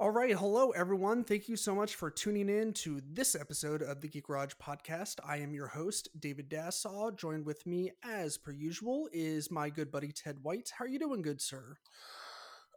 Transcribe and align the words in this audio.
All 0.00 0.10
right, 0.10 0.30
hello 0.30 0.70
everyone. 0.70 1.24
Thank 1.24 1.48
you 1.48 1.56
so 1.56 1.74
much 1.74 1.96
for 1.96 2.08
tuning 2.08 2.48
in 2.48 2.72
to 2.74 3.02
this 3.04 3.34
episode 3.34 3.82
of 3.82 4.00
the 4.00 4.06
Geek 4.06 4.28
Garage 4.28 4.52
podcast. 4.62 5.16
I 5.26 5.38
am 5.38 5.52
your 5.52 5.66
host, 5.66 6.08
David 6.20 6.48
Dassaw. 6.48 7.16
Joined 7.16 7.44
with 7.44 7.66
me, 7.66 7.90
as 8.04 8.38
per 8.38 8.52
usual, 8.52 9.08
is 9.12 9.50
my 9.50 9.70
good 9.70 9.90
buddy 9.90 10.12
Ted 10.12 10.36
White. 10.42 10.70
How 10.78 10.84
are 10.84 10.88
you 10.88 11.00
doing, 11.00 11.20
good 11.20 11.40
sir? 11.40 11.78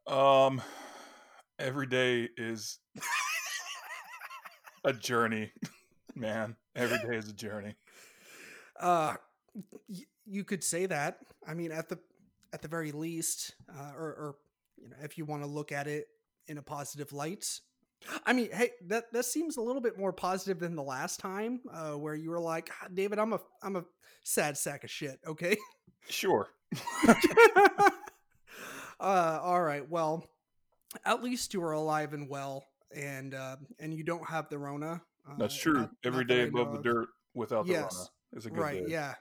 Um, 0.08 0.64
every 1.60 1.86
day 1.86 2.30
is 2.38 2.80
a 4.84 4.92
journey, 4.92 5.52
man. 6.16 6.56
Every 6.76 6.98
day 7.08 7.18
is 7.18 7.30
a 7.30 7.34
journey. 7.34 7.76
Uh, 8.80 9.14
y- 9.88 10.06
you 10.26 10.44
could 10.44 10.64
say 10.64 10.88
that. 10.88 11.20
I 11.48 11.54
mean, 11.54 11.72
at 11.72 11.88
the 11.88 12.00
at 12.52 12.64
the 12.64 12.68
very 12.68 12.92
least, 12.92 13.54
uh, 13.70 13.92
or, 13.96 14.08
or 14.08 14.36
you 14.82 14.90
know, 14.90 14.96
if 15.04 15.20
you 15.20 15.26
want 15.26 15.44
to 15.44 15.48
look 15.48 15.72
at 15.72 15.86
it 15.86 16.08
in 16.48 16.58
a 16.58 16.62
positive 16.62 17.12
light. 17.14 17.46
I 18.26 18.34
mean, 18.34 18.50
hey, 18.52 18.72
that 18.88 19.12
that 19.14 19.26
seems 19.26 19.58
a 19.58 19.62
little 19.62 19.82
bit 19.82 19.98
more 19.98 20.12
positive 20.12 20.60
than 20.60 20.76
the 20.76 20.82
last 20.84 21.20
time, 21.20 21.62
uh, 21.72 21.92
where 21.94 22.16
you 22.16 22.32
were 22.32 22.40
like, 22.40 22.70
"Ah, 22.82 22.88
"David, 22.94 23.20
I'm 23.20 23.34
a 23.34 23.40
I'm 23.62 23.76
a 23.76 23.86
sad 24.24 24.58
sack 24.58 24.84
of 24.84 24.90
shit." 24.90 25.20
Okay. 25.28 25.56
Sure. 26.10 26.48
uh, 29.00 29.40
all 29.42 29.62
right. 29.62 29.88
Well, 29.90 30.26
at 31.06 31.24
least 31.24 31.54
you 31.54 31.62
are 31.64 31.74
alive 31.74 32.14
and 32.14 32.28
well, 32.30 32.66
and 32.96 33.34
uh, 33.34 33.58
and 33.80 33.94
you 33.94 34.04
don't 34.04 34.28
have 34.28 34.50
the 34.50 34.58
Rona. 34.58 35.02
Uh, 35.30 35.36
That's 35.38 35.56
true. 35.56 35.74
not- 35.74 35.92
Every 36.04 36.24
not 36.26 36.28
day 36.28 36.48
above 36.48 36.74
the 36.74 36.82
dirt 36.82 37.08
without 37.34 37.66
the 37.68 37.74
Yes. 37.74 37.94
Rona 37.96 38.08
is 38.34 38.46
a 38.46 38.50
good 38.50 38.60
Right. 38.60 38.86
day. 38.88 38.92
Yeah. 38.92 39.14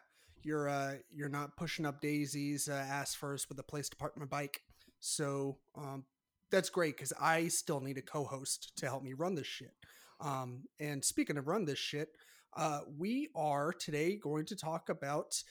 You're 0.43 0.71
uh 0.71 0.95
you're 1.13 1.29
not 1.29 1.55
pushing 1.59 1.85
up 1.85 2.01
daisies 2.01 2.67
uh, 2.67 2.73
ass 2.73 3.15
first 3.15 3.51
with 3.51 3.59
a 3.59 3.63
place 3.63 3.91
to 3.91 3.97
park 3.97 4.17
my 4.17 4.25
bike. 4.25 4.63
So 5.01 5.59
um 5.77 6.07
that's 6.51 6.71
great 6.71 6.97
because 6.97 7.13
I 7.21 7.49
still 7.49 7.81
need 7.81 7.99
a 7.99 8.03
co-host 8.03 8.73
to 8.77 8.87
help 8.87 9.03
me 9.03 9.13
run 9.13 9.35
this 9.35 9.47
shit. 9.47 9.75
Um 10.21 10.65
and 10.79 11.05
speaking 11.05 11.37
of 11.37 11.49
run 11.49 11.65
this 11.65 11.79
shit, 11.79 12.09
uh 12.57 12.81
we 12.99 13.29
are 13.35 13.73
today 13.73 14.17
going 14.17 14.47
to 14.47 14.57
talk 14.57 14.89
about 14.89 15.43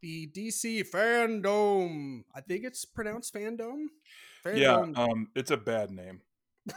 the 0.00 0.28
DC 0.28 0.88
fandom. 0.90 2.22
I 2.34 2.40
think 2.40 2.64
it's 2.64 2.84
pronounced 2.84 3.34
fandom. 3.34 3.86
Yeah. 4.46 4.86
Um, 4.94 5.28
it's 5.34 5.50
a 5.50 5.56
bad 5.56 5.90
name. 5.90 6.22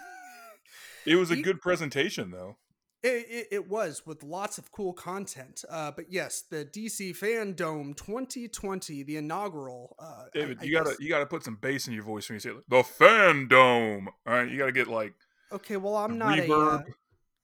It 1.04 1.16
was 1.16 1.32
a 1.32 1.36
good 1.36 1.62
presentation 1.62 2.30
though. 2.30 2.58
It, 3.04 3.26
it, 3.30 3.48
it 3.52 3.70
was 3.70 4.06
with 4.06 4.22
lots 4.22 4.58
of 4.60 4.72
cool 4.72 4.94
content. 4.94 5.64
Uh, 5.70 5.90
but 5.92 6.12
yes, 6.12 6.44
the 6.50 6.66
DC 6.66 7.18
Fandom 7.18 7.96
2020, 7.96 9.02
the 9.04 9.18
inaugural. 9.18 9.96
Uh, 9.98 10.26
David, 10.34 10.60
I 10.62 10.66
you 10.66 10.72
gotta 10.74 10.92
guess- 10.92 11.00
you 11.00 11.10
gotta 11.10 11.26
put 11.26 11.44
some 11.44 11.56
bass 11.56 11.88
in 11.88 11.94
your 11.94 12.04
voice 12.04 12.30
when 12.30 12.36
you 12.36 12.40
say 12.40 12.52
it. 12.52 12.58
the 12.70 12.84
fandom. 12.84 14.06
All 14.28 14.34
right, 14.34 14.50
you 14.50 14.58
gotta 14.58 14.72
get 14.72 14.88
like 14.88 15.14
Okay, 15.52 15.78
well, 15.78 15.98
I'm 15.98 16.18
not 16.18 16.38
a. 16.40 16.44
Uh, 16.44 16.48
reverb. 16.48 16.84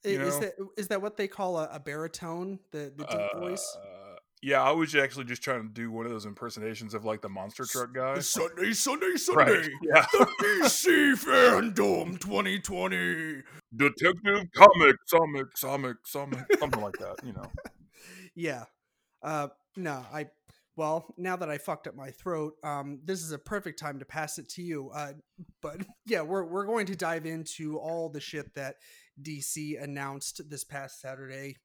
i- 0.06 0.10
you 0.10 0.22
is 0.22 0.36
know? 0.36 0.40
that 0.42 0.54
is 0.78 0.88
that 0.90 1.02
what 1.02 1.18
they 1.18 1.28
call 1.28 1.58
a, 1.58 1.68
a 1.74 1.80
baritone? 1.80 2.60
The 2.72 2.94
the 2.96 3.04
deep 3.06 3.40
voice. 3.40 3.78
Yeah, 4.44 4.62
I 4.62 4.72
was 4.72 4.94
actually 4.94 5.26
just 5.26 5.42
trying 5.42 5.64
to 5.64 5.70
do 5.70 5.92
one 5.92 6.06
of 6.06 6.12
those 6.12 6.26
impersonations 6.26 6.94
of 6.94 7.06
like 7.06 7.22
the 7.22 7.30
monster 7.30 7.66
truck 7.66 7.94
guy. 7.94 8.20
Sunday, 8.20 8.74
Sunday, 8.74 9.14
Right. 9.34 9.70
Yeah. 9.82 10.06
The 10.12 10.28
DC 10.64 11.14
Fandom 11.16 12.20
2020. 12.20 13.42
Detective 13.76 14.46
Comic, 14.56 14.96
Comic, 15.10 15.54
Comic, 15.60 15.98
Comic, 16.12 16.46
something 16.60 16.82
like 16.82 16.98
that, 17.00 17.16
you 17.26 17.34
know. 17.34 17.52
Yeah. 18.36 18.66
Uh, 19.24 19.48
no, 19.76 20.06
I. 20.14 20.28
Well, 20.76 21.12
now 21.18 21.36
that 21.38 21.50
I 21.50 21.58
fucked 21.58 21.88
up 21.88 21.96
my 21.96 22.12
throat, 22.12 22.54
um, 22.64 23.00
this 23.04 23.24
is 23.24 23.32
a 23.32 23.40
perfect 23.40 23.80
time 23.80 23.98
to 23.98 24.06
pass 24.06 24.38
it 24.38 24.48
to 24.50 24.62
you. 24.62 24.92
Uh, 24.94 25.14
but 25.60 25.78
yeah, 26.06 26.22
we're 26.22 26.46
we're 26.46 26.68
going 26.68 26.86
to 26.86 26.96
dive 26.96 27.26
into 27.26 27.80
all 27.80 28.10
the 28.10 28.20
shit 28.20 28.54
that 28.54 28.76
DC 29.20 29.82
announced 29.82 30.42
this 30.52 30.64
past 30.64 31.02
Saturday. 31.02 31.56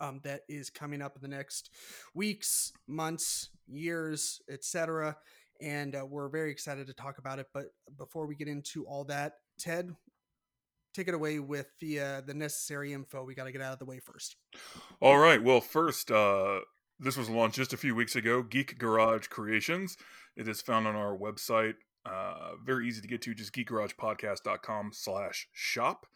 Um, 0.00 0.20
that 0.24 0.42
is 0.48 0.70
coming 0.70 1.02
up 1.02 1.16
in 1.16 1.22
the 1.22 1.34
next 1.34 1.70
weeks, 2.14 2.72
months, 2.86 3.50
years, 3.68 4.40
etc. 4.50 5.16
And 5.60 5.94
uh, 5.94 6.06
we're 6.08 6.28
very 6.28 6.50
excited 6.50 6.86
to 6.88 6.94
talk 6.94 7.18
about 7.18 7.38
it. 7.38 7.46
But 7.54 7.66
before 7.96 8.26
we 8.26 8.34
get 8.34 8.48
into 8.48 8.84
all 8.84 9.04
that, 9.04 9.34
Ted, 9.58 9.94
take 10.94 11.08
it 11.08 11.14
away 11.14 11.38
with 11.38 11.66
the 11.80 12.00
uh, 12.00 12.20
the 12.22 12.34
necessary 12.34 12.92
info. 12.92 13.24
We 13.24 13.34
got 13.34 13.44
to 13.44 13.52
get 13.52 13.62
out 13.62 13.72
of 13.72 13.78
the 13.78 13.84
way 13.84 13.98
first. 13.98 14.36
All 15.00 15.18
right. 15.18 15.42
Well, 15.42 15.60
first, 15.60 16.10
uh, 16.10 16.60
this 16.98 17.16
was 17.16 17.28
launched 17.28 17.56
just 17.56 17.72
a 17.72 17.76
few 17.76 17.94
weeks 17.94 18.16
ago. 18.16 18.42
Geek 18.42 18.78
Garage 18.78 19.28
Creations. 19.28 19.96
It 20.36 20.48
is 20.48 20.60
found 20.60 20.86
on 20.86 20.96
our 20.96 21.16
website. 21.16 21.74
Uh, 22.04 22.52
very 22.64 22.88
easy 22.88 23.00
to 23.00 23.08
get 23.08 23.22
to. 23.22 23.34
Just 23.34 23.52
geekgaragepodcast.com 23.54 24.90
slash 24.92 25.48
shop. 25.52 26.06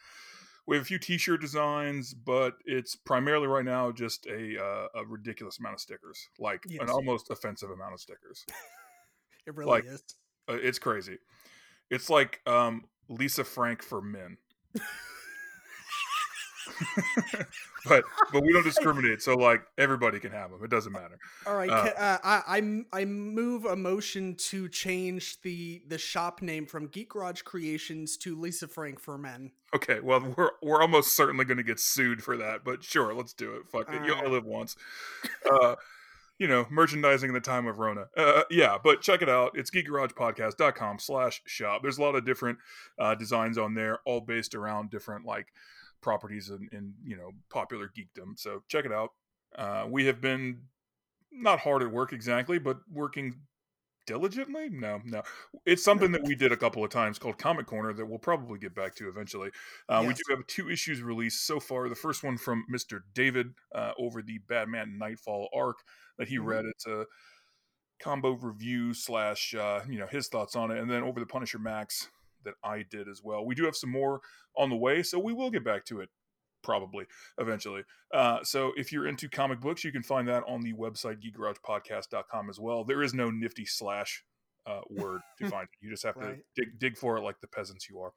We 0.66 0.77
have 0.77 0.82
a 0.84 0.87
few 0.87 0.99
T-shirt 0.99 1.41
designs, 1.41 2.12
but 2.12 2.54
it's 2.65 2.97
primarily 2.97 3.47
right 3.47 3.65
now 3.65 3.93
just 3.93 4.27
a 4.27 4.62
uh, 4.62 4.88
a 4.97 5.04
ridiculous 5.06 5.59
amount 5.59 5.75
of 5.75 5.81
stickers, 5.81 6.28
like 6.38 6.65
Yes. 6.69 6.82
an 6.82 6.91
almost 6.91 7.31
offensive 7.31 7.71
amount 7.71 7.94
of 7.94 8.00
stickers. 8.00 8.44
It 9.47 9.54
really 9.54 9.71
Like- 9.71 9.84
is. 9.84 10.03
Uh, 10.49 10.54
it's 10.60 10.81
crazy. 10.81 11.19
It's 11.88 12.10
like 12.10 12.41
um, 12.47 12.84
Lisa 13.09 13.44
Frank 13.44 13.81
for 13.81 14.03
men. 14.03 14.38
but 17.88 18.04
but 18.32 18.43
we 18.43 18.53
don't 18.53 18.65
discriminate, 18.65 19.22
so 19.22 19.34
like 19.37 19.62
everybody 19.78 20.19
can 20.19 20.32
have 20.32 20.50
them. 20.50 20.60
It 20.62 20.71
doesn't 20.71 20.93
matter. 20.93 21.19
All 21.47 21.54
right, 21.56 21.71
Uh, 21.71 21.82
ca- 21.82 21.99
uh, 22.25 22.41
I, 22.47 22.82
I 22.93 23.04
move 23.04 23.65
a 23.65 23.77
motion 23.77 24.34
to 24.49 24.69
change 24.69 25.41
the 25.43 25.82
the 25.87 25.99
shop 25.99 26.43
name 26.43 26.66
from 26.66 26.88
Geek 26.88 27.10
Garage 27.10 27.43
Creations 27.43 28.16
to 28.19 28.38
Lisa 28.38 28.69
Frank 28.69 29.00
for 29.00 29.16
Men. 29.19 29.53
Okay, 29.75 30.00
well 30.00 30.34
we're 30.37 30.50
we're 30.62 30.81
almost 30.82 31.15
certainly 31.16 31.44
going 31.44 31.59
to 31.59 31.62
get 31.62 31.81
sued 31.81 32.22
for 32.22 32.37
that, 32.37 32.65
but 32.65 32.83
sure, 32.83 33.15
let's 33.15 33.33
do 33.33 33.54
it. 33.54 33.69
Fuck 33.71 33.88
it, 33.88 33.94
you 34.04 34.12
Alright. 34.12 34.25
only 34.25 34.31
live 34.31 34.44
once. 34.44 34.77
Uh, 35.50 35.77
you 36.38 36.47
know, 36.47 36.66
merchandising 36.71 37.31
in 37.31 37.34
the 37.34 37.41
time 37.41 37.66
of 37.66 37.78
Rona. 37.78 38.09
Uh, 38.15 38.43
yeah, 38.50 38.77
but 38.83 39.00
check 39.00 39.22
it 39.22 39.28
out. 39.28 39.53
It's 39.54 39.71
geekgaragepodcast.com 39.71 40.98
slash 40.98 41.41
shop. 41.47 41.81
There's 41.83 41.97
a 41.97 42.03
lot 42.03 42.15
of 42.15 42.27
different 42.27 42.59
uh, 42.98 43.15
designs 43.15 43.56
on 43.56 43.72
there, 43.75 44.00
all 44.04 44.21
based 44.21 44.54
around 44.54 44.91
different 44.91 45.25
like 45.25 45.47
properties 46.06 46.50
and 46.50 46.68
in, 46.72 46.94
you 47.04 47.16
know 47.16 47.32
popular 47.50 47.88
geekdom. 47.88 48.38
So 48.38 48.62
check 48.68 48.84
it 48.84 48.92
out. 48.92 49.10
Uh, 49.58 49.86
we 49.90 50.06
have 50.06 50.20
been 50.20 50.62
not 51.32 51.58
hard 51.58 51.82
at 51.82 51.90
work 51.90 52.12
exactly, 52.12 52.60
but 52.60 52.78
working 52.88 53.40
diligently. 54.06 54.68
No, 54.70 55.00
no, 55.04 55.22
it's 55.64 55.82
something 55.82 56.12
that 56.12 56.22
we 56.22 56.36
did 56.36 56.52
a 56.52 56.56
couple 56.56 56.84
of 56.84 56.90
times 56.90 57.18
called 57.18 57.38
Comic 57.38 57.66
Corner 57.66 57.92
that 57.92 58.06
we'll 58.06 58.20
probably 58.20 58.60
get 58.60 58.72
back 58.72 58.94
to 58.96 59.08
eventually. 59.08 59.50
Uh, 59.88 60.04
We 60.06 60.14
do 60.14 60.22
have 60.30 60.46
two 60.46 60.70
issues 60.70 61.02
released 61.02 61.44
so 61.44 61.58
far. 61.58 61.88
The 61.88 61.96
first 61.96 62.22
one 62.22 62.38
from 62.38 62.64
Mr. 62.72 63.00
David 63.12 63.48
uh, 63.74 63.92
over 63.98 64.22
the 64.22 64.38
Batman 64.48 64.96
Nightfall 64.96 65.48
arc 65.52 65.78
that 66.18 66.28
he 66.28 66.38
Mhm. 66.38 66.46
read. 66.46 66.64
It's 66.66 66.86
a 66.86 67.06
combo 67.98 68.32
review 68.32 68.94
slash 68.94 69.54
uh, 69.54 69.80
you 69.88 69.98
know 69.98 70.06
his 70.06 70.28
thoughts 70.28 70.54
on 70.54 70.70
it, 70.70 70.78
and 70.78 70.88
then 70.90 71.02
over 71.02 71.18
the 71.18 71.26
Punisher 71.26 71.58
Max 71.58 72.08
that 72.46 72.54
I 72.64 72.84
did 72.88 73.08
as 73.08 73.20
well. 73.22 73.44
We 73.44 73.54
do 73.54 73.64
have 73.64 73.76
some 73.76 73.90
more 73.90 74.20
on 74.56 74.70
the 74.70 74.76
way, 74.76 75.02
so 75.02 75.18
we 75.18 75.32
will 75.32 75.50
get 75.50 75.64
back 75.64 75.84
to 75.86 76.00
it 76.00 76.08
probably 76.62 77.06
eventually. 77.38 77.82
Uh, 78.12 78.38
so 78.42 78.72
if 78.76 78.92
you're 78.92 79.06
into 79.06 79.28
comic 79.28 79.60
books, 79.60 79.84
you 79.84 79.92
can 79.92 80.02
find 80.02 80.26
that 80.28 80.42
on 80.48 80.62
the 80.62 80.72
website 80.72 81.18
geekgaragepodcast.com 81.22 82.50
as 82.50 82.58
well. 82.58 82.84
There 82.84 83.02
is 83.02 83.14
no 83.14 83.30
nifty 83.30 83.64
slash 83.64 84.24
uh, 84.66 84.80
word 84.90 85.20
to 85.38 85.48
find 85.50 85.64
it. 85.64 85.84
You 85.84 85.90
just 85.90 86.04
have 86.04 86.16
to 86.16 86.36
dig, 86.56 86.78
dig 86.78 86.96
for 86.96 87.16
it 87.16 87.22
like 87.22 87.40
the 87.40 87.46
peasants 87.46 87.88
you 87.88 88.00
are. 88.00 88.12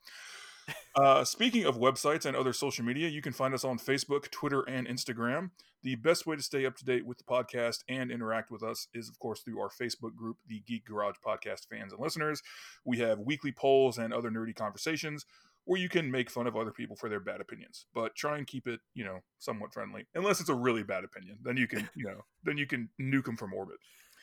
Uh, 0.95 1.23
speaking 1.23 1.65
of 1.65 1.77
websites 1.77 2.25
and 2.25 2.35
other 2.35 2.51
social 2.51 2.83
media, 2.83 3.07
you 3.07 3.21
can 3.21 3.31
find 3.31 3.53
us 3.53 3.63
on 3.63 3.79
Facebook, 3.79 4.29
Twitter, 4.31 4.63
and 4.63 4.87
Instagram. 4.87 5.51
The 5.81 5.95
best 5.95 6.27
way 6.27 6.35
to 6.35 6.41
stay 6.41 6.65
up 6.65 6.75
to 6.77 6.85
date 6.85 7.05
with 7.05 7.17
the 7.17 7.23
podcast 7.23 7.83
and 7.87 8.11
interact 8.11 8.51
with 8.51 8.63
us 8.63 8.87
is, 8.93 9.07
of 9.07 9.17
course, 9.19 9.41
through 9.41 9.61
our 9.61 9.69
Facebook 9.69 10.15
group, 10.15 10.37
the 10.47 10.61
Geek 10.67 10.85
Garage 10.85 11.15
Podcast 11.25 11.67
fans 11.69 11.93
and 11.93 12.01
listeners. 12.01 12.41
We 12.83 12.97
have 12.97 13.19
weekly 13.19 13.53
polls 13.53 13.97
and 13.97 14.13
other 14.13 14.29
nerdy 14.29 14.53
conversations 14.53 15.25
where 15.65 15.79
you 15.79 15.87
can 15.87 16.09
make 16.09 16.29
fun 16.29 16.47
of 16.47 16.57
other 16.57 16.71
people 16.71 16.95
for 16.95 17.09
their 17.09 17.19
bad 17.19 17.39
opinions, 17.39 17.85
but 17.93 18.15
try 18.15 18.37
and 18.37 18.47
keep 18.47 18.67
it, 18.67 18.79
you 18.93 19.05
know, 19.05 19.19
somewhat 19.37 19.73
friendly. 19.73 20.05
Unless 20.15 20.41
it's 20.41 20.49
a 20.49 20.55
really 20.55 20.83
bad 20.83 21.03
opinion, 21.03 21.37
then 21.43 21.57
you 21.57 21.67
can, 21.67 21.87
you 21.95 22.05
know, 22.05 22.25
then 22.43 22.57
you 22.57 22.65
can 22.65 22.89
nuke 22.99 23.25
them 23.25 23.37
from 23.37 23.53
orbit. 23.53 23.77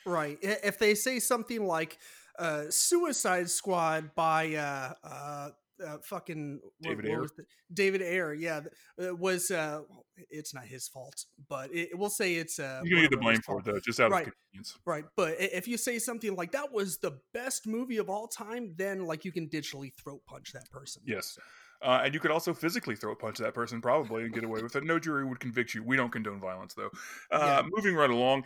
Right. 0.05 0.37
If 0.41 0.77
they 0.77 0.93
say 0.93 1.19
something 1.19 1.65
like 1.65 1.97
uh, 2.37 2.65
"Suicide 2.69 3.49
Squad" 3.49 4.13
by 4.15 4.55
uh, 4.55 4.93
uh, 5.03 5.49
uh, 5.85 5.97
fucking 6.03 6.59
David 6.81 7.05
what 7.05 7.11
Ayer? 7.11 7.21
was 7.21 7.31
the- 7.37 7.45
David 7.73 8.01
Ayer, 8.01 8.33
yeah, 8.33 8.61
it 8.97 9.17
was 9.17 9.51
uh, 9.51 9.81
it's 10.29 10.53
not 10.53 10.65
his 10.65 10.87
fault, 10.87 11.25
but 11.49 11.73
it, 11.73 11.89
we'll 11.93 12.09
say 12.09 12.35
it's 12.35 12.59
uh, 12.59 12.81
You're 12.83 13.01
get 13.01 13.11
the 13.11 13.17
blame 13.17 13.41
for 13.41 13.59
it 13.59 13.65
though, 13.65 13.79
just 13.85 13.99
out 13.99 14.11
Right. 14.11 14.27
of 14.27 14.33
convenience. 14.51 14.77
Right, 14.85 15.05
but 15.15 15.35
if 15.39 15.67
you 15.67 15.77
say 15.77 15.99
something 15.99 16.35
like 16.35 16.51
that 16.53 16.71
was 16.71 16.97
the 16.97 17.19
best 17.33 17.67
movie 17.67 17.97
of 17.97 18.09
all 18.09 18.27
time, 18.27 18.73
then 18.77 19.05
like 19.05 19.25
you 19.25 19.31
can 19.31 19.47
digitally 19.49 19.91
throat 20.01 20.21
punch 20.27 20.53
that 20.53 20.69
person. 20.71 21.01
Yes. 21.05 21.37
Uh, 21.79 22.01
and 22.05 22.13
you 22.13 22.19
could 22.19 22.31
also 22.31 22.55
physically 22.55 22.95
throw 22.95 23.11
a 23.11 23.15
punch 23.15 23.39
at 23.39 23.43
that 23.45 23.53
person, 23.53 23.79
probably, 23.81 24.23
and 24.23 24.33
get 24.33 24.43
away 24.43 24.63
with 24.63 24.75
it. 24.75 24.83
No 24.83 24.97
jury 24.97 25.23
would 25.23 25.39
convict 25.39 25.75
you. 25.75 25.83
We 25.83 25.95
don't 25.95 26.11
condone 26.11 26.39
violence, 26.39 26.73
though. 26.73 26.89
Uh, 27.29 27.61
Moving 27.69 27.93
right 27.93 28.09
along, 28.09 28.45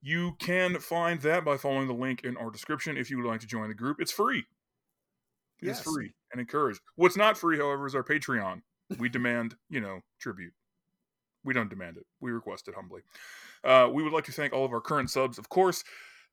you 0.00 0.32
can 0.38 0.78
find 0.78 1.20
that 1.20 1.44
by 1.44 1.58
following 1.58 1.88
the 1.88 1.92
link 1.92 2.22
in 2.24 2.38
our 2.38 2.50
description 2.50 2.96
if 2.96 3.10
you 3.10 3.18
would 3.18 3.26
like 3.26 3.40
to 3.40 3.46
join 3.46 3.68
the 3.68 3.74
group. 3.74 3.98
It's 4.00 4.12
free. 4.12 4.46
It's 5.60 5.66
Yes. 5.78 5.82
free. 5.82 6.14
And 6.32 6.40
encouraged. 6.40 6.80
What's 6.96 7.16
not 7.16 7.36
free, 7.38 7.58
however, 7.58 7.86
is 7.86 7.94
our 7.94 8.04
Patreon. 8.04 8.62
We 8.98 9.08
demand, 9.08 9.56
you 9.68 9.80
know, 9.80 10.00
tribute. 10.18 10.52
We 11.44 11.54
don't 11.54 11.68
demand 11.70 11.96
it. 11.98 12.06
We 12.20 12.30
request 12.30 12.68
it 12.68 12.74
humbly. 12.74 13.02
Uh, 13.64 13.88
we 13.92 14.02
would 14.02 14.12
like 14.12 14.24
to 14.24 14.32
thank 14.32 14.52
all 14.52 14.64
of 14.64 14.72
our 14.72 14.80
current 14.80 15.10
subs, 15.10 15.38
of 15.38 15.48
course, 15.48 15.84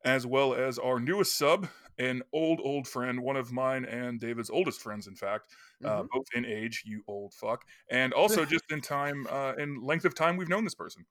as 0.04 0.26
well 0.26 0.54
as 0.54 0.78
our 0.80 1.00
newest 1.00 1.38
sub, 1.38 1.68
an 1.98 2.22
old, 2.34 2.60
old 2.64 2.88
friend, 2.88 3.22
one 3.22 3.36
of 3.36 3.52
mine 3.52 3.86
and 3.86 4.20
David's 4.20 4.50
oldest 4.50 4.82
friends, 4.82 5.08
in 5.08 5.16
fact, 5.16 5.54
uh, 5.84 6.04
Mhm. 6.04 6.08
both 6.12 6.26
in 6.34 6.46
age, 6.46 6.84
you 6.86 7.04
old 7.08 7.34
fuck, 7.34 7.66
and 7.90 8.14
also 8.14 8.46
just 8.60 8.66
in 8.72 8.82
time, 8.82 9.26
uh, 9.30 9.54
in 9.58 9.82
length 9.82 10.06
of 10.06 10.14
time 10.16 10.38
we've 10.38 10.50
known 10.50 10.64
this 10.64 10.76
person. 10.76 11.06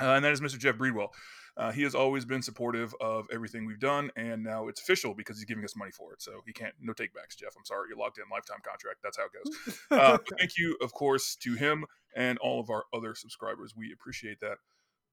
Uh, 0.00 0.14
and 0.14 0.24
that 0.24 0.32
is 0.32 0.40
Mr. 0.40 0.58
Jeff 0.58 0.76
Breedwell. 0.76 1.08
Uh, 1.56 1.70
he 1.70 1.82
has 1.82 1.94
always 1.94 2.24
been 2.24 2.42
supportive 2.42 2.94
of 3.00 3.26
everything 3.32 3.64
we've 3.64 3.78
done, 3.78 4.10
and 4.16 4.42
now 4.42 4.66
it's 4.66 4.80
official 4.80 5.14
because 5.14 5.36
he's 5.36 5.44
giving 5.44 5.64
us 5.64 5.76
money 5.76 5.92
for 5.92 6.12
it. 6.12 6.20
So 6.20 6.40
he 6.44 6.52
can't, 6.52 6.74
no 6.80 6.92
takebacks, 6.92 7.36
Jeff. 7.38 7.54
I'm 7.56 7.64
sorry, 7.64 7.88
you're 7.88 7.98
locked 7.98 8.18
in, 8.18 8.24
lifetime 8.30 8.58
contract. 8.64 8.98
That's 9.04 9.16
how 9.16 9.24
it 9.24 9.30
goes. 9.32 9.78
Uh, 9.90 10.18
thank 10.38 10.58
you, 10.58 10.76
of 10.82 10.92
course, 10.92 11.36
to 11.36 11.54
him 11.54 11.84
and 12.16 12.36
all 12.38 12.58
of 12.58 12.68
our 12.70 12.84
other 12.92 13.14
subscribers. 13.14 13.74
We 13.76 13.92
appreciate 13.92 14.40
that 14.40 14.56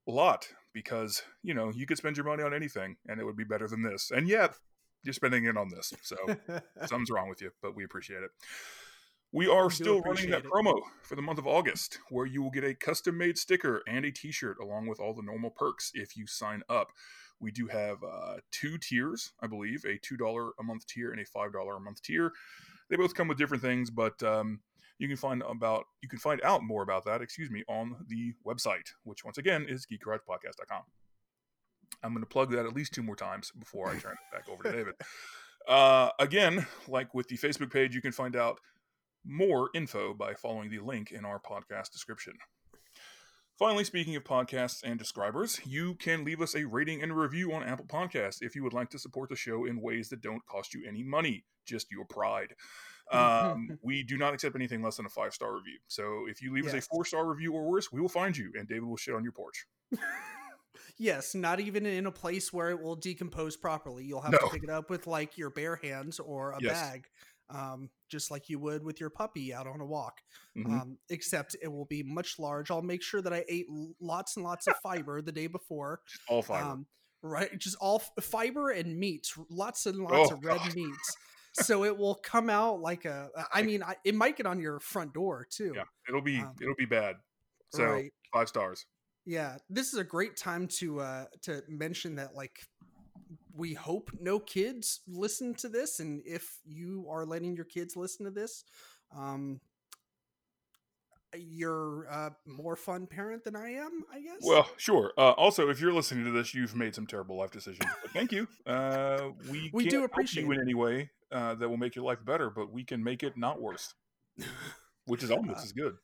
a 0.08 0.12
lot 0.12 0.48
because 0.74 1.22
you 1.44 1.54
know 1.54 1.72
you 1.72 1.86
could 1.86 1.98
spend 1.98 2.18
your 2.18 2.26
money 2.26 2.42
on 2.42 2.54
anything, 2.54 2.96
and 3.08 3.20
it 3.20 3.26
would 3.26 3.38
be 3.38 3.44
better 3.44 3.68
than 3.68 3.84
this. 3.84 4.12
And 4.12 4.28
yet, 4.28 4.56
you're 5.04 5.14
spending 5.14 5.46
it 5.46 5.58
on 5.58 5.70
this. 5.70 5.94
So 6.02 6.16
something's 6.86 7.12
wrong 7.12 7.30
with 7.30 7.42
you, 7.42 7.52
but 7.62 7.76
we 7.76 7.84
appreciate 7.84 8.24
it. 8.24 8.32
We 9.34 9.48
are 9.48 9.70
still 9.70 10.02
running 10.02 10.30
that 10.32 10.44
it. 10.44 10.52
promo 10.52 10.82
for 11.04 11.16
the 11.16 11.22
month 11.22 11.40
of 11.40 11.48
August, 11.48 12.00
where 12.10 12.26
you 12.26 12.44
will 12.44 12.50
get 12.50 12.66
a 12.66 12.76
custom 12.76 13.18
made 13.18 13.38
sticker 13.38 13.82
and 13.88 14.04
a 14.04 14.12
t 14.12 14.32
shirt 14.32 14.58
along 14.62 14.88
with 14.88 15.00
all 15.00 15.14
the 15.14 15.22
normal 15.22 15.50
perks 15.50 15.92
if 15.94 16.18
you 16.18 16.28
sign 16.28 16.64
up. 16.68 16.90
We 17.40 17.52
do 17.52 17.68
have 17.68 18.04
uh, 18.04 18.38
two 18.52 18.78
tiers, 18.78 19.32
I 19.42 19.48
believe 19.48 19.84
a 19.86 19.98
$2 19.98 20.52
a 20.60 20.64
month 20.64 20.86
tier 20.86 21.12
and 21.12 21.20
a 21.20 21.26
$5 21.26 21.78
a 21.78 21.80
month 21.80 22.02
tier. 22.04 22.32
They 22.90 22.98
both 22.98 23.16
come 23.16 23.28
with 23.28 23.38
different 23.38 23.64
things, 23.64 23.90
but 23.90 24.22
um, 24.22 24.60
you 25.00 25.08
can 25.08 25.18
find 25.18 25.42
about 25.42 25.86
you 26.04 26.10
can 26.10 26.20
find 26.20 26.42
out 26.44 26.62
more 26.62 26.84
about 26.84 27.06
that, 27.06 27.22
excuse 27.22 27.50
me, 27.50 27.64
on 27.68 27.96
the 28.08 28.34
website, 28.46 28.92
which 29.04 29.26
once 29.26 29.38
again 29.38 29.66
is 29.68 29.88
geekgaragepodcast.com. 29.88 30.84
I'm 32.04 32.14
going 32.14 32.24
to 32.24 32.30
plug 32.30 32.52
that 32.52 32.66
at 32.66 32.74
least 32.74 32.94
two 32.94 33.04
more 33.04 33.16
times 33.16 33.52
before 33.58 33.90
I 33.90 33.98
turn 33.98 34.14
it 34.14 34.36
back 34.36 34.50
over 34.50 34.64
to 34.64 34.72
David. 34.72 34.96
Uh, 35.68 36.10
again, 36.18 36.66
like 36.88 37.14
with 37.14 37.28
the 37.28 37.38
Facebook 37.38 37.72
page, 37.72 37.94
you 37.94 38.02
can 38.02 38.12
find 38.12 38.36
out 38.36 38.60
more 39.26 39.70
info 39.74 40.14
by 40.14 40.34
following 40.34 40.70
the 40.70 40.80
link 40.80 41.12
in 41.12 41.26
our 41.26 41.40
podcast 41.40 41.92
description. 41.92 42.34
Finally, 43.60 43.84
speaking 43.84 44.16
of 44.16 44.24
podcasts 44.24 44.82
and 44.84 44.98
describers, 44.98 45.60
you 45.66 45.94
can 45.96 46.24
leave 46.24 46.42
us 46.42 46.56
a 46.56 46.66
rating 46.66 47.04
and 47.04 47.16
review 47.16 47.54
on 47.54 47.62
Apple 47.64 47.86
Podcasts 47.86 48.38
if 48.42 48.56
you 48.56 48.64
would 48.64 48.74
like 48.74 48.90
to 48.90 48.98
support 48.98 49.30
the 49.30 49.36
show 49.36 49.66
in 49.66 49.80
ways 49.80 50.10
that 50.10 50.22
don't 50.22 50.44
cost 50.48 50.74
you 50.74 50.84
any 50.88 51.04
money, 51.04 51.44
just 51.66 51.92
your 51.92 52.06
pride. 52.06 52.56
Um, 53.12 53.78
we 53.84 54.02
do 54.02 54.18
not 54.18 54.34
accept 54.34 54.56
anything 54.56 54.82
less 54.82 54.98
than 54.98 55.06
a 55.06 55.10
five 55.10 55.34
star 55.34 55.54
review. 55.54 55.78
So 55.88 56.26
if 56.28 56.42
you 56.42 56.52
leave 56.54 56.66
us 56.66 56.74
a 56.74 56.82
four 56.82 57.06
star 57.06 57.28
review 57.28 57.54
or 57.54 57.70
worse, 57.70 57.92
we 57.92 58.02
will 58.02 58.10
find 58.10 58.36
you 58.36 58.52
and 58.58 58.68
David 58.68 58.86
will 58.86 58.98
shit 58.98 59.14
on 59.14 59.24
your 59.24 59.34
porch. 59.34 59.68
yes, 60.98 61.36
not 61.36 61.60
even 61.60 61.86
in 61.86 62.08
a 62.08 62.12
place 62.12 62.52
where 62.52 62.72
it 62.72 62.82
will 62.82 62.96
decompose 62.96 63.58
properly. 63.58 64.06
You'll 64.06 64.22
have 64.22 64.32
No. 64.32 64.40
to 64.40 64.48
pick 64.50 64.64
it 64.64 64.70
up 64.72 64.90
with 64.90 65.06
like 65.06 65.38
your 65.38 65.52
bare 65.52 65.76
hands 65.76 66.20
or 66.20 66.54
a 66.54 66.58
Yes. 66.62 66.72
bag, 66.74 67.08
um, 67.50 67.90
just 68.12 68.30
like 68.30 68.50
you 68.50 68.60
would 68.60 68.84
with 68.84 69.00
your 69.00 69.10
puppy 69.10 69.54
out 69.54 69.66
on 69.66 69.80
a 69.82 69.86
walk. 69.86 70.22
Mhm. 70.58 70.82
Um, 70.82 70.98
except 71.10 71.56
it 71.62 71.70
will 71.70 71.86
be 71.86 72.04
much 72.04 72.38
large. 72.38 72.70
I'll 72.70 72.82
make 72.82 73.02
sure 73.02 73.22
that 73.22 73.34
I 73.34 73.46
ate 73.48 73.66
lots 74.00 74.36
and 74.36 74.44
lots 74.44 74.68
of 74.68 74.76
fiber 74.84 75.22
the 75.22 75.32
day 75.32 75.48
before. 75.48 76.02
All 76.28 76.42
fiber. 76.42 76.68
Um, 76.70 76.86
right, 77.24 77.58
just 77.58 77.78
all 77.80 78.02
f- 78.18 78.24
fiber 78.24 78.70
and 78.70 79.00
meats, 79.00 79.38
lots 79.50 79.86
and 79.86 79.98
lots 80.00 80.32
Oh, 80.32 80.36
of 80.36 80.44
red 80.46 80.60
God. 80.60 80.76
meats. 80.76 81.18
So 81.54 81.84
it 81.84 81.98
will 81.98 82.16
come 82.16 82.50
out 82.50 82.80
like 82.80 83.04
a. 83.04 83.30
I 83.54 83.62
mean, 83.64 83.84
I, 83.84 83.98
it 84.06 84.16
might 84.16 84.38
get 84.38 84.46
on 84.46 84.58
your 84.62 84.80
front 84.80 85.14
door 85.14 85.46
too. 85.52 85.74
yeah, 85.76 85.84
it'll 86.08 86.22
be 86.22 86.40
um, 86.40 86.54
it'll 86.62 86.76
be 86.76 86.86
bad. 86.86 87.18
So 87.74 87.84
right. 87.84 88.14
five 88.32 88.48
stars. 88.48 88.86
Yeah, 89.26 89.58
this 89.70 89.92
is 89.92 90.00
a 90.00 90.04
great 90.06 90.38
time 90.38 90.68
to 90.80 91.02
uh 91.02 91.26
to 91.42 91.62
mention 91.68 92.16
that 92.16 92.36
like 92.36 92.58
we 93.56 93.74
hope 93.74 94.12
no 94.20 94.40
kids 94.40 95.02
listen 95.08 95.54
to 95.56 95.70
this 95.70 96.00
and 96.00 96.22
if 96.26 96.60
you 96.66 97.06
are 97.10 97.26
letting 97.26 97.56
your 97.56 97.66
kids 97.66 97.96
listen 97.96 98.26
to 98.26 98.32
this, 98.32 98.64
um 99.16 99.60
you're 101.38 102.04
a 102.04 102.36
more 102.46 102.76
fun 102.76 103.08
parent 103.08 103.46
than 103.46 103.56
I 103.56 103.70
am, 103.70 104.04
I 104.14 104.20
guess. 104.20 104.42
Well, 104.42 104.68
sure. 104.76 105.14
Uh, 105.18 105.32
also, 105.32 105.70
if 105.70 105.80
you're 105.80 105.94
listening 105.94 106.26
to 106.26 106.32
this, 106.32 106.54
you've 106.54 106.76
made 106.76 106.94
some 106.94 107.08
terrible 107.08 107.38
life 107.38 107.52
decisions. 107.52 107.90
But 108.02 108.12
thank 108.12 108.34
you. 108.34 108.50
Uh, 108.66 109.30
we 109.50 109.70
We 109.74 109.86
do 109.88 110.00
help 110.00 110.12
appreciate 110.12 110.44
you 110.44 110.52
in 110.52 110.60
any 110.60 110.74
way 110.74 111.10
uh, 111.32 111.56
that 111.56 111.70
will 111.70 111.78
make 111.78 111.96
your 111.96 112.04
life 112.04 112.20
better, 112.26 112.50
but 112.50 112.74
we 112.74 112.84
can 112.84 113.02
make 113.02 113.24
it 113.24 113.38
not 113.38 113.62
worse, 113.62 113.94
which 115.06 115.24
is 115.24 115.32
almost 115.32 115.60
Uh, 115.60 115.64
as 115.64 115.72
good. 115.72 115.96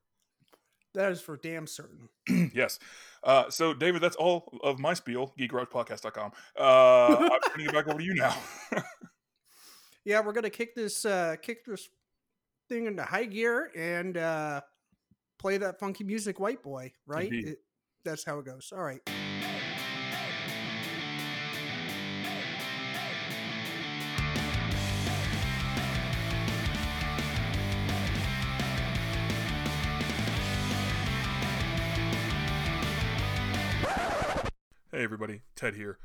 that 0.93 1.11
is 1.11 1.19
for 1.19 1.35
damn 1.35 1.67
certain. 1.67 2.07
yes. 2.53 2.79
Uh, 3.27 3.49
so, 3.49 3.73
David, 3.73 4.01
that's 4.01 4.15
all 4.15 4.57
of 4.63 4.79
my 4.79 4.93
spiel. 4.95 5.33
GeekGaragePodcast.com. 5.37 6.31
Uh, 6.57 7.29
I'm 7.31 7.39
turning 7.51 7.67
it 7.67 7.73
back 7.73 7.87
over 7.87 7.99
to 7.99 8.03
you 8.03 8.15
now. 8.15 8.35
Yeah, 10.05 10.21
we're 10.21 10.31
gonna 10.31 10.49
kick 10.49 10.73
this 10.73 11.03
uh 11.03 11.35
kick 11.41 11.65
this 11.65 11.89
thing 12.69 12.85
into 12.85 13.03
high 13.03 13.25
gear 13.25 13.69
and 13.75 14.15
uh 14.17 14.61
play 15.37 15.57
that 15.57 15.79
funky 15.81 16.05
music 16.05 16.39
white 16.39 16.63
boy, 16.63 16.93
right? 17.05 17.31
It- 17.31 17.59
that's 18.05 18.23
how 18.23 18.39
it 18.39 18.45
goes. 18.45 18.71
All 18.73 18.83
right. 18.83 19.01
Hey 34.97 35.03
everybody, 35.03 35.41
Ted 35.55 35.75
here. 35.75 35.99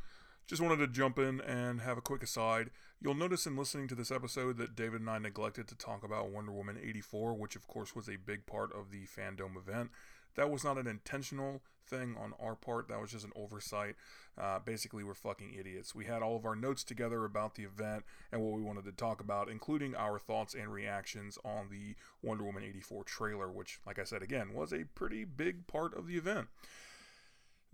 Just 0.47 0.61
wanted 0.61 0.77
to 0.77 0.87
jump 0.87 1.19
in 1.19 1.41
and 1.41 1.81
have 1.81 1.97
a 1.97 2.03
quick 2.03 2.23
aside. 2.23 2.69
You'll 3.01 3.15
notice 3.15 3.47
in 3.47 3.57
listening 3.57 3.89
to 3.89 3.95
this 3.95 4.11
episode 4.11 4.59
that 4.59 4.77
David 4.77 5.01
and 5.01 5.09
I 5.09 5.17
neglected 5.17 5.67
to 5.69 5.75
talk 5.75 6.05
about 6.05 6.29
Wonder 6.29 6.53
Woman 6.53 6.77
84, 6.79 7.33
which 7.33 7.57
of 7.57 7.67
course 7.67 7.97
was 7.97 8.07
a 8.07 8.17
big 8.17 8.45
part 8.45 8.71
of 8.75 8.91
the 8.91 9.07
fandom 9.07 9.57
event. 9.57 9.93
That 10.35 10.51
was 10.51 10.63
not 10.63 10.77
an 10.77 10.87
intentional 10.87 11.63
thing 11.87 12.17
on 12.23 12.35
our 12.39 12.55
part, 12.55 12.89
that 12.89 13.01
was 13.01 13.11
just 13.11 13.25
an 13.25 13.33
oversight. 13.35 13.95
Uh, 14.37 14.59
basically, 14.59 15.05
we're 15.05 15.15
fucking 15.15 15.55
idiots. 15.59 15.95
We 15.95 16.05
had 16.05 16.21
all 16.21 16.37
of 16.37 16.45
our 16.45 16.55
notes 16.55 16.85
together 16.85 17.25
about 17.25 17.55
the 17.55 17.65
event 17.65 18.05
and 18.31 18.43
what 18.43 18.53
we 18.53 18.61
wanted 18.61 18.85
to 18.85 18.93
talk 18.93 19.23
about, 19.23 19.49
including 19.49 19.95
our 19.95 20.19
thoughts 20.19 20.53
and 20.53 20.71
reactions 20.71 21.39
on 21.47 21.71
the 21.71 21.95
Wonder 22.23 22.45
Woman 22.45 22.63
84 22.63 23.05
trailer, 23.05 23.51
which, 23.51 23.81
like 23.87 23.99
I 23.99 24.05
said 24.05 24.23
again, 24.23 24.53
was 24.53 24.71
a 24.71 24.85
pretty 24.95 25.25
big 25.25 25.67
part 25.67 25.97
of 25.97 26.07
the 26.07 26.19
event. 26.19 26.49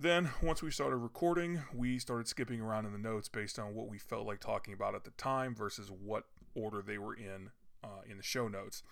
Then, 0.01 0.31
once 0.41 0.63
we 0.63 0.71
started 0.71 0.99
recording, 0.99 1.63
we 1.75 1.99
started 1.99 2.29
skipping 2.29 2.61
around 2.61 2.87
in 2.87 2.93
the 2.93 2.99
notes 2.99 3.29
based 3.29 3.59
on 3.59 3.75
what 3.75 3.89
we 3.89 3.99
felt 3.99 4.29
like 4.29 4.39
talking 4.39 4.73
about 4.73 4.95
at 4.95 5.03
the 5.03 5.11
time 5.13 5.57
versus 5.57 5.91
what 5.91 6.25
order 6.55 6.83
they 6.83 6.99
were 6.99 7.15
in 7.15 7.51
uh, 7.83 8.03
in 8.09 8.17
the 8.17 8.23
show 8.23 8.47
notes. 8.47 8.85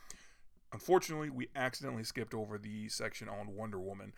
Unfortunately, 0.73 1.31
we 1.31 1.49
accidentally 1.55 2.03
skipped 2.03 2.35
over 2.35 2.59
the 2.59 2.89
section 2.89 3.29
on 3.29 3.55
Wonder 3.55 3.79
Woman. 3.79 4.15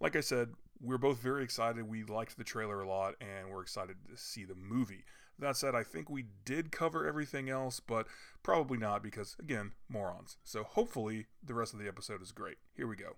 Like 0.00 0.16
I 0.16 0.20
said, 0.20 0.50
we're 0.80 0.98
both 0.98 1.18
very 1.18 1.44
excited. 1.44 1.88
We 1.88 2.02
liked 2.02 2.36
the 2.36 2.42
trailer 2.42 2.80
a 2.80 2.88
lot, 2.88 3.14
and 3.20 3.48
we're 3.48 3.62
excited 3.62 3.96
to 4.10 4.16
see 4.16 4.44
the 4.44 4.56
movie. 4.56 5.04
That 5.38 5.56
said, 5.56 5.76
I 5.76 5.84
think 5.84 6.10
we 6.10 6.26
did 6.44 6.72
cover 6.72 7.06
everything 7.06 7.48
else, 7.48 7.78
but 7.78 8.08
probably 8.42 8.78
not 8.78 9.04
because, 9.04 9.36
again, 9.38 9.72
morons. 9.88 10.36
So 10.42 10.64
hopefully, 10.64 11.26
the 11.44 11.54
rest 11.54 11.74
of 11.74 11.78
the 11.78 11.88
episode 11.88 12.22
is 12.22 12.32
great. 12.32 12.56
Here 12.76 12.88
we 12.88 12.96
go. 12.96 13.16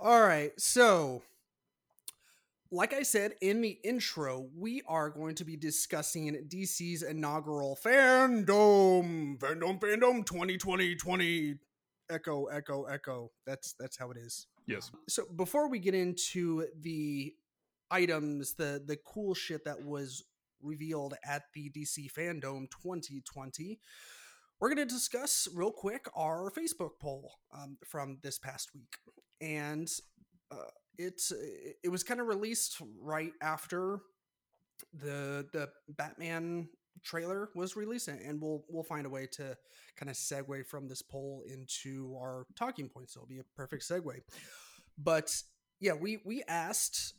All 0.00 0.22
right. 0.22 0.52
So, 0.60 1.22
like 2.70 2.92
I 2.92 3.02
said 3.02 3.32
in 3.40 3.60
the 3.60 3.78
intro, 3.84 4.48
we 4.56 4.82
are 4.88 5.10
going 5.10 5.34
to 5.36 5.44
be 5.44 5.56
discussing 5.56 6.48
DC's 6.48 7.02
inaugural 7.02 7.78
fandom, 7.84 9.38
fandom, 9.38 9.80
fandom 9.80 10.26
2020 10.26 10.96
20 10.96 11.58
echo 12.10 12.46
echo 12.46 12.84
echo. 12.84 13.30
That's 13.46 13.74
that's 13.78 13.96
how 13.98 14.10
it 14.10 14.16
is. 14.16 14.46
Yes. 14.66 14.90
So, 15.08 15.24
before 15.36 15.68
we 15.68 15.78
get 15.78 15.94
into 15.94 16.66
the 16.80 17.34
items, 17.90 18.54
the 18.54 18.82
the 18.84 18.96
cool 18.96 19.34
shit 19.34 19.64
that 19.64 19.82
was 19.82 20.24
revealed 20.62 21.14
at 21.24 21.42
the 21.54 21.70
DC 21.70 22.10
Fandom 22.12 22.68
2020, 22.70 23.78
we're 24.58 24.74
going 24.74 24.88
to 24.88 24.92
discuss 24.92 25.46
real 25.54 25.70
quick 25.70 26.06
our 26.16 26.50
Facebook 26.50 26.92
poll 27.00 27.34
um, 27.56 27.76
from 27.86 28.18
this 28.22 28.38
past 28.38 28.74
week, 28.74 28.96
and 29.40 29.88
uh, 30.50 30.70
it's 30.98 31.32
uh, 31.32 31.36
it 31.82 31.88
was 31.90 32.02
kind 32.02 32.20
of 32.20 32.26
released 32.26 32.80
right 33.00 33.32
after 33.42 34.00
the 34.92 35.46
the 35.52 35.68
Batman 35.88 36.68
trailer 37.02 37.50
was 37.54 37.76
released, 37.76 38.08
and 38.08 38.40
we'll 38.40 38.64
we'll 38.68 38.82
find 38.82 39.06
a 39.06 39.10
way 39.10 39.26
to 39.32 39.56
kind 39.96 40.10
of 40.10 40.16
segue 40.16 40.66
from 40.66 40.88
this 40.88 41.02
poll 41.02 41.42
into 41.46 42.16
our 42.20 42.46
talking 42.56 42.88
points. 42.88 43.14
So 43.14 43.20
it'll 43.20 43.28
be 43.28 43.38
a 43.38 43.44
perfect 43.56 43.82
segue. 43.84 44.20
But 44.98 45.34
yeah, 45.80 45.92
we 45.92 46.18
we 46.24 46.42
asked 46.48 47.14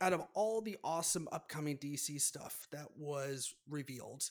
out 0.00 0.12
of 0.12 0.22
all 0.34 0.60
the 0.60 0.76
awesome 0.84 1.28
upcoming 1.32 1.78
DC 1.78 2.20
stuff 2.20 2.66
that 2.72 2.86
was 2.96 3.54
revealed, 3.68 4.24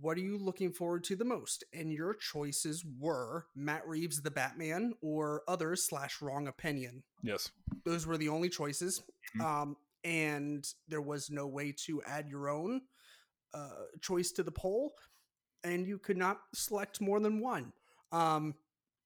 what 0.00 0.16
are 0.16 0.20
you 0.20 0.38
looking 0.38 0.72
forward 0.72 1.04
to 1.04 1.16
the 1.16 1.24
most? 1.24 1.64
And 1.72 1.92
your 1.92 2.14
choices 2.14 2.84
were 2.98 3.46
Matt 3.54 3.86
Reeves, 3.86 4.22
the 4.22 4.30
Batman, 4.30 4.92
or 5.00 5.42
others 5.48 5.86
slash 5.88 6.20
wrong 6.22 6.46
opinion. 6.48 7.02
Yes. 7.22 7.50
Those 7.84 8.06
were 8.06 8.16
the 8.18 8.28
only 8.28 8.48
choices. 8.48 9.02
Mhm. 9.36 9.40
Um, 9.44 9.76
and 10.04 10.66
there 10.88 11.00
was 11.02 11.30
no 11.30 11.46
way 11.46 11.72
to 11.86 12.02
add 12.02 12.28
your 12.28 12.48
own 12.48 12.82
uh, 13.54 13.84
choice 14.00 14.30
to 14.32 14.42
the 14.42 14.52
poll. 14.52 14.92
And 15.64 15.86
you 15.86 15.98
could 15.98 16.16
not 16.18 16.40
select 16.54 17.00
more 17.00 17.18
than 17.18 17.40
one. 17.40 17.72
Um, 18.12 18.54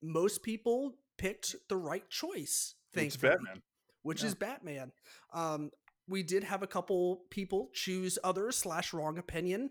most 0.03 0.43
people 0.43 0.99
picked 1.17 1.55
the 1.69 1.77
right 1.77 2.09
choice. 2.11 2.75
Thankfully 2.93 3.31
Batman. 3.31 3.62
which 4.03 4.21
Yeah. 4.23 4.27
is 4.29 4.35
Batman. 4.35 4.93
Um, 5.33 5.71
we 6.09 6.23
did 6.25 6.43
have 6.45 6.62
a 6.62 6.67
couple 6.67 7.25
people 7.31 7.71
choose 7.73 8.19
others 8.25 8.59
slash 8.59 8.93
wrong 8.93 9.17
opinion. 9.17 9.71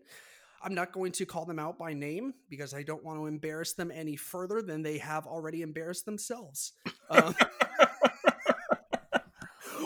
I'm 0.64 0.74
not 0.74 0.92
going 0.92 1.12
to 1.14 1.26
call 1.26 1.46
them 1.46 1.60
out 1.60 1.78
by 1.78 1.94
name 1.94 2.34
because 2.50 2.74
I 2.74 2.84
don't 2.84 3.04
want 3.04 3.20
to 3.20 3.26
embarrass 3.26 3.74
them 3.74 3.92
any 3.94 4.16
further 4.16 4.62
than 4.62 4.82
they 4.82 4.98
have 5.00 5.26
already 5.26 5.62
embarrassed 5.62 6.06
themselves. 6.06 6.74
Um, 7.10 7.36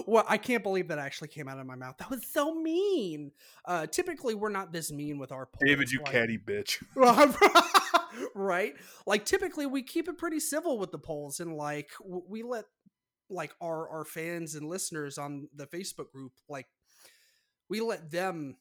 well, 0.05 0.25
I 0.27 0.37
can't 0.37 0.63
believe 0.63 0.89
that 0.89 0.99
actually 0.99 1.29
came 1.29 1.47
out 1.47 1.59
of 1.59 1.65
my 1.65 1.75
mouth. 1.75 1.97
That 1.97 2.09
was 2.09 2.25
so 2.25 2.53
mean. 2.53 3.31
Uh, 3.65 3.87
typically, 3.87 4.35
we're 4.35 4.49
not 4.49 4.71
this 4.71 4.91
mean 4.91 5.17
with 5.17 5.31
our 5.31 5.45
polls. 5.45 5.63
David, 5.65 5.91
you 5.91 5.99
like- 5.99 6.11
catty 6.11 6.37
bitch. 6.37 6.83
right? 8.35 8.73
Like 9.05 9.25
typically 9.25 9.65
we 9.65 9.83
keep 9.83 10.07
it 10.07 10.17
pretty 10.17 10.39
civil 10.39 10.77
with 10.77 10.91
the 10.91 10.97
polls 10.97 11.39
and 11.39 11.55
like 11.55 11.89
we 12.03 12.43
let 12.43 12.65
like 13.29 13.53
our 13.61 13.89
our 13.89 14.05
fans 14.05 14.55
and 14.55 14.69
listeners 14.69 15.17
on 15.17 15.47
the 15.55 15.65
Facebook 15.65 16.11
group 16.11 16.33
like 16.47 16.67
we 17.69 17.81
let 17.81 18.11
them 18.11 18.55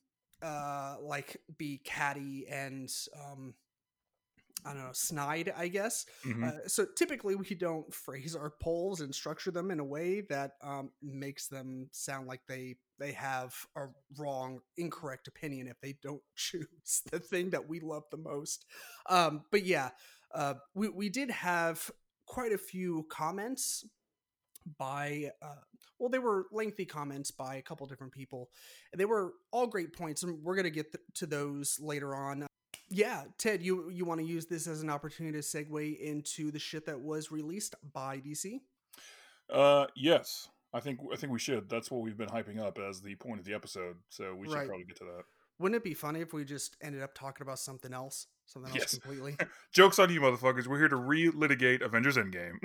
uh 0.45 0.97
like 1.01 1.39
be 1.57 1.81
catty 1.85 2.47
and 2.51 2.93
um 3.17 3.55
I 4.67 4.73
don't 4.73 4.85
know, 4.85 4.93
snide, 4.93 5.53
I 5.55 5.69
guess. 5.69 6.07
Mhm. 6.25 6.43
Uh, 6.43 6.69
so 6.69 6.87
typically 6.97 7.35
we 7.35 7.55
don't 7.55 7.93
phrase 7.93 8.35
our 8.35 8.51
polls 8.51 9.01
and 9.01 9.15
structure 9.15 9.51
them 9.51 9.71
in 9.71 9.79
a 9.79 9.85
way 9.85 10.23
that 10.23 10.53
um, 10.63 10.91
makes 11.03 11.49
them 11.49 11.89
sound 11.93 12.27
like 12.27 12.41
they 12.49 12.77
they 12.99 13.13
have 13.13 13.55
a 13.77 13.89
wrong, 14.17 14.61
incorrect 14.77 15.29
opinion 15.29 15.67
if 15.67 15.81
they 15.81 15.97
don't 16.03 16.23
choose 16.37 17.03
the 17.11 17.19
thing 17.19 17.51
that 17.51 17.69
we 17.69 17.81
love 17.81 18.05
the 18.11 18.17
most. 18.17 18.65
Um, 19.09 19.43
but 19.51 19.65
yeah, 19.65 19.91
uh, 20.35 20.55
we 20.75 20.89
we 20.89 21.09
did 21.11 21.31
have 21.31 21.91
quite 22.27 22.53
a 22.53 22.59
few 22.59 23.07
comments 23.11 23.85
by 24.79 25.31
uh, 25.43 25.61
well 26.05 26.11
they 26.11 26.19
were 26.19 26.45
lengthy 26.53 26.85
comments 26.85 27.31
by 27.31 27.57
a 27.57 27.63
couple 27.63 27.87
different 27.87 28.13
people 28.13 28.51
and 28.93 29.01
they 29.01 29.07
were 29.07 29.33
all 29.53 29.67
great 29.67 29.97
points 29.97 30.23
and 30.23 30.45
we're 30.45 30.55
going 30.55 30.65
to 30.65 30.71
get 30.71 30.93
th- 30.93 31.03
to 31.15 31.25
those 31.25 31.81
later 31.81 32.15
on 32.15 32.47
yeah, 32.91 33.25
Ted, 33.39 33.63
you 33.63 33.89
you 33.91 34.05
want 34.05 34.21
to 34.21 34.27
use 34.27 34.47
this 34.47 34.67
as 34.67 34.83
an 34.83 34.91
opportunity 34.91 35.41
to 35.41 35.43
segue 35.43 35.99
into 35.99 36.51
the 36.51 36.59
shit 36.59 36.85
that 36.87 37.01
was 37.01 37.33
released 37.33 37.75
by 37.93 38.19
DC? 38.19 38.61
Uh, 39.51 39.87
yes. 39.97 40.49
I 40.73 40.81
think 40.81 41.01
I 41.13 41.17
think 41.17 41.33
we 41.33 41.39
should. 41.39 41.69
That's 41.69 41.91
what 41.91 42.03
we've 42.03 42.17
been 42.17 42.29
hyping 42.29 42.61
up 42.61 42.79
as 42.79 43.01
the 43.01 43.15
point 43.15 43.41
of 43.41 43.47
the 43.47 43.55
episode. 43.55 43.97
So 44.11 44.35
we 44.35 44.47
should 44.47 44.55
Right. 44.57 44.67
probably 44.69 44.85
get 44.85 44.97
to 44.99 45.05
that. 45.05 45.25
Wouldn't 45.59 45.77
it 45.77 45.85
be 45.85 45.95
funny 45.95 46.21
if 46.21 46.33
we 46.33 46.45
just 46.45 46.77
ended 46.83 47.03
up 47.03 47.15
talking 47.15 47.43
about 47.45 47.59
something 47.59 47.93
else, 47.93 48.27
something 48.47 48.71
else 48.73 48.81
Yes. 48.81 48.99
completely? 48.99 49.37
Jokes 49.73 49.99
on 49.99 50.11
you, 50.13 50.21
motherfuckers. 50.21 50.67
We're 50.67 50.79
here 50.79 50.89
to 50.89 50.97
relitigate 50.97 51.81
Avengers 51.83 52.17
Endgame. 52.17 52.59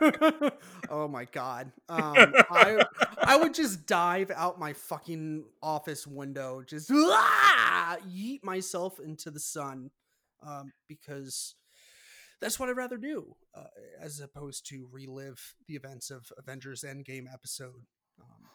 oh 0.90 1.08
my 1.08 1.24
god, 1.26 1.72
um, 1.88 2.14
I 2.50 2.84
I 3.22 3.36
would 3.36 3.54
just 3.54 3.86
dive 3.86 4.30
out 4.34 4.58
my 4.58 4.72
fucking 4.72 5.44
office 5.62 6.06
window, 6.06 6.62
just 6.66 6.90
ah, 6.92 7.96
yeet 8.08 8.42
myself 8.44 8.98
into 9.00 9.30
the 9.30 9.40
sun, 9.40 9.90
um, 10.46 10.72
because 10.88 11.54
that's 12.40 12.58
what 12.58 12.68
I'd 12.68 12.76
rather 12.76 12.96
do, 12.98 13.34
uh, 13.54 13.64
as 14.00 14.20
opposed 14.20 14.66
to 14.68 14.88
relive 14.92 15.54
the 15.66 15.74
events 15.74 16.10
of 16.10 16.32
Avengers 16.38 16.84
Endgame 16.86 17.24
episode. 17.32 17.86
Um, 18.20 18.48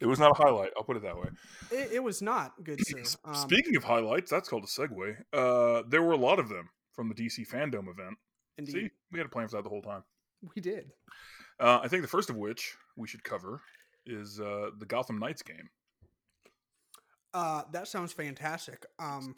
it 0.00 0.06
was 0.06 0.18
not 0.18 0.30
a 0.32 0.34
highlight. 0.34 0.70
I'll 0.76 0.84
put 0.84 0.96
it 0.96 1.02
that 1.02 1.16
way. 1.16 1.28
It, 1.70 1.92
it 1.94 2.02
was 2.02 2.22
not 2.22 2.52
good, 2.64 2.80
sir. 2.86 3.02
Um, 3.24 3.34
Speaking 3.34 3.76
of 3.76 3.84
highlights, 3.84 4.30
that's 4.30 4.48
called 4.48 4.64
a 4.64 4.66
segue. 4.66 5.16
Uh, 5.32 5.82
there 5.88 6.02
were 6.02 6.12
a 6.12 6.16
lot 6.18 6.38
of 6.38 6.48
them 6.48 6.70
from 6.92 7.08
the 7.08 7.14
DC 7.14 7.46
fandom 7.48 7.88
event. 7.88 8.16
indeed, 8.58 8.72
See, 8.72 8.90
we 9.12 9.18
had 9.18 9.26
a 9.26 9.30
plan 9.30 9.48
for 9.48 9.56
that 9.56 9.62
the 9.64 9.68
whole 9.68 9.82
time. 9.82 10.02
we 10.54 10.60
did. 10.62 10.90
Uh, 11.58 11.80
I 11.82 11.88
think 11.88 12.02
the 12.02 12.08
first 12.08 12.30
of 12.30 12.36
which 12.36 12.74
we 12.96 13.06
should 13.06 13.22
cover 13.22 13.60
is 14.06 14.40
uh, 14.40 14.70
the 14.78 14.86
Gotham 14.86 15.18
Knights 15.18 15.42
game. 15.42 15.68
Uh, 17.32 17.62
that 17.72 17.86
sounds 17.86 18.12
fantastic. 18.12 18.86
Um, 18.98 19.36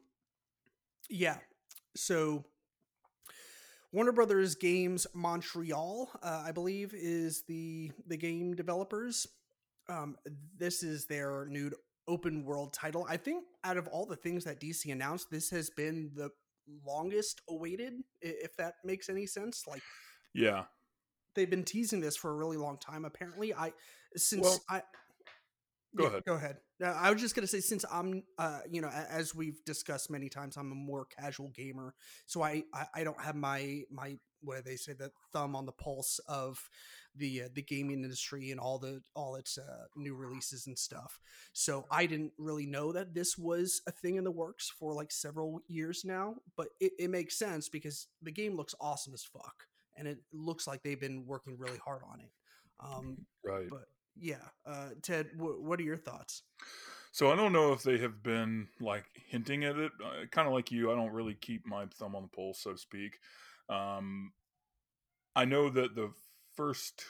yeah. 1.10 1.38
So, 1.94 2.44
Warner 3.92 4.12
Brothers 4.12 4.54
Games 4.54 5.06
Montreal, 5.12 6.10
uh, 6.22 6.42
I 6.46 6.52
believe, 6.52 6.94
is 6.94 7.42
the 7.48 7.90
the 8.06 8.16
game 8.16 8.54
developers. 8.54 9.26
Um, 9.88 10.16
this 10.56 10.82
is 10.82 11.06
their 11.06 11.46
new 11.46 11.70
open 12.08 12.44
world 12.44 12.72
title. 12.72 13.06
I 13.08 13.16
think 13.16 13.44
out 13.64 13.76
of 13.76 13.88
all 13.88 14.06
the 14.06 14.16
things 14.16 14.44
that 14.44 14.60
DC 14.60 14.90
announced, 14.92 15.30
this 15.30 15.50
has 15.50 15.70
been 15.70 16.10
the 16.14 16.30
longest 16.86 17.40
awaited. 17.48 17.94
If 18.20 18.56
that 18.56 18.74
makes 18.84 19.08
any 19.08 19.26
sense, 19.26 19.64
like 19.66 19.82
Yeah, 20.34 20.64
they've 21.34 21.50
been 21.50 21.64
teasing 21.64 22.00
this 22.00 22.16
for 22.16 22.30
a 22.30 22.34
really 22.34 22.56
long 22.56 22.78
time. 22.78 23.04
Apparently, 23.04 23.54
I 23.54 23.72
since 24.16 24.42
Well, 24.44 24.62
I 24.68 24.82
go 25.96 26.04
Yeah, 26.04 26.08
ahead. 26.10 26.22
Go 26.26 26.34
ahead. 26.34 26.56
Uh, 26.82 26.96
I 26.98 27.10
was 27.12 27.20
just 27.20 27.34
gonna 27.34 27.46
say 27.46 27.60
since 27.60 27.84
I'm, 27.90 28.22
uh, 28.38 28.60
you 28.70 28.80
know, 28.80 28.88
as 28.88 29.34
we've 29.34 29.64
discussed 29.64 30.10
many 30.10 30.28
times, 30.28 30.56
I'm 30.56 30.72
a 30.72 30.74
more 30.74 31.06
casual 31.06 31.48
gamer, 31.50 31.94
so 32.26 32.42
I 32.42 32.64
I, 32.74 32.86
I 32.96 33.04
don't 33.04 33.20
have 33.20 33.36
my 33.36 33.82
my 33.90 34.16
what 34.40 34.56
do 34.56 34.62
they 34.70 34.76
say 34.76 34.92
the 34.92 35.10
thumb 35.32 35.54
on 35.54 35.66
the 35.66 35.72
pulse 35.72 36.18
of 36.28 36.58
the 37.14 37.42
uh, 37.42 37.48
the 37.54 37.62
gaming 37.62 38.02
industry 38.02 38.50
and 38.50 38.58
all 38.58 38.78
the 38.78 39.02
all 39.14 39.36
its 39.36 39.58
uh, 39.58 39.84
new 39.96 40.14
releases 40.14 40.66
and 40.66 40.78
stuff. 40.78 41.20
So 41.52 41.86
I 41.90 42.06
didn't 42.06 42.32
really 42.38 42.66
know 42.66 42.92
that 42.92 43.14
this 43.14 43.38
was 43.38 43.82
a 43.86 43.92
thing 43.92 44.16
in 44.16 44.24
the 44.24 44.30
works 44.30 44.72
for 44.78 44.94
like 44.94 45.12
several 45.12 45.60
years 45.68 46.04
now, 46.04 46.36
but 46.56 46.68
it, 46.80 46.92
it 46.98 47.10
makes 47.10 47.38
sense 47.38 47.68
because 47.68 48.08
the 48.22 48.32
game 48.32 48.56
looks 48.56 48.74
awesome 48.80 49.14
as 49.14 49.24
fuck, 49.24 49.66
and 49.96 50.08
it 50.08 50.18
looks 50.32 50.66
like 50.66 50.82
they've 50.82 51.00
been 51.00 51.26
working 51.26 51.56
really 51.58 51.78
hard 51.78 52.02
on 52.10 52.20
it. 52.20 52.30
Um, 52.80 53.18
right. 53.44 53.68
but 53.70 53.84
yeah, 54.16 54.36
uh, 54.66 54.90
Ted, 55.02 55.36
w- 55.36 55.60
what 55.60 55.80
are 55.80 55.84
your 55.84 55.96
thoughts? 55.96 56.42
So 57.12 57.30
I 57.30 57.36
don't 57.36 57.52
know 57.52 57.72
if 57.72 57.82
they 57.82 57.98
have 57.98 58.22
been 58.22 58.68
like 58.80 59.04
hinting 59.28 59.64
at 59.64 59.76
it. 59.76 59.92
Uh, 60.02 60.26
kind 60.30 60.48
of 60.48 60.54
like 60.54 60.70
you, 60.72 60.90
I 60.90 60.94
don't 60.94 61.12
really 61.12 61.34
keep 61.34 61.66
my 61.66 61.86
thumb 61.86 62.16
on 62.16 62.22
the 62.22 62.28
pulse, 62.28 62.60
so 62.60 62.72
to 62.72 62.78
speak. 62.78 63.18
Um, 63.68 64.32
I 65.36 65.44
know 65.44 65.68
that 65.70 65.94
the 65.94 66.10
first 66.54 67.04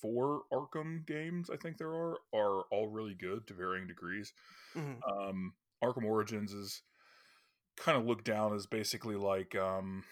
four 0.00 0.42
Arkham 0.52 1.06
games, 1.06 1.50
I 1.50 1.56
think 1.56 1.78
there 1.78 1.92
are, 1.92 2.16
are 2.34 2.62
all 2.70 2.88
really 2.88 3.14
good 3.14 3.46
to 3.46 3.54
varying 3.54 3.86
degrees. 3.86 4.32
Mhm. 4.74 5.00
Um, 5.10 5.54
Arkham 5.82 6.04
Origins 6.04 6.52
is 6.52 6.82
kind 7.76 7.98
of 7.98 8.06
looked 8.06 8.24
down 8.24 8.54
as 8.54 8.66
basically 8.66 9.16
like 9.16 9.54
um, 9.54 10.04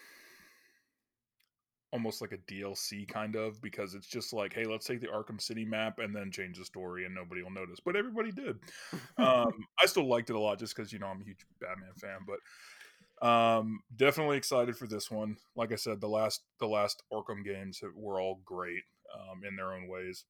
almost 1.95 2.19
like 2.19 2.33
a 2.33 2.37
DLC 2.51 3.07
kind 3.07 3.37
of 3.37 3.61
because 3.61 3.93
it's 3.93 4.05
just 4.05 4.33
like, 4.33 4.51
hey, 4.51 4.65
let's 4.65 4.85
take 4.85 4.99
the 4.99 5.07
Arkham 5.07 5.39
City 5.39 5.63
map 5.63 5.99
and 5.99 6.13
then 6.13 6.29
change 6.29 6.57
the 6.57 6.65
story 6.65 7.05
and 7.05 7.15
nobody 7.15 7.41
will 7.41 7.51
notice. 7.51 7.79
But 7.79 7.95
everybody 7.95 8.33
did. 8.33 8.57
um, 9.17 9.53
I 9.81 9.85
still 9.85 10.05
liked 10.05 10.29
it 10.29 10.35
a 10.35 10.39
lot 10.39 10.59
just 10.59 10.75
because 10.75 10.91
you 10.91 10.99
know 10.99 11.07
I'm 11.07 11.21
a 11.21 11.23
huge 11.23 11.45
Batman 11.61 11.93
fan, 11.95 12.19
but 12.27 13.25
um, 13.25 13.79
definitely 13.95 14.35
excited 14.35 14.75
for 14.75 14.87
this 14.87 15.09
one. 15.09 15.37
Like 15.55 15.71
I 15.71 15.75
said, 15.75 16.01
the 16.01 16.09
last 16.09 16.41
the 16.59 16.67
last 16.67 17.01
Arkham 17.13 17.45
games 17.45 17.81
were 17.95 18.19
all 18.19 18.41
great 18.43 18.83
um, 19.13 19.45
in 19.47 19.55
their 19.55 19.71
own 19.71 19.87
ways. 19.87 20.25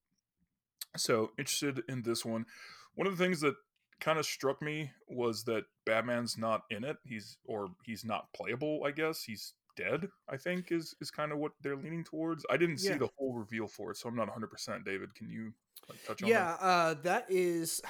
So 0.96 1.32
interested 1.36 1.82
in 1.88 2.02
this 2.02 2.24
one. 2.24 2.46
One 2.94 3.08
of 3.08 3.18
the 3.18 3.24
things 3.24 3.40
that 3.40 3.56
kind 3.98 4.20
of 4.20 4.24
struck 4.24 4.62
me 4.62 4.92
was 5.08 5.42
that 5.44 5.64
Batman's 5.84 6.38
not 6.38 6.62
in 6.70 6.84
it. 6.84 6.98
He's 7.04 7.38
or 7.44 7.70
he's 7.84 8.04
not 8.04 8.32
playable. 8.32 8.82
I 8.86 8.92
guess 8.92 9.24
he's 9.24 9.54
dead. 9.76 10.08
I 10.28 10.36
think 10.36 10.72
is 10.72 10.94
is 11.00 11.10
kind 11.10 11.32
of 11.32 11.38
what 11.38 11.52
they're 11.62 11.76
leaning 11.76 12.04
towards. 12.04 12.44
I 12.50 12.56
didn't 12.56 12.78
see 12.78 12.88
Yeah. 12.88 12.98
the 12.98 13.10
whole 13.18 13.34
reveal 13.34 13.66
for 13.68 13.90
it, 13.90 13.96
so 13.96 14.08
I'm 14.08 14.16
not 14.16 14.26
100. 14.28 14.48
percent 14.50 14.84
David, 14.84 15.14
can 15.14 15.28
you 15.30 15.52
like, 15.88 16.02
touch 16.04 16.22
on 16.22 16.28
yeah, 16.28 16.56
uh, 16.60 16.94
that 17.02 17.26
is 17.28 17.80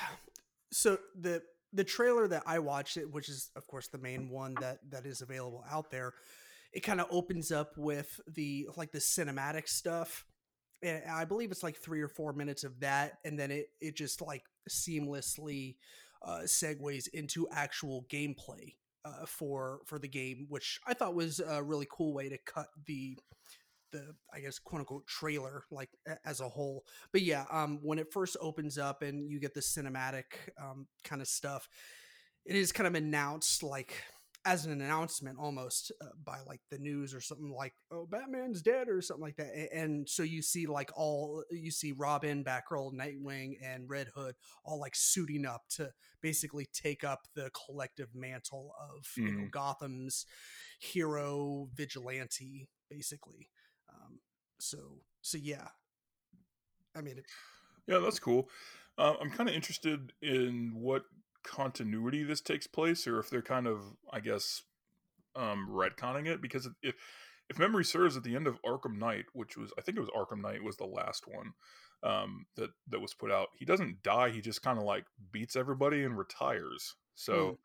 so 0.72 0.98
the 1.18 1.42
the 1.72 1.84
trailer 1.84 2.28
that 2.28 2.42
I 2.46 2.58
watched 2.58 2.96
it, 2.96 3.10
which 3.10 3.28
is 3.28 3.50
of 3.56 3.66
course 3.66 3.88
the 3.88 3.98
main 3.98 4.28
one 4.30 4.54
that 4.60 4.78
that 4.90 5.06
is 5.06 5.20
available 5.22 5.64
out 5.70 5.90
there. 5.90 6.12
It 6.72 6.80
kind 6.80 7.00
of 7.00 7.06
opens 7.10 7.52
up 7.52 7.76
with 7.76 8.20
the 8.26 8.68
like 8.76 8.92
the 8.92 8.98
cinematic 8.98 9.68
stuff. 9.68 10.24
And 10.82 11.02
I 11.10 11.24
believe 11.24 11.50
it's 11.50 11.62
like 11.62 11.76
three 11.78 12.02
or 12.02 12.08
four 12.08 12.34
minutes 12.34 12.62
of 12.62 12.80
that, 12.80 13.14
and 13.24 13.38
then 13.38 13.50
it 13.50 13.68
it 13.80 13.96
just 13.96 14.20
like 14.20 14.44
seamlessly 14.68 15.76
uh, 16.22 16.40
segues 16.44 17.08
into 17.12 17.48
actual 17.50 18.04
gameplay 18.10 18.74
uh, 19.06 19.26
for 19.26 19.80
for 19.86 19.98
the 19.98 20.08
game, 20.08 20.46
which 20.48 20.80
I 20.86 20.94
thought 20.94 21.14
was 21.14 21.40
a 21.40 21.62
really 21.62 21.86
cool 21.90 22.12
way 22.12 22.28
to 22.28 22.38
cut 22.38 22.66
the 22.86 23.16
the 23.92 24.14
I 24.32 24.40
guess 24.40 24.58
quote 24.58 24.80
unquote 24.80 25.06
trailer 25.06 25.64
like 25.70 25.90
as 26.24 26.40
a 26.40 26.48
whole. 26.48 26.84
But 27.12 27.22
yeah, 27.22 27.44
um, 27.50 27.78
when 27.82 27.98
it 27.98 28.12
first 28.12 28.36
opens 28.40 28.78
up 28.78 29.02
and 29.02 29.30
you 29.30 29.38
get 29.40 29.54
the 29.54 29.60
cinematic 29.60 30.24
um, 30.60 30.86
kind 31.04 31.22
of 31.22 31.28
stuff, 31.28 31.68
it 32.44 32.56
is 32.56 32.72
kind 32.72 32.86
of 32.86 32.94
announced 32.94 33.62
like 33.62 33.94
as 34.46 34.64
an 34.66 34.72
announcement 34.72 35.38
almost 35.40 35.92
uh, 36.02 36.06
by 36.24 36.38
like 36.46 36.60
the 36.70 36.78
news 36.78 37.14
or 37.14 37.20
something 37.20 37.52
like 37.52 37.74
oh 37.92 38.06
batman's 38.10 38.62
dead 38.62 38.88
or 38.88 39.02
something 39.02 39.24
like 39.24 39.36
that 39.36 39.52
and, 39.54 39.68
and 39.72 40.08
so 40.08 40.22
you 40.22 40.42
see 40.42 40.66
like 40.66 40.90
all 40.96 41.44
you 41.50 41.70
see 41.70 41.92
robin 41.92 42.44
batgirl 42.44 42.92
nightwing 42.94 43.54
and 43.62 43.90
red 43.90 44.08
hood 44.14 44.34
all 44.64 44.80
like 44.80 44.94
suiting 44.96 45.46
up 45.46 45.62
to 45.68 45.90
basically 46.22 46.66
take 46.72 47.04
up 47.04 47.22
the 47.34 47.50
collective 47.66 48.08
mantle 48.14 48.72
of 48.80 49.06
you 49.22 49.32
know 49.32 49.46
Mhm. 49.46 49.50
gotham's 49.50 50.26
hero 50.80 51.68
vigilante 51.74 52.68
basically 52.90 53.50
um, 53.90 54.20
so 54.60 54.78
so 55.22 55.38
yeah 55.38 55.68
i 56.94 57.00
mean 57.02 57.18
it, 57.18 57.26
Yeah, 57.86 57.98
that's 57.98 58.18
cool. 58.18 58.48
Uh, 58.98 59.14
I'm 59.20 59.30
kind 59.30 59.48
of 59.48 59.54
interested 59.54 60.12
in 60.22 60.72
what 60.74 61.02
continuity 61.46 62.24
this 62.24 62.40
takes 62.40 62.66
place, 62.66 63.06
or 63.06 63.18
if 63.18 63.30
they're 63.30 63.42
kind 63.42 63.66
of, 63.66 63.80
I 64.12 64.20
guess, 64.20 64.62
um, 65.34 65.68
retconning 65.70 66.26
it. 66.26 66.42
Because 66.42 66.68
if 66.82 66.94
if 67.48 67.58
memory 67.58 67.84
serves, 67.84 68.16
at 68.16 68.24
the 68.24 68.34
end 68.34 68.46
of 68.46 68.60
Arkham 68.62 68.98
Knight, 68.98 69.26
which 69.32 69.56
was 69.56 69.72
I 69.78 69.82
think 69.82 69.96
it 69.96 70.00
was 70.00 70.10
Arkham 70.10 70.42
Knight 70.42 70.62
was 70.62 70.76
the 70.76 70.84
last 70.84 71.24
one 71.26 71.52
um, 72.02 72.46
that 72.56 72.70
that 72.88 73.00
was 73.00 73.14
put 73.14 73.30
out, 73.30 73.48
he 73.58 73.64
doesn't 73.64 74.02
die. 74.02 74.30
He 74.30 74.40
just 74.40 74.62
kind 74.62 74.78
of 74.78 74.84
like 74.84 75.04
beats 75.32 75.56
everybody 75.56 76.02
and 76.02 76.18
retires. 76.18 76.94
So. 77.14 77.58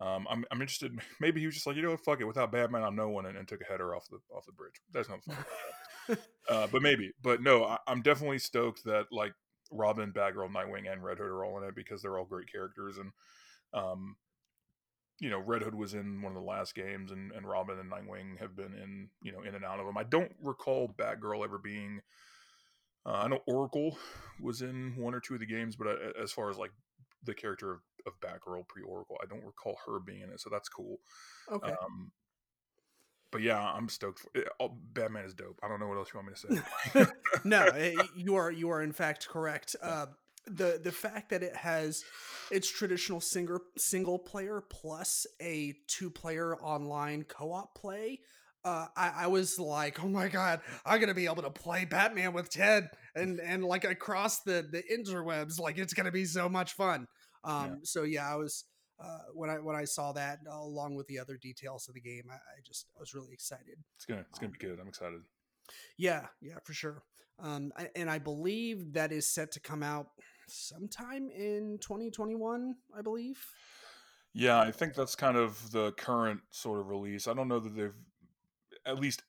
Um, 0.00 0.28
I'm, 0.30 0.44
I'm 0.52 0.60
interested. 0.60 0.96
Maybe 1.20 1.40
he 1.40 1.46
was 1.46 1.56
just 1.56 1.66
like, 1.66 1.74
you 1.74 1.82
know 1.82 1.90
what, 1.90 2.04
fuck 2.04 2.20
it. 2.20 2.24
Without 2.24 2.52
Batman, 2.52 2.84
I'm 2.84 2.94
no 2.94 3.08
one, 3.08 3.26
and, 3.26 3.36
and 3.36 3.48
took 3.48 3.60
a 3.60 3.64
header 3.64 3.96
off 3.96 4.06
the 4.08 4.18
off 4.32 4.46
the 4.46 4.52
bridge. 4.52 4.80
that's 4.92 5.08
not 5.08 5.24
fun. 5.24 6.16
uh, 6.48 6.68
but 6.70 6.82
maybe. 6.82 7.10
But 7.20 7.42
no, 7.42 7.64
I, 7.64 7.78
I'm 7.88 8.02
definitely 8.02 8.38
stoked 8.38 8.84
that 8.84 9.06
like 9.10 9.32
Robin, 9.70 10.12
Batgirl, 10.12 10.52
Nightwing, 10.52 10.90
and 10.90 11.02
Red 11.02 11.18
Hood 11.18 11.28
are 11.28 11.44
all 11.44 11.58
in 11.58 11.64
it 11.68 11.74
because 11.74 12.02
they're 12.02 12.18
all 12.18 12.24
great 12.24 12.50
characters. 12.50 12.98
And 12.98 13.12
um, 13.74 14.16
you 15.20 15.30
know, 15.30 15.40
Red 15.40 15.62
Hood 15.62 15.74
was 15.74 15.94
in 15.94 16.22
one 16.22 16.32
of 16.32 16.40
the 16.40 16.48
last 16.48 16.74
games, 16.74 17.10
and, 17.10 17.32
and 17.32 17.48
Robin 17.48 17.78
and 17.78 17.90
Nightwing 17.90 18.38
have 18.38 18.56
been 18.56 18.72
in 18.74 19.08
you 19.22 19.32
know 19.32 19.42
in 19.42 19.54
and 19.54 19.64
out 19.64 19.80
of 19.80 19.86
them. 19.86 19.98
I 19.98 20.04
don't 20.04 20.32
recall 20.42 20.94
Batgirl 20.98 21.44
ever 21.44 21.58
being. 21.58 22.00
Uh, 23.06 23.12
I 23.12 23.28
know 23.28 23.40
Oracle 23.46 23.96
was 24.40 24.62
in 24.62 24.94
one 24.96 25.14
or 25.14 25.20
two 25.20 25.34
of 25.34 25.40
the 25.40 25.46
games, 25.46 25.76
but 25.76 25.88
I, 25.88 26.22
as 26.22 26.32
far 26.32 26.50
as 26.50 26.58
like 26.58 26.72
the 27.24 27.34
character 27.34 27.72
of, 27.72 27.80
of 28.06 28.20
Batgirl 28.20 28.68
pre 28.68 28.82
Oracle, 28.82 29.16
I 29.22 29.26
don't 29.26 29.44
recall 29.44 29.76
her 29.86 29.98
being 29.98 30.22
in 30.22 30.30
it, 30.30 30.40
so 30.40 30.50
that's 30.50 30.68
cool. 30.68 30.98
okay 31.50 31.70
Um, 31.70 32.12
but 33.30 33.42
yeah, 33.42 33.60
I'm 33.60 33.88
stoked. 33.88 34.20
For, 34.20 34.30
it. 34.34 34.48
Oh, 34.60 34.70
Batman 34.92 35.24
is 35.24 35.34
dope. 35.34 35.58
I 35.62 35.68
don't 35.68 35.80
know 35.80 35.86
what 35.86 35.96
else 35.98 36.08
you 36.12 36.20
want 36.20 36.28
me 36.28 36.34
to 36.34 37.04
say. 37.04 37.12
no, 37.44 37.64
eh, 37.66 37.94
you 38.16 38.36
are 38.36 38.50
you 38.50 38.70
are 38.70 38.82
in 38.82 38.92
fact 38.92 39.28
correct. 39.28 39.76
Uh, 39.82 40.06
the 40.46 40.80
the 40.82 40.92
fact 40.92 41.30
that 41.30 41.42
it 41.42 41.54
has 41.54 42.04
its 42.50 42.70
traditional 42.70 43.20
single 43.20 43.60
single 43.76 44.18
player 44.18 44.62
plus 44.70 45.26
a 45.42 45.74
two 45.86 46.10
player 46.10 46.56
online 46.56 47.24
co 47.24 47.52
op 47.52 47.74
play. 47.74 48.20
Uh, 48.64 48.86
I, 48.96 49.12
I 49.20 49.26
was 49.28 49.58
like, 49.58 50.02
oh 50.02 50.08
my 50.08 50.28
god, 50.28 50.60
I'm 50.84 51.00
gonna 51.00 51.14
be 51.14 51.26
able 51.26 51.42
to 51.42 51.50
play 51.50 51.84
Batman 51.84 52.32
with 52.32 52.50
Ted 52.50 52.88
and 53.14 53.40
and 53.40 53.64
like 53.64 53.84
across 53.84 54.40
the 54.40 54.66
the 54.70 54.82
interwebs. 54.92 55.60
Like 55.60 55.78
it's 55.78 55.94
gonna 55.94 56.10
be 56.12 56.24
so 56.24 56.48
much 56.48 56.72
fun. 56.72 57.06
Um, 57.44 57.64
Yeah. 57.64 57.74
so 57.84 58.02
yeah, 58.02 58.30
I 58.30 58.36
was 58.36 58.64
uh, 59.00 59.18
when 59.34 59.48
I 59.50 59.54
when 59.58 59.76
I 59.76 59.84
saw 59.84 60.12
that 60.12 60.40
uh, 60.50 60.56
along 60.58 60.96
with 60.96 61.06
the 61.06 61.18
other 61.18 61.36
details 61.36 61.88
of 61.88 61.94
the 61.94 62.00
game, 62.00 62.24
I, 62.30 62.34
I 62.34 62.60
just 62.66 62.86
I 62.96 63.00
was 63.00 63.14
really 63.14 63.32
excited. 63.32 63.76
it's 63.96 64.04
gonna 64.04 64.24
it's 64.30 64.38
gonna 64.38 64.52
be 64.52 64.58
good. 64.58 64.78
I'm 64.80 64.88
excited. 64.88 65.20
Yeah, 65.96 66.26
yeah, 66.40 66.54
for 66.64 66.72
sure. 66.72 67.02
Um, 67.38 67.72
I- 67.76 67.90
and 67.94 68.10
I 68.10 68.18
believe 68.18 68.94
that 68.94 69.12
is 69.12 69.26
set 69.32 69.52
to 69.52 69.60
come 69.60 69.82
out 69.82 70.08
sometime 70.48 71.30
in 71.30 71.78
2021. 71.80 72.74
I 72.96 73.02
believe. 73.02 73.38
Yeah, 74.34 74.60
I 74.60 74.70
think 74.72 74.94
that's 74.94 75.14
kind 75.14 75.36
of 75.36 75.70
the 75.72 75.92
current 75.92 76.40
sort 76.50 76.80
of 76.80 76.88
release. 76.88 77.26
I 77.28 77.34
don't 77.34 77.48
know 77.48 77.60
that 77.60 77.74
they've 77.74 77.94
at 78.86 78.98
least 78.98 79.22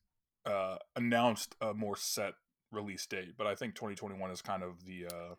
uh, 0.45 0.77
announced 0.95 1.55
a 1.61 1.73
more 1.73 1.95
set 1.95 2.33
release 2.71 3.05
date, 3.05 3.35
but 3.37 3.47
I 3.47 3.55
think 3.55 3.75
2021 3.75 4.29
is 4.31 4.41
kind 4.41 4.61
of 4.63 4.85
the 4.85 5.05
uh, 5.07 5.35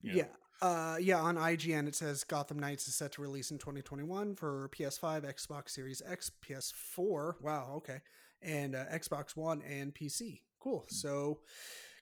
you 0.00 0.12
know, 0.12 0.18
Yeah. 0.18 0.24
Uh, 0.60 0.96
yeah, 1.00 1.20
on 1.20 1.36
IGN 1.36 1.86
it 1.86 1.94
says 1.94 2.24
Gotham 2.24 2.58
Knights 2.58 2.88
is 2.88 2.96
set 2.96 3.12
to 3.12 3.22
release 3.22 3.50
in 3.50 3.58
2021 3.58 4.34
for 4.34 4.68
PS5, 4.76 5.24
Xbox 5.24 5.70
Series 5.70 6.02
X, 6.04 6.30
PS4. 6.44 7.34
Wow, 7.40 7.74
okay, 7.76 8.00
and 8.42 8.74
uh, 8.74 8.84
Xbox 8.92 9.36
One 9.36 9.62
and 9.62 9.94
PC. 9.94 10.40
Cool. 10.60 10.84
So, 10.88 11.38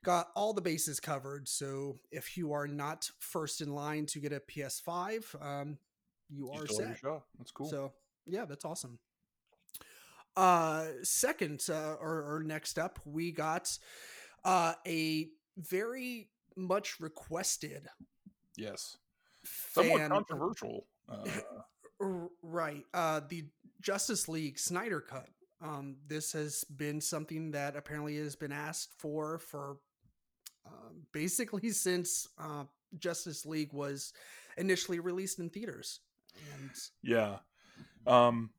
got 0.04 0.28
all 0.34 0.54
the 0.54 0.62
bases 0.62 1.00
covered. 1.00 1.46
So, 1.48 1.98
if 2.10 2.38
you 2.38 2.52
are 2.52 2.66
not 2.66 3.10
first 3.18 3.60
in 3.60 3.74
line 3.74 4.06
to 4.06 4.20
get 4.20 4.32
a 4.32 4.40
PS5, 4.40 5.42
um, 5.42 5.78
you 6.28 6.50
are 6.50 6.66
set. 6.66 7.00
That's 7.38 7.52
cool. 7.52 7.68
So 7.68 7.92
yeah, 8.26 8.44
that's 8.44 8.64
awesome. 8.64 8.98
Uh, 10.36 10.86
second 11.02 11.62
uh, 11.70 11.94
or, 11.94 12.36
or 12.36 12.42
next 12.44 12.78
up, 12.78 12.98
we 13.04 13.32
got 13.32 13.78
uh, 14.44 14.74
a 14.86 15.28
very 15.56 16.28
much 16.56 17.00
requested 17.00 17.88
yes, 18.56 18.96
somewhat 19.44 20.00
fan, 20.00 20.10
controversial. 20.10 20.86
Uh, 21.08 21.24
right? 22.42 22.84
Uh, 22.92 23.20
the 23.28 23.44
Justice 23.80 24.28
League 24.28 24.58
Snyder 24.58 25.00
cut. 25.00 25.28
Um, 25.62 25.96
this 26.06 26.32
has 26.32 26.64
been 26.64 27.00
something 27.00 27.52
that 27.52 27.76
apparently 27.76 28.16
has 28.18 28.36
been 28.36 28.52
asked 28.52 28.92
for 28.98 29.38
for 29.38 29.78
um, 30.66 31.06
basically 31.12 31.70
since 31.70 32.28
uh, 32.38 32.64
Justice 32.98 33.46
League 33.46 33.72
was 33.72 34.12
initially 34.56 35.00
released 35.00 35.38
in 35.38 35.50
theaters. 35.50 36.00
And 36.54 36.70
Yeah. 37.02 37.38
Um 38.06 38.50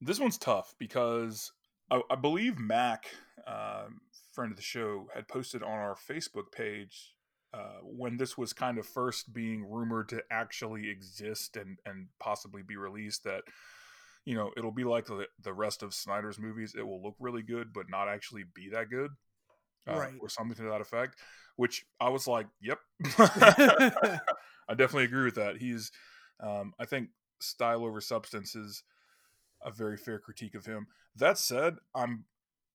this 0.00 0.20
one's 0.20 0.38
tough 0.38 0.74
because 0.78 1.52
I, 1.90 2.02
I 2.10 2.16
believe 2.16 2.58
Mac, 2.58 3.06
um, 3.46 4.00
friend 4.32 4.50
of 4.50 4.56
the 4.56 4.62
show, 4.62 5.08
had 5.14 5.28
posted 5.28 5.62
on 5.62 5.70
our 5.70 5.96
Facebook 5.96 6.52
page 6.52 7.14
uh, 7.54 7.78
when 7.84 8.18
this 8.18 8.36
was 8.38 8.52
kind 8.52 8.78
of 8.78 8.86
first 8.86 9.32
being 9.32 9.64
rumored 9.70 10.10
to 10.10 10.22
actually 10.32 10.90
exist 10.90 11.56
and, 11.56 11.78
and 11.86 12.08
possibly 12.20 12.62
be 12.62 12.76
released 12.76 13.24
that 13.24 13.44
you 14.24 14.34
know 14.34 14.50
it'll 14.56 14.72
be 14.72 14.84
like 14.84 15.06
the, 15.06 15.26
the 15.42 15.52
rest 15.52 15.82
of 15.82 15.94
Snyder's 15.94 16.38
movies. 16.38 16.74
It 16.78 16.86
will 16.86 17.02
look 17.02 17.16
really 17.20 17.42
good, 17.42 17.72
but 17.72 17.90
not 17.90 18.08
actually 18.08 18.44
be 18.54 18.70
that 18.70 18.90
good, 18.90 19.12
uh, 19.88 19.94
Right. 19.98 20.12
or 20.20 20.28
something 20.28 20.56
to 20.56 20.70
that 20.70 20.80
effect. 20.82 21.16
Which 21.56 21.86
I 22.00 22.08
was 22.10 22.26
like, 22.26 22.46
"Yep, 22.62 22.80
I 23.18 24.20
definitely 24.76 25.04
agree 25.04 25.24
with 25.24 25.36
that. 25.36 25.58
He's, 25.58 25.92
um, 26.40 26.74
I 26.80 26.86
think, 26.86 27.10
style 27.40 27.84
over 27.84 28.00
substance 28.00 28.56
is 28.56 28.82
a 29.64 29.70
very 29.70 29.96
fair 29.96 30.18
critique 30.18 30.54
of 30.54 30.66
him. 30.66 30.86
That 31.16 31.38
said, 31.38 31.76
I'm, 31.94 32.24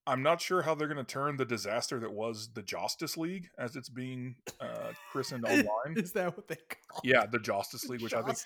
I'm 0.09 0.23
not 0.23 0.41
sure 0.41 0.63
how 0.63 0.73
they're 0.73 0.87
going 0.87 0.97
to 0.97 1.03
turn 1.03 1.37
the 1.37 1.45
disaster 1.45 1.99
that 1.99 2.11
was 2.11 2.49
the 2.55 2.63
Justice 2.63 3.15
League, 3.15 3.49
as 3.59 3.75
it's 3.75 3.89
being 3.89 4.35
uh, 4.59 4.91
christened 5.11 5.45
online. 5.47 5.95
is 5.95 6.13
that 6.13 6.35
what 6.35 6.47
they 6.47 6.55
call? 6.55 7.01
yeah, 7.03 7.27
the 7.27 7.37
Justice 7.37 7.87
League, 7.87 8.01
which 8.01 8.15
I 8.15 8.23
think 8.23 8.39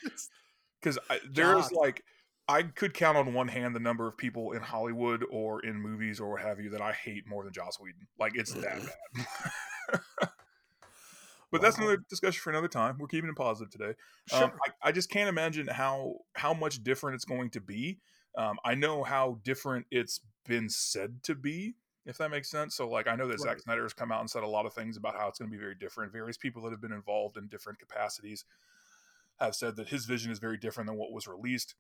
because 0.82 1.00
there 1.32 1.58
is 1.58 1.72
like. 1.72 2.04
I 2.46 2.64
could 2.64 2.94
count 2.94 3.18
on 3.18 3.34
one 3.34 3.48
hand 3.48 3.74
the 3.74 3.80
number 3.80 4.06
of 4.06 4.18
people 4.18 4.52
in 4.52 4.62
Hollywood 4.62 5.24
or 5.32 5.62
in 5.66 5.78
movies 5.78 6.20
or 6.20 6.32
what 6.32 6.42
have 6.42 6.60
you 6.60 6.72
that 6.72 6.82
I 6.82 6.92
hate 6.92 7.24
more 7.26 7.42
than 7.46 7.54
Joss 7.54 7.80
Whedon. 7.80 8.06
Like 8.20 8.34
it's 8.36 8.52
that 8.52 8.82
bad. 9.16 10.02
but 11.54 11.62
that's 11.62 11.78
another 11.78 12.04
discussion 12.10 12.42
for 12.42 12.50
another 12.50 12.68
time. 12.68 12.98
We're 13.00 13.08
keeping 13.08 13.30
it 13.30 13.38
positive 13.38 13.72
today. 13.72 13.94
Sure. 14.28 14.44
Um, 14.44 14.52
I, 14.68 14.90
I 14.90 14.92
just 14.92 15.10
can't 15.10 15.30
imagine 15.30 15.68
how 15.68 16.16
how 16.34 16.54
much 16.54 16.84
different 16.84 17.16
it's 17.16 17.24
going 17.24 17.50
to 17.52 17.62
be. 17.62 18.00
Um, 18.38 18.58
I 18.66 18.76
know 18.76 19.04
how 19.04 19.40
different 19.44 19.86
it's 19.92 20.22
been 20.46 20.70
said 20.70 21.24
to 21.24 21.36
be, 21.36 21.76
if 22.06 22.18
that 22.18 22.32
makes 22.32 22.50
sense. 22.50 22.76
So, 22.76 22.90
like, 22.90 23.08
I 23.08 23.16
know 23.16 23.28
that 23.28 23.40
Zack 23.40 23.60
Snyder 23.60 23.84
has 23.84 23.94
come 23.94 24.12
out 24.12 24.22
and 24.22 24.30
said 24.30 24.44
a 24.44 24.48
lot 24.48 24.66
of 24.66 24.74
things 24.74 24.98
about 24.98 25.16
how 25.16 25.28
it's 25.28 25.40
going 25.40 25.52
to 25.52 25.56
be 25.56 25.62
very 25.62 25.76
different. 25.76 26.12
Various 26.12 26.38
people 26.38 26.64
that 26.64 26.72
have 26.72 26.82
been 26.82 26.92
involved 26.92 27.38
in 27.38 27.48
different 27.48 27.80
capacities 27.80 28.46
have 29.40 29.56
said 29.56 29.76
that 29.76 29.90
his 29.90 30.06
vision 30.06 30.32
is 30.32 30.40
very 30.40 30.58
different 30.58 30.88
than 30.88 30.98
what 30.98 31.12
was 31.12 31.28
released. 31.28 31.76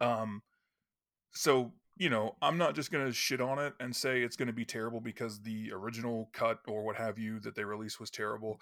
Um, 0.00 0.42
so 1.32 1.72
you 2.00 2.08
know, 2.08 2.34
I'm 2.40 2.56
not 2.56 2.74
just 2.74 2.90
going 2.90 3.04
to 3.04 3.12
shit 3.12 3.42
on 3.42 3.58
it 3.58 3.74
and 3.78 3.94
say 3.94 4.22
it's 4.22 4.36
going 4.36 4.46
to 4.46 4.54
be 4.54 4.64
terrible 4.64 5.00
because 5.00 5.42
the 5.42 5.70
original 5.70 6.30
cut 6.32 6.60
or 6.66 6.82
what 6.82 6.96
have 6.96 7.18
you 7.18 7.38
that 7.40 7.54
they 7.54 7.64
released 7.64 8.00
was 8.00 8.08
terrible. 8.08 8.58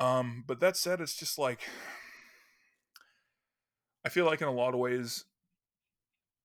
Um, 0.00 0.42
but 0.46 0.58
that 0.60 0.78
said, 0.78 1.02
it's 1.02 1.14
just 1.14 1.38
like 1.38 1.60
I 4.04 4.08
feel 4.08 4.24
like 4.24 4.40
in 4.40 4.48
a 4.48 4.52
lot 4.52 4.72
of 4.72 4.80
ways 4.80 5.26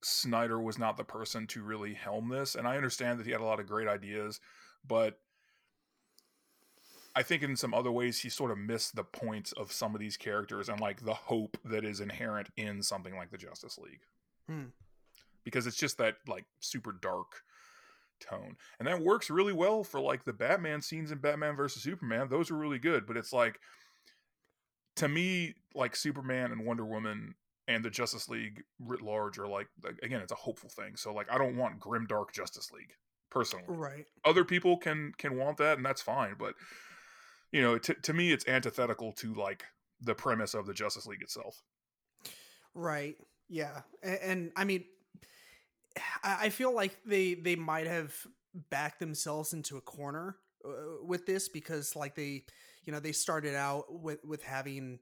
Snyder 0.03 0.59
was 0.59 0.77
not 0.77 0.97
the 0.97 1.03
person 1.03 1.47
to 1.47 1.63
really 1.63 1.93
helm 1.93 2.29
this, 2.29 2.55
and 2.55 2.67
I 2.67 2.77
understand 2.77 3.19
that 3.19 3.25
he 3.25 3.31
had 3.31 3.41
a 3.41 3.45
lot 3.45 3.59
of 3.59 3.67
great 3.67 3.87
ideas, 3.87 4.39
but 4.87 5.19
I 7.15 7.23
think 7.23 7.41
in 7.41 7.55
some 7.55 7.73
other 7.73 7.91
ways 7.91 8.19
he 8.19 8.29
sort 8.29 8.51
of 8.51 8.59
missed 8.59 8.95
the 8.95 9.03
points 9.03 9.51
of 9.53 9.71
some 9.71 9.95
of 9.95 9.99
these 9.99 10.17
characters 10.17 10.69
and 10.69 10.79
like 10.79 11.03
the 11.03 11.15
hope 11.15 11.57
that 11.65 11.83
is 11.83 11.99
inherent 11.99 12.49
in 12.57 12.83
something 12.83 13.15
like 13.15 13.31
the 13.31 13.39
Justice 13.39 13.79
League. 13.79 14.01
Hmm. 14.47 14.65
Because 15.43 15.65
it's 15.65 15.77
just 15.77 15.97
that 15.97 16.17
like 16.27 16.45
super 16.59 16.91
dark 16.91 17.41
tone. 18.19 18.55
And 18.77 18.87
that 18.87 19.01
works 19.01 19.31
really 19.31 19.53
well 19.53 19.83
for 19.83 19.99
like 19.99 20.25
the 20.25 20.33
Batman 20.33 20.81
scenes 20.83 21.11
in 21.11 21.17
Batman 21.17 21.55
versus 21.55 21.81
Superman. 21.81 22.27
Those 22.29 22.51
are 22.51 22.57
really 22.57 22.77
good, 22.77 23.07
but 23.07 23.17
it's 23.17 23.33
like 23.33 23.59
to 24.97 25.07
me, 25.07 25.55
like 25.73 25.95
Superman 25.95 26.51
and 26.51 26.65
Wonder 26.65 26.85
Woman 26.85 27.33
and 27.67 27.83
the 27.83 27.89
Justice 27.89 28.29
League 28.29 28.63
writ 28.79 29.01
large 29.01 29.37
are 29.37 29.47
like, 29.47 29.67
like 29.83 29.99
again, 30.01 30.21
it's 30.21 30.31
a 30.31 30.35
hopeful 30.35 30.69
thing. 30.69 30.95
So 30.95 31.13
like, 31.13 31.31
I 31.31 31.37
don't 31.37 31.57
want 31.57 31.79
grim 31.79 32.05
dark 32.05 32.31
Justice 32.33 32.71
League 32.71 32.93
personally. 33.29 33.65
Right. 33.67 34.05
Other 34.25 34.43
people 34.43 34.77
can 34.77 35.13
can 35.17 35.37
want 35.37 35.57
that, 35.57 35.77
and 35.77 35.85
that's 35.85 36.01
fine. 36.01 36.35
But 36.37 36.55
you 37.51 37.61
know, 37.61 37.77
t- 37.77 37.95
to 38.01 38.13
me, 38.13 38.31
it's 38.31 38.47
antithetical 38.47 39.11
to 39.13 39.33
like 39.33 39.63
the 40.01 40.15
premise 40.15 40.53
of 40.53 40.65
the 40.65 40.73
Justice 40.73 41.05
League 41.05 41.21
itself. 41.21 41.61
Right. 42.73 43.15
Yeah. 43.49 43.81
And, 44.03 44.19
and 44.21 44.51
I 44.55 44.63
mean, 44.63 44.85
I, 46.23 46.37
I 46.43 46.49
feel 46.49 46.73
like 46.73 46.97
they 47.05 47.33
they 47.33 47.55
might 47.55 47.87
have 47.87 48.15
backed 48.69 48.99
themselves 48.99 49.53
into 49.53 49.77
a 49.77 49.81
corner 49.81 50.37
uh, 50.65 51.03
with 51.03 51.25
this 51.25 51.49
because 51.49 51.95
like 51.95 52.15
they 52.15 52.43
you 52.83 52.93
know 52.93 52.99
they 52.99 53.11
started 53.11 53.55
out 53.55 53.85
with 53.89 54.23
with 54.23 54.43
having 54.43 54.99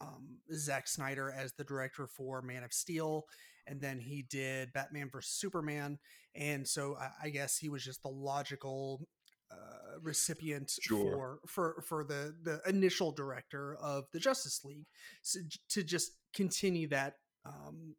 um 0.00 0.38
Zack 0.52 0.86
Snyder 0.88 1.30
as 1.36 1.52
the 1.54 1.64
director 1.64 2.06
for 2.06 2.42
Man 2.42 2.62
of 2.64 2.72
Steel 2.72 3.24
and 3.66 3.80
then 3.80 3.98
he 4.00 4.22
did 4.22 4.72
Batman 4.72 5.10
vs 5.10 5.30
Superman 5.32 5.98
and 6.34 6.66
so 6.66 6.96
I, 6.96 7.26
I 7.26 7.30
guess 7.30 7.58
he 7.58 7.68
was 7.68 7.84
just 7.84 8.02
the 8.02 8.08
logical 8.08 9.06
uh, 9.50 9.98
recipient 10.02 10.70
Sure. 10.80 10.98
for 11.00 11.38
for 11.46 11.82
for 11.86 12.04
the 12.04 12.34
the 12.42 12.60
initial 12.68 13.12
director 13.12 13.76
of 13.76 14.04
the 14.12 14.20
Justice 14.20 14.60
League 14.64 14.86
so, 15.22 15.40
to 15.70 15.82
just 15.82 16.12
continue 16.34 16.86
that 16.88 17.14
um 17.46 17.94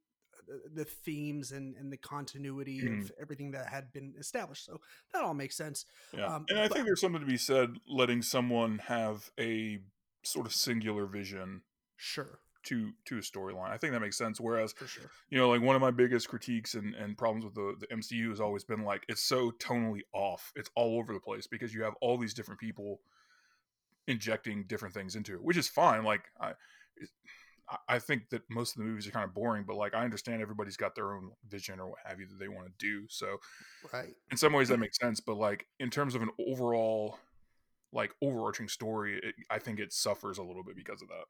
the, 0.47 0.83
the 0.83 0.85
themes 0.85 1.51
and, 1.51 1.75
and 1.75 1.91
the 1.91 1.97
continuity 1.97 2.81
Mhm. 2.81 3.01
of 3.03 3.11
everything 3.21 3.51
that 3.51 3.67
had 3.67 3.91
been 3.91 4.13
established 4.19 4.65
so 4.65 4.79
that 5.13 5.23
all 5.23 5.33
makes 5.33 5.57
sense 5.57 5.85
Yeah, 6.13 6.27
Um, 6.35 6.45
and 6.49 6.59
I 6.59 6.67
but- 6.67 6.75
think 6.75 6.85
there's 6.85 7.01
something 7.01 7.21
to 7.21 7.27
be 7.27 7.37
said 7.37 7.75
letting 7.87 8.21
someone 8.21 8.79
have 8.87 9.29
a 9.39 9.79
sort 10.23 10.45
of 10.45 10.53
singular 10.53 11.05
vision 11.05 11.61
sure 11.99 12.39
to 12.63 12.91
to 13.05 13.17
a 13.17 13.21
storyline. 13.21 13.69
I 13.69 13.77
think 13.77 13.93
that 13.93 13.99
makes 14.01 14.17
sense. 14.17 14.39
Whereas 14.39 14.73
for 14.73 14.87
sure 14.87 15.09
you 15.29 15.37
know, 15.37 15.49
like 15.49 15.61
one 15.61 15.75
of 15.75 15.81
my 15.81 15.91
biggest 15.91 16.27
critiques 16.27 16.73
and, 16.75 16.93
and 16.95 17.17
problems 17.17 17.45
with 17.45 17.53
the, 17.55 17.75
the 17.79 17.91
MCU 17.91 18.29
has 18.29 18.39
always 18.41 18.63
been 18.63 18.83
like 18.83 19.05
it's 19.07 19.23
so 19.23 19.51
tonally 19.51 20.01
off. 20.13 20.51
It's 20.55 20.69
all 20.75 20.97
over 20.97 21.13
the 21.13 21.19
place 21.19 21.47
because 21.47 21.73
you 21.73 21.83
have 21.83 21.93
all 22.01 22.17
these 22.17 22.33
different 22.33 22.59
people 22.59 22.99
injecting 24.07 24.63
different 24.65 24.93
things 24.93 25.15
into 25.15 25.33
it, 25.35 25.43
which 25.43 25.57
is 25.57 25.67
fine. 25.67 26.03
Like 26.03 26.23
I, 26.39 26.49
I- 26.49 27.77
I 27.87 27.99
think 27.99 28.29
that 28.31 28.41
most 28.49 28.71
of 28.75 28.79
the 28.79 28.85
movies 28.85 29.07
are 29.07 29.11
kind 29.11 29.25
of 29.25 29.33
boring, 29.35 29.63
but 29.63 29.75
like 29.75 29.93
I 29.93 30.03
understand 30.03 30.41
everybody's 30.41 30.75
got 30.77 30.95
their 30.95 31.13
own 31.13 31.31
vision 31.47 31.79
or 31.79 31.89
what 31.91 31.99
have 32.03 32.19
you 32.19 32.25
that 32.25 32.39
they 32.39 32.47
want 32.47 32.65
to 32.65 32.73
do. 32.79 33.05
So 33.09 33.37
right 33.93 34.15
in 34.31 34.37
some 34.37 34.53
ways 34.53 34.69
that 34.69 34.79
makes 34.79 34.97
sense, 34.97 35.19
but 35.19 35.37
like 35.37 35.67
in 35.79 35.89
terms 35.91 36.15
of 36.15 36.23
an 36.23 36.31
overall 36.47 37.19
like 37.91 38.11
overarching 38.21 38.69
story, 38.69 39.19
it, 39.21 39.35
I 39.51 39.59
think 39.59 39.79
it 39.79 39.93
suffers 39.93 40.39
a 40.39 40.43
little 40.43 40.63
bit 40.63 40.75
because 40.75 41.01
of 41.03 41.09
that. 41.09 41.25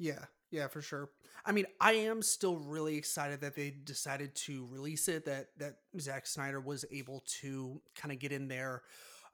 Yeah, 0.00 0.24
yeah, 0.50 0.68
for 0.68 0.82
sure. 0.82 1.10
I 1.44 1.52
mean, 1.52 1.66
I 1.80 1.92
am 1.92 2.22
still 2.22 2.56
really 2.56 2.96
excited 2.96 3.42
that 3.42 3.54
they 3.54 3.70
decided 3.84 4.34
to 4.46 4.66
release 4.70 5.08
it. 5.08 5.26
That 5.26 5.48
that 5.58 5.76
Zack 6.00 6.26
Snyder 6.26 6.60
was 6.60 6.84
able 6.90 7.22
to 7.40 7.82
kind 7.94 8.12
of 8.12 8.18
get 8.18 8.32
in 8.32 8.48
there, 8.48 8.82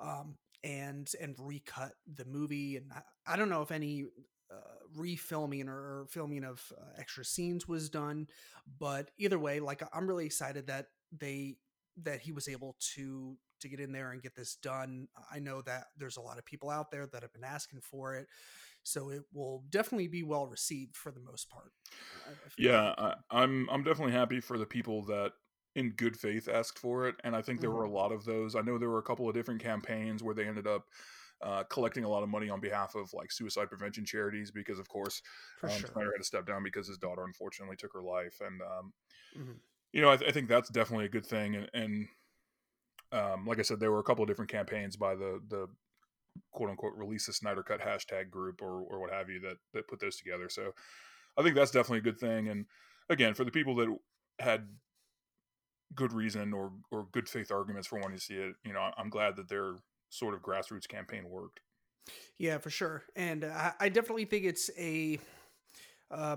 um, 0.00 0.36
and 0.64 1.10
and 1.20 1.36
recut 1.38 1.92
the 2.16 2.24
movie. 2.24 2.76
And 2.78 2.92
I, 2.92 3.34
I 3.34 3.36
don't 3.36 3.48
know 3.48 3.62
if 3.62 3.70
any 3.70 4.06
uh, 4.52 4.56
refilming 4.98 5.68
or 5.68 6.06
filming 6.10 6.44
of 6.44 6.62
uh, 6.76 6.84
extra 6.98 7.24
scenes 7.24 7.68
was 7.68 7.88
done, 7.88 8.26
but 8.78 9.10
either 9.18 9.38
way, 9.38 9.60
like 9.60 9.82
I'm 9.92 10.08
really 10.08 10.26
excited 10.26 10.66
that 10.68 10.88
they 11.16 11.56
that 12.02 12.20
he 12.20 12.32
was 12.32 12.48
able 12.48 12.76
to 12.94 13.36
to 13.60 13.68
get 13.68 13.80
in 13.80 13.92
there 13.92 14.12
and 14.12 14.22
get 14.22 14.36
this 14.36 14.56
done. 14.56 15.08
I 15.32 15.38
know 15.38 15.62
that 15.62 15.86
there's 15.96 16.18
a 16.18 16.22
lot 16.22 16.38
of 16.38 16.44
people 16.44 16.70
out 16.70 16.90
there 16.90 17.06
that 17.06 17.22
have 17.22 17.32
been 17.32 17.44
asking 17.44 17.80
for 17.80 18.16
it 18.16 18.26
so 18.86 19.10
it 19.10 19.22
will 19.32 19.64
definitely 19.70 20.08
be 20.08 20.22
well 20.22 20.46
received 20.46 20.96
for 20.96 21.10
the 21.12 21.20
most 21.20 21.50
part. 21.50 21.72
I- 22.26 22.30
I 22.32 22.34
Yeah, 22.58 22.94
like. 22.96 22.96
I, 22.98 23.14
I'm 23.30 23.68
I'm 23.70 23.82
definitely 23.82 24.12
happy 24.12 24.40
for 24.40 24.58
the 24.58 24.66
people 24.66 25.02
that 25.06 25.32
in 25.74 25.90
good 25.90 26.18
faith 26.18 26.48
asked 26.48 26.78
for 26.78 27.06
it, 27.08 27.16
and 27.22 27.36
I 27.36 27.42
think 27.42 27.60
there 27.60 27.70
were 27.70 27.84
a 27.84 27.90
lot 27.90 28.12
of 28.12 28.24
those. 28.24 28.56
I 28.56 28.62
know 28.62 28.78
there 28.78 28.88
were 28.88 28.98
a 28.98 29.02
couple 29.02 29.28
of 29.28 29.34
different 29.34 29.62
campaigns 29.62 30.22
where 30.22 30.34
they 30.34 30.46
ended 30.46 30.66
up 30.66 30.84
uh, 31.42 31.64
collecting 31.64 32.04
a 32.04 32.08
lot 32.08 32.22
of 32.22 32.30
money 32.30 32.48
on 32.48 32.60
behalf 32.60 32.94
of 32.94 33.12
like 33.12 33.30
suicide 33.30 33.68
prevention 33.68 34.06
charities 34.06 34.50
because, 34.50 34.78
of 34.78 34.88
course, 34.88 35.20
for 35.56 35.68
um, 35.68 35.84
sure. 35.84 35.90
Snyder 35.92 36.12
had 36.14 36.18
to 36.22 36.24
step 36.24 36.46
down 36.46 36.62
because 36.62 36.88
his 36.88 36.96
daughter 36.98 37.24
unfortunately 37.24 37.76
took 37.76 37.92
her 37.92 38.02
life, 38.02 38.38
and 38.40 38.62
um, 38.62 38.92
Mhm. 39.34 39.60
you 39.92 40.00
know 40.00 40.10
I, 40.10 40.16
th- 40.16 40.28
I 40.30 40.32
think 40.32 40.48
that's 40.48 40.70
definitely 40.70 41.06
a 41.06 41.10
good 41.10 41.26
thing. 41.26 41.56
And, 41.56 41.70
and 41.74 42.08
um, 43.12 43.46
like 43.46 43.58
I 43.58 43.62
said, 43.62 43.80
there 43.80 43.92
were 43.92 44.00
a 44.00 44.04
couple 44.04 44.22
of 44.22 44.28
different 44.28 44.50
campaigns 44.50 44.96
by 44.96 45.14
the 45.14 45.40
the 45.48 45.68
quote 46.52 46.70
unquote 46.70 46.94
release 46.96 47.26
the 47.26 47.32
Snyder 47.32 47.62
Cut 47.62 47.80
hashtag 47.80 48.30
group 48.30 48.62
or 48.62 48.80
or 48.80 49.00
what 49.00 49.12
have 49.12 49.28
you 49.30 49.40
that 49.40 49.56
that 49.74 49.88
put 49.88 50.00
those 50.00 50.16
together. 50.16 50.48
So 50.48 50.72
I 51.36 51.42
think 51.42 51.54
that's 51.54 51.70
definitely 51.70 51.98
a 51.98 52.12
good 52.12 52.18
thing. 52.18 52.48
And 52.48 52.66
again, 53.08 53.34
for 53.34 53.44
the 53.44 53.50
people 53.50 53.74
that 53.76 53.96
had 54.38 54.68
good 55.94 56.12
reason 56.12 56.52
or 56.52 56.72
or 56.90 57.06
good 57.12 57.28
faith 57.28 57.50
arguments 57.50 57.88
for 57.88 57.98
wanting 57.98 58.18
to 58.18 58.24
see 58.24 58.34
it, 58.34 58.54
you 58.64 58.72
know, 58.72 58.90
I'm 58.96 59.10
glad 59.10 59.36
that 59.36 59.48
their 59.48 59.76
sort 60.10 60.34
of 60.34 60.42
grassroots 60.42 60.88
campaign 60.88 61.28
worked. 61.28 61.60
Yeah, 62.38 62.58
for 62.58 62.70
sure. 62.70 63.04
And 63.16 63.44
I, 63.44 63.72
I 63.80 63.88
definitely 63.88 64.26
think 64.26 64.44
it's 64.44 64.70
a 64.78 65.18
uh, 66.10 66.36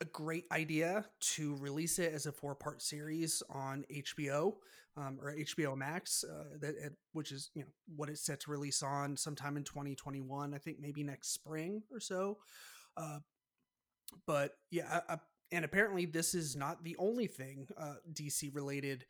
a 0.00 0.04
great 0.06 0.44
idea 0.52 1.04
to 1.20 1.56
release 1.56 1.98
it 1.98 2.12
as 2.12 2.26
a 2.26 2.32
four 2.32 2.54
part 2.54 2.82
series 2.82 3.42
on 3.50 3.84
HBO 3.92 4.54
um, 4.96 5.18
or 5.20 5.34
HBO 5.34 5.76
Max, 5.76 6.24
uh, 6.24 6.56
that 6.60 6.74
it, 6.76 6.92
which 7.12 7.32
is 7.32 7.50
you 7.54 7.62
know 7.62 7.68
what 7.94 8.08
it's 8.08 8.24
set 8.24 8.40
to 8.40 8.50
release 8.50 8.82
on 8.82 9.16
sometime 9.16 9.56
in 9.56 9.64
2021. 9.64 10.54
I 10.54 10.58
think 10.58 10.78
maybe 10.80 11.02
next 11.02 11.32
spring 11.32 11.82
or 11.90 12.00
so. 12.00 12.38
Uh, 12.96 13.18
but 14.26 14.52
yeah, 14.70 15.00
I, 15.08 15.14
I, 15.14 15.18
and 15.52 15.64
apparently 15.64 16.06
this 16.06 16.34
is 16.34 16.56
not 16.56 16.82
the 16.82 16.96
only 16.98 17.26
thing 17.26 17.68
uh, 17.78 17.94
DC 18.12 18.54
related 18.54 19.04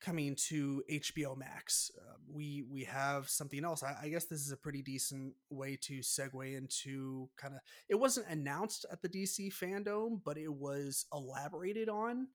coming 0.00 0.36
to 0.48 0.82
HBO 0.90 1.36
Max. 1.36 1.90
Uh, 1.96 2.14
we 2.28 2.64
we 2.70 2.84
have 2.84 3.28
something 3.28 3.64
else. 3.64 3.82
I, 3.82 3.96
I 4.02 4.08
guess 4.08 4.26
this 4.26 4.40
is 4.40 4.52
a 4.52 4.56
pretty 4.56 4.82
decent 4.82 5.34
way 5.50 5.78
to 5.82 6.00
segue 6.00 6.56
into 6.56 7.28
kind 7.36 7.54
of. 7.54 7.60
It 7.88 7.96
wasn't 7.96 8.28
announced 8.28 8.86
at 8.90 9.02
the 9.02 9.08
DC 9.08 9.52
fandom, 9.52 10.20
but 10.24 10.36
it 10.36 10.52
was 10.52 11.06
elaborated 11.12 11.88
on 11.88 12.28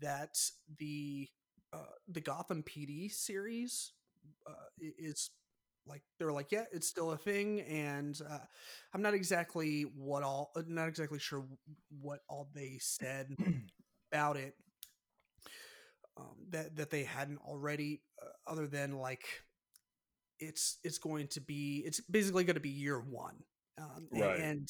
that 0.00 0.38
the 0.78 1.28
uh, 1.72 1.78
the 2.08 2.20
Gotham 2.20 2.62
PD 2.62 3.08
series 3.08 3.92
uh, 4.48 4.52
is 4.78 5.30
like 5.86 6.02
they're 6.18 6.32
like 6.32 6.52
yeah 6.52 6.64
it's 6.72 6.88
still 6.88 7.12
a 7.12 7.16
thing 7.16 7.60
and 7.62 8.20
uh, 8.30 8.38
i'm 8.94 9.02
not 9.02 9.14
exactly 9.14 9.82
what 9.96 10.22
all 10.22 10.50
uh, 10.56 10.62
not 10.68 10.88
exactly 10.88 11.18
sure 11.18 11.44
what 12.00 12.20
all 12.28 12.48
they 12.54 12.78
said 12.80 13.36
about 14.12 14.36
it 14.36 14.54
um, 16.16 16.36
that 16.50 16.76
that 16.76 16.90
they 16.90 17.04
hadn't 17.04 17.38
already 17.46 18.02
uh, 18.22 18.50
other 18.50 18.66
than 18.66 18.98
like 18.98 19.24
it's 20.40 20.78
it's 20.84 20.98
going 20.98 21.28
to 21.28 21.40
be 21.40 21.82
it's 21.86 22.00
basically 22.00 22.44
going 22.44 22.54
to 22.54 22.60
be 22.60 22.68
year 22.70 23.00
one 23.00 23.36
um, 23.80 24.08
Right. 24.10 24.36
and 24.38 24.68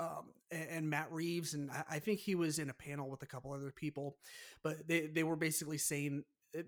um, 0.00 0.32
and 0.50 0.88
Matt 0.90 1.12
Reeves 1.12 1.54
and 1.54 1.70
I- 1.70 1.84
I 1.92 1.98
think 2.00 2.18
he 2.20 2.34
was 2.34 2.58
in 2.58 2.70
a 2.70 2.74
panel 2.74 3.08
with 3.08 3.22
a 3.22 3.26
couple 3.26 3.52
other 3.52 3.70
people, 3.70 4.16
but 4.64 4.86
they 4.88 5.06
they 5.06 5.22
were 5.22 5.36
basically 5.36 5.78
saying 5.78 6.24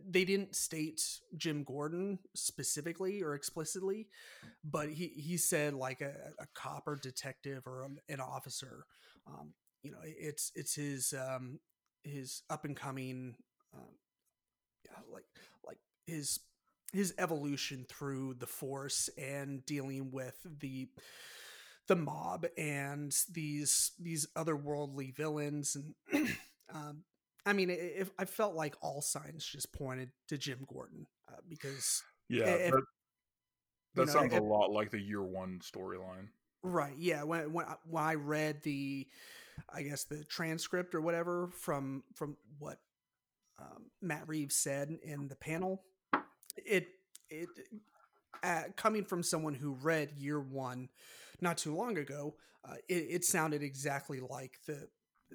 they 0.08 0.24
didn't 0.24 0.56
state 0.56 1.02
Jim 1.36 1.64
Gordon 1.64 2.18
specifically 2.34 3.22
or 3.22 3.34
explicitly, 3.34 4.08
but 4.64 4.88
he 4.88 5.08
he 5.08 5.36
said 5.36 5.74
like 5.74 6.00
a, 6.00 6.12
a 6.38 6.46
cop 6.54 6.84
or 6.86 6.96
detective 6.96 7.66
or 7.66 7.84
an, 7.84 7.98
an 8.08 8.20
officer. 8.20 8.86
Um, 9.26 9.52
you 9.82 9.90
know, 9.90 9.98
it's 10.02 10.52
it's 10.54 10.74
his 10.74 11.12
um, 11.12 11.60
his 12.02 12.42
up 12.48 12.64
and 12.64 12.76
coming 12.76 13.34
um, 13.74 13.94
yeah, 14.84 14.98
like 15.12 15.24
like 15.66 15.78
his 16.06 16.40
his 16.92 17.14
evolution 17.18 17.86
through 17.88 18.34
the 18.34 18.46
force 18.46 19.10
and 19.18 19.64
dealing 19.66 20.10
with 20.10 20.36
the 20.60 20.88
the 21.88 21.96
mob 21.96 22.46
and 22.56 23.14
these 23.30 23.92
these 24.00 24.26
otherworldly 24.36 25.14
villains 25.14 25.76
and 25.76 26.28
um 26.74 27.02
I 27.46 27.52
mean, 27.52 27.70
i- 27.70 27.74
if 27.74 28.10
I 28.18 28.24
felt 28.24 28.54
like 28.54 28.74
all 28.80 29.02
signs 29.02 29.44
just 29.44 29.72
pointed 29.72 30.10
to 30.28 30.38
Jim 30.38 30.64
Gordon 30.72 31.06
uh, 31.28 31.36
because 31.48 32.02
Yeah, 32.28 32.44
If- 32.46 32.72
that, 32.72 32.82
that 33.94 34.06
know, 34.06 34.12
sounds 34.12 34.32
a 34.32 34.36
if- 34.36 34.42
lot 34.42 34.70
like 34.70 34.90
the 34.90 35.00
year 35.00 35.22
one 35.22 35.60
storyline. 35.60 36.28
Right. 36.62 36.96
Yeah. 36.96 37.24
When 37.24 37.52
when 37.52 37.66
I- 37.66 37.76
when 37.84 38.02
I 38.02 38.14
read 38.14 38.62
the, 38.62 39.06
I 39.68 39.82
guess 39.82 40.04
the 40.04 40.24
transcript 40.24 40.94
or 40.94 41.00
whatever 41.02 41.48
from 41.50 42.04
from 42.14 42.36
what 42.58 42.80
um, 43.58 43.90
Matt 44.00 44.26
Reeves 44.26 44.56
said 44.56 44.88
in 45.02 45.28
the 45.28 45.36
panel, 45.36 45.84
it 46.56 46.88
it 47.30 47.48
uh, 48.42 48.64
coming 48.76 49.04
from 49.04 49.22
someone 49.22 49.54
who 49.54 49.74
read 49.74 50.12
Year 50.16 50.40
One 50.40 50.88
not 51.40 51.58
too 51.58 51.74
long 51.74 51.98
ago, 51.98 52.36
uh, 52.64 52.76
it, 52.88 52.94
it 53.10 53.24
sounded 53.24 53.62
exactly 53.62 54.20
like 54.20 54.58
the, 54.66 54.88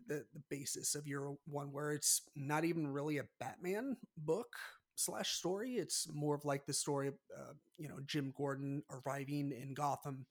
the 0.07 0.25
the 0.33 0.41
basis 0.49 0.95
of 0.95 1.07
Year 1.07 1.29
One, 1.45 1.71
where 1.71 1.91
it's 1.91 2.21
not 2.35 2.65
even 2.65 2.87
really 2.87 3.17
a 3.17 3.27
Batman 3.39 3.97
book 4.17 4.55
slash 4.95 5.31
story. 5.31 5.73
It's 5.75 6.07
more 6.13 6.35
of 6.35 6.45
like 6.45 6.65
the 6.65 6.73
story 6.73 7.07
of 7.07 7.15
uh, 7.37 7.53
you 7.77 7.87
know 7.87 7.99
Jim 8.05 8.33
Gordon 8.35 8.83
arriving 8.91 9.51
in 9.51 9.73
Gotham 9.73 10.25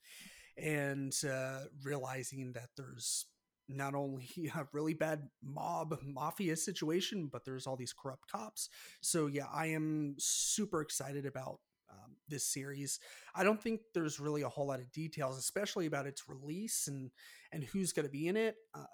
and 0.57 1.15
uh, 1.29 1.61
realizing 1.83 2.53
that 2.53 2.71
there's 2.77 3.27
not 3.69 3.95
only 3.95 4.29
a 4.55 4.67
really 4.73 4.95
bad 4.95 5.29
mob 5.43 5.99
mafia 6.03 6.57
situation, 6.57 7.29
but 7.31 7.45
there's 7.45 7.67
all 7.67 7.77
these 7.77 7.93
corrupt 7.93 8.31
cops. 8.31 8.69
So 9.01 9.27
yeah, 9.27 9.47
I 9.53 9.67
am 9.67 10.17
super 10.19 10.81
excited 10.81 11.27
about 11.27 11.61
um, 11.91 12.17
this 12.29 12.47
series. 12.47 12.99
I 13.35 13.45
don't 13.45 13.61
think 13.63 13.81
there's 13.95 14.21
really 14.21 14.43
a 14.43 14.49
whole 14.49 14.67
lot 14.67 14.81
of 14.81 14.93
details, 14.93 15.39
especially 15.39 15.87
about 15.87 16.07
its 16.07 16.29
release 16.29 16.89
and 16.89 17.11
and 17.53 17.65
who's 17.65 17.93
going 17.93 18.07
to 18.07 18.13
be 18.13 18.29
in 18.29 18.37
it. 18.37 18.57
Uh, 18.75 18.85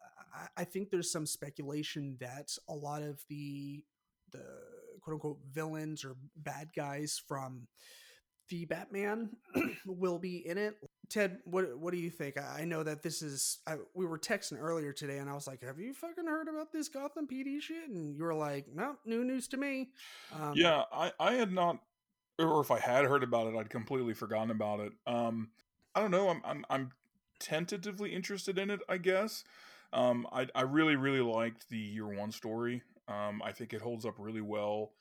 I, 0.56 0.64
think 0.64 0.90
there's 0.90 1.10
some 1.10 1.26
speculation 1.26 2.16
that 2.20 2.56
a 2.68 2.74
lot 2.74 3.02
of 3.02 3.22
the 3.28 3.84
the 4.32 4.44
quote 5.00 5.14
unquote 5.14 5.38
villains 5.52 6.04
or 6.04 6.16
bad 6.36 6.70
guys 6.74 7.20
from 7.26 7.66
the 8.48 8.64
Batman 8.64 9.30
will 9.86 10.18
be 10.18 10.46
in 10.46 10.58
it. 10.58 10.76
Ted, 11.10 11.38
what 11.44 11.78
what 11.78 11.92
do 11.92 11.98
you 11.98 12.10
think? 12.10 12.36
I 12.38 12.64
know 12.64 12.82
that 12.82 13.02
this 13.02 13.22
is. 13.22 13.58
I, 13.66 13.76
we 13.94 14.06
were 14.06 14.18
texting 14.18 14.58
earlier 14.58 14.92
today, 14.92 15.18
and 15.18 15.28
I 15.28 15.34
was 15.34 15.46
like, 15.46 15.62
"Have 15.62 15.78
you 15.78 15.92
fucking 15.92 16.26
heard 16.26 16.48
about 16.48 16.72
this 16.72 16.88
Gotham 16.88 17.26
PD 17.26 17.60
shit?" 17.60 17.88
And 17.88 18.16
you 18.16 18.24
were 18.24 18.34
like, 18.34 18.66
"No, 18.74 18.96
new 19.04 19.22
news 19.24 19.46
to 19.48 19.56
me." 19.56 19.90
Um, 20.32 20.54
yeah, 20.56 20.84
I 20.92 21.12
I 21.20 21.34
had 21.34 21.52
not, 21.52 21.78
or 22.38 22.60
if 22.60 22.70
I 22.70 22.78
had 22.78 23.04
heard 23.04 23.22
about 23.22 23.46
it, 23.46 23.56
I'd 23.56 23.70
completely 23.70 24.14
forgotten 24.14 24.50
about 24.50 24.80
it. 24.80 24.92
Um, 25.06 25.50
I 25.94 26.00
don't 26.00 26.10
know. 26.10 26.30
I'm 26.30 26.40
I'm 26.44 26.64
I'm 26.70 26.90
tentatively 27.38 28.14
interested 28.14 28.58
in 28.58 28.70
it. 28.70 28.80
I 28.88 28.96
guess. 28.96 29.44
Um, 29.94 30.26
I 30.32 30.48
I 30.54 30.62
really 30.62 30.96
really 30.96 31.20
liked 31.20 31.68
the 31.68 31.78
year 31.78 32.06
one 32.06 32.32
story. 32.32 32.82
Um, 33.08 33.40
I 33.42 33.52
think 33.52 33.72
it 33.72 33.80
holds 33.80 34.04
up 34.04 34.14
really 34.18 34.40
well, 34.40 34.92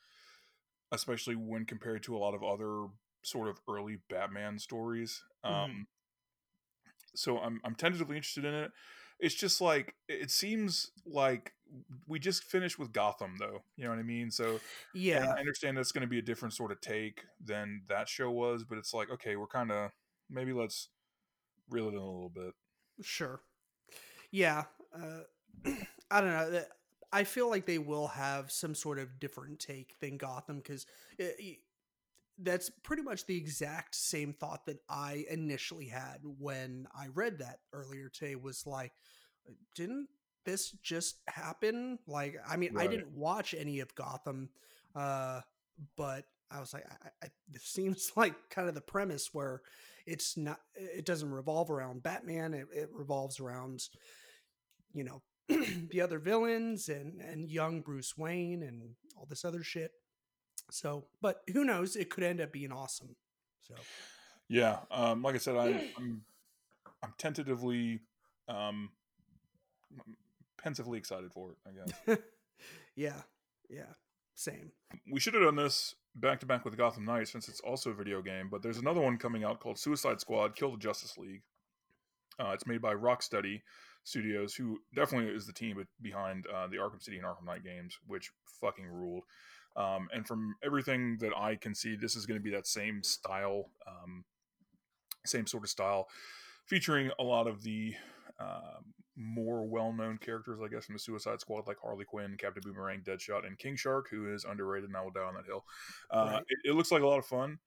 especially 0.92 1.34
when 1.34 1.64
compared 1.64 2.02
to 2.04 2.16
a 2.16 2.18
lot 2.18 2.34
of 2.34 2.42
other 2.42 2.86
sort 3.22 3.48
of 3.48 3.58
early 3.68 3.98
Batman 4.08 4.58
stories. 4.58 5.22
Mm-hmm. 5.44 5.54
Um, 5.54 5.86
so 7.14 7.38
I'm 7.38 7.60
I'm 7.64 7.74
tentatively 7.74 8.16
interested 8.16 8.44
in 8.44 8.54
it. 8.54 8.70
It's 9.20 9.34
just 9.34 9.60
like 9.60 9.94
it 10.08 10.30
seems 10.30 10.90
like 11.06 11.52
we 12.06 12.18
just 12.18 12.44
finished 12.44 12.78
with 12.78 12.92
Gotham, 12.92 13.36
though. 13.38 13.62
You 13.76 13.84
know 13.84 13.90
what 13.90 13.98
I 13.98 14.02
mean? 14.02 14.30
So 14.30 14.60
yeah, 14.94 15.32
I 15.34 15.40
understand 15.40 15.76
that's 15.76 15.92
going 15.92 16.02
to 16.02 16.08
be 16.08 16.18
a 16.18 16.22
different 16.22 16.54
sort 16.54 16.72
of 16.72 16.80
take 16.80 17.22
than 17.42 17.82
that 17.88 18.08
show 18.08 18.30
was, 18.30 18.64
but 18.64 18.78
it's 18.78 18.94
like 18.94 19.10
okay, 19.10 19.36
we're 19.36 19.46
kind 19.46 19.72
of 19.72 19.90
maybe 20.30 20.52
let's 20.52 20.88
reel 21.70 21.86
it 21.86 21.94
in 21.94 21.98
a 21.98 22.04
little 22.04 22.32
bit. 22.34 22.54
Sure. 23.02 23.40
Yeah. 24.30 24.64
Uh, 24.94 25.22
I 26.10 26.20
don't 26.20 26.30
know. 26.30 26.62
I 27.12 27.24
feel 27.24 27.48
like 27.48 27.66
they 27.66 27.78
will 27.78 28.08
have 28.08 28.50
some 28.50 28.74
sort 28.74 28.98
of 28.98 29.20
different 29.20 29.60
take 29.60 29.98
than 30.00 30.16
Gotham 30.16 30.56
because 30.58 30.86
that's 32.38 32.70
pretty 32.82 33.02
much 33.02 33.26
the 33.26 33.36
exact 33.36 33.94
same 33.94 34.32
thought 34.32 34.66
that 34.66 34.78
I 34.88 35.24
initially 35.30 35.86
had 35.86 36.18
when 36.38 36.88
I 36.94 37.06
read 37.14 37.38
that 37.38 37.60
earlier 37.72 38.08
today 38.08 38.34
was 38.34 38.66
like, 38.66 38.92
didn't 39.74 40.08
this 40.44 40.72
just 40.82 41.18
happen? 41.28 41.98
Like, 42.06 42.36
I 42.48 42.56
mean, 42.56 42.74
right. 42.74 42.88
I 42.88 42.90
didn't 42.90 43.12
watch 43.16 43.54
any 43.56 43.80
of 43.80 43.94
Gotham, 43.94 44.48
uh, 44.96 45.40
but 45.96 46.24
I 46.50 46.60
was 46.60 46.72
like, 46.72 46.84
I, 46.86 47.08
I, 47.22 47.28
it 47.52 47.60
seems 47.62 48.12
like 48.16 48.34
kind 48.50 48.68
of 48.68 48.74
the 48.74 48.80
premise 48.80 49.30
where 49.32 49.62
it's 50.06 50.36
not, 50.36 50.60
it 50.74 51.06
doesn't 51.06 51.30
revolve 51.30 51.70
around 51.70 52.02
Batman. 52.02 52.52
It, 52.54 52.66
it 52.74 52.90
revolves 52.92 53.38
around, 53.38 53.88
you 54.94 55.04
know, 55.04 55.22
the 55.90 56.00
other 56.00 56.18
villains 56.18 56.88
and, 56.88 57.20
and 57.20 57.50
young 57.50 57.82
Bruce 57.82 58.16
Wayne 58.16 58.62
and 58.62 58.94
all 59.16 59.26
this 59.28 59.44
other 59.44 59.62
shit. 59.62 59.90
So, 60.70 61.04
but 61.20 61.42
who 61.52 61.64
knows? 61.64 61.96
It 61.96 62.08
could 62.08 62.24
end 62.24 62.40
up 62.40 62.52
being 62.52 62.72
awesome. 62.72 63.16
So, 63.60 63.74
yeah, 64.48 64.78
um, 64.90 65.22
like 65.22 65.34
I 65.34 65.38
said, 65.38 65.56
I, 65.56 65.66
I'm 65.98 66.22
I'm 67.02 67.12
tentatively, 67.18 68.00
um, 68.48 68.90
pensively 70.56 70.96
excited 70.96 71.32
for 71.32 71.50
it. 71.50 71.56
I 71.66 71.70
guess. 71.72 72.18
yeah, 72.96 73.20
yeah, 73.68 73.92
same. 74.34 74.72
We 75.10 75.20
should 75.20 75.34
have 75.34 75.42
done 75.42 75.56
this 75.56 75.94
back 76.14 76.40
to 76.40 76.46
back 76.46 76.64
with 76.64 76.78
Gotham 76.78 77.04
Knights 77.04 77.32
since 77.32 77.48
it's 77.48 77.60
also 77.60 77.90
a 77.90 77.94
video 77.94 78.22
game. 78.22 78.48
But 78.50 78.62
there's 78.62 78.78
another 78.78 79.02
one 79.02 79.18
coming 79.18 79.44
out 79.44 79.60
called 79.60 79.78
Suicide 79.78 80.20
Squad: 80.20 80.56
Kill 80.56 80.70
the 80.70 80.78
Justice 80.78 81.18
League. 81.18 81.42
Uh, 82.38 82.52
it's 82.54 82.66
made 82.66 82.80
by 82.80 82.94
Rocksteady 82.94 83.60
Studios, 84.04 84.54
who 84.54 84.78
definitely 84.94 85.34
is 85.34 85.46
the 85.46 85.52
team 85.52 85.82
behind 86.00 86.46
uh, 86.46 86.66
the 86.66 86.76
Arkham 86.76 87.02
City 87.02 87.16
and 87.16 87.26
Arkham 87.26 87.46
Knight 87.46 87.64
games, 87.64 87.98
which 88.06 88.30
fucking 88.60 88.86
ruled. 88.86 89.24
Um, 89.76 90.08
and 90.14 90.26
from 90.26 90.54
everything 90.64 91.16
that 91.20 91.32
I 91.36 91.56
can 91.56 91.74
see, 91.74 91.96
this 91.96 92.14
is 92.14 92.26
going 92.26 92.38
to 92.38 92.44
be 92.44 92.50
that 92.50 92.66
same 92.66 93.02
style, 93.02 93.70
um, 93.88 94.24
same 95.24 95.46
sort 95.46 95.64
of 95.64 95.70
style, 95.70 96.06
featuring 96.66 97.10
a 97.18 97.24
lot 97.24 97.48
of 97.48 97.62
the 97.62 97.94
uh, 98.38 98.78
more 99.16 99.66
well-known 99.66 100.18
characters, 100.18 100.60
I 100.62 100.68
guess, 100.68 100.86
from 100.86 100.94
the 100.94 101.00
Suicide 101.00 101.40
Squad, 101.40 101.66
like 101.66 101.78
Harley 101.82 102.04
Quinn, 102.04 102.36
Captain 102.38 102.62
Boomerang, 102.64 103.02
Deadshot, 103.02 103.46
and 103.46 103.58
King 103.58 103.76
Shark, 103.76 104.06
who 104.10 104.32
is 104.32 104.44
underrated, 104.44 104.88
and 104.90 104.96
I 104.96 105.02
will 105.02 105.10
die 105.10 105.22
on 105.22 105.34
that 105.34 105.46
hill. 105.46 105.64
Uh, 106.10 106.30
right. 106.32 106.42
it, 106.48 106.70
it, 106.70 106.74
looks 106.74 106.92
like 106.92 107.02
a 107.02 107.06
lot 107.06 107.18
of 107.18 107.26
fun. 107.26 107.58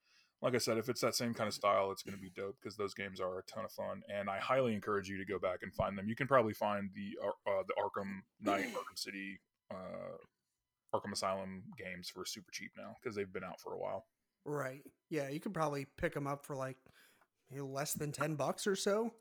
Like 0.42 0.54
I 0.54 0.60
said, 0.60 0.78
if 0.78 0.88
it's 0.88 1.02
that 1.02 1.16
same 1.16 1.34
kind 1.34 1.48
of 1.48 1.54
style, 1.54 1.92
it's 1.92 2.04
going 2.04 2.16
to 2.16 2.22
be 2.22 2.30
dope 2.30 2.58
because 2.62 2.78
those 2.78 2.94
games 2.94 3.20
are 3.20 3.40
a 3.40 3.44
ton 3.44 3.66
of 3.66 3.72
fun, 3.72 4.04
and 4.14 4.30
I 4.30 4.38
highly 4.38 4.74
encourage 4.74 5.10
you 5.10 5.18
to 5.18 5.26
go 5.26 5.40
back 5.40 5.60
and 5.64 5.74
find 5.74 5.98
them. 5.98 6.08
You 6.08 6.16
can 6.16 6.28
probably 6.28 6.54
find 6.54 6.92
the 6.94 7.18
uh, 7.26 7.64
the 7.68 7.74
Arkham 7.74 8.22
Knight, 8.40 8.68
Arkham 8.76 8.96
City 8.96 9.40
uh, 9.72 10.18
Arkham 10.94 11.12
Asylum 11.12 11.64
games 11.78 12.10
for 12.10 12.26
super 12.26 12.52
cheap 12.52 12.72
now 12.78 12.96
because 13.02 13.16
they've 13.16 13.32
been 13.32 13.44
out 13.44 13.60
for 13.60 13.74
a 13.74 13.78
while. 13.78 14.06
Right. 14.46 14.84
Yeah, 15.10 15.30
you 15.30 15.40
could 15.40 15.54
probably 15.54 15.86
pick 15.98 16.14
them 16.14 16.28
up 16.28 16.46
for 16.46 16.56
like 16.56 16.78
you 17.52 17.60
know, 17.60 17.66
less 17.66 17.94
than 17.94 18.12
ten 18.12 18.36
bucks 18.36 18.68
or 18.68 18.76
so. 18.76 19.14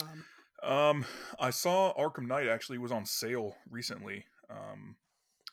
Um, 0.00 0.24
um, 0.62 1.04
I 1.38 1.50
saw 1.50 1.94
Arkham 1.94 2.26
Knight 2.26 2.48
actually 2.48 2.78
was 2.78 2.92
on 2.92 3.04
sale 3.04 3.56
recently. 3.70 4.24
Um, 4.50 4.96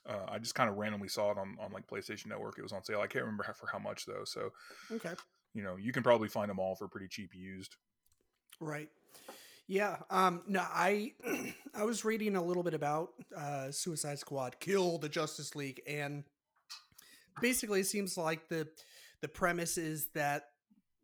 uh, 0.08 0.26
I 0.30 0.40
just 0.40 0.56
kind 0.56 0.70
of 0.70 0.78
randomly 0.78 1.08
saw 1.08 1.32
it 1.32 1.38
on, 1.38 1.58
on 1.60 1.72
like 1.72 1.88
PlayStation 1.88 2.28
Network. 2.28 2.58
It 2.58 2.64
was 2.64 2.72
on 2.72 2.84
sale. 2.84 3.02
I 3.02 3.08
can't 3.08 3.24
remember 3.24 3.44
how, 3.44 3.54
for 3.54 3.68
how 3.68 3.80
much 3.80 4.06
though. 4.06 4.24
So, 4.26 4.52
okay, 4.92 5.14
you 5.54 5.64
know, 5.64 5.76
you 5.76 5.92
can 5.92 6.04
probably 6.04 6.28
find 6.28 6.50
them 6.50 6.60
all 6.60 6.76
for 6.76 6.88
pretty 6.88 7.08
cheap 7.08 7.32
used. 7.36 7.76
Right. 8.60 8.90
Yeah. 9.68 9.98
Um, 10.10 10.42
no, 10.48 10.62
I 10.62 11.14
I 11.76 11.84
was 11.84 12.04
reading 12.04 12.36
a 12.36 12.44
little 12.44 12.64
bit 12.64 12.74
about 12.74 13.10
uh, 13.36 13.72
Suicide 13.72 14.20
Squad, 14.20 14.60
Kill 14.60 14.98
the 14.98 15.10
Justice 15.10 15.56
League, 15.56 15.82
and 15.88 16.24
basically 17.42 17.82
it 17.82 17.88
seems 17.88 18.18
like 18.18 18.50
the 18.50 18.68
the 19.22 19.28
premise 19.28 19.78
is 19.78 20.08
that 20.14 20.46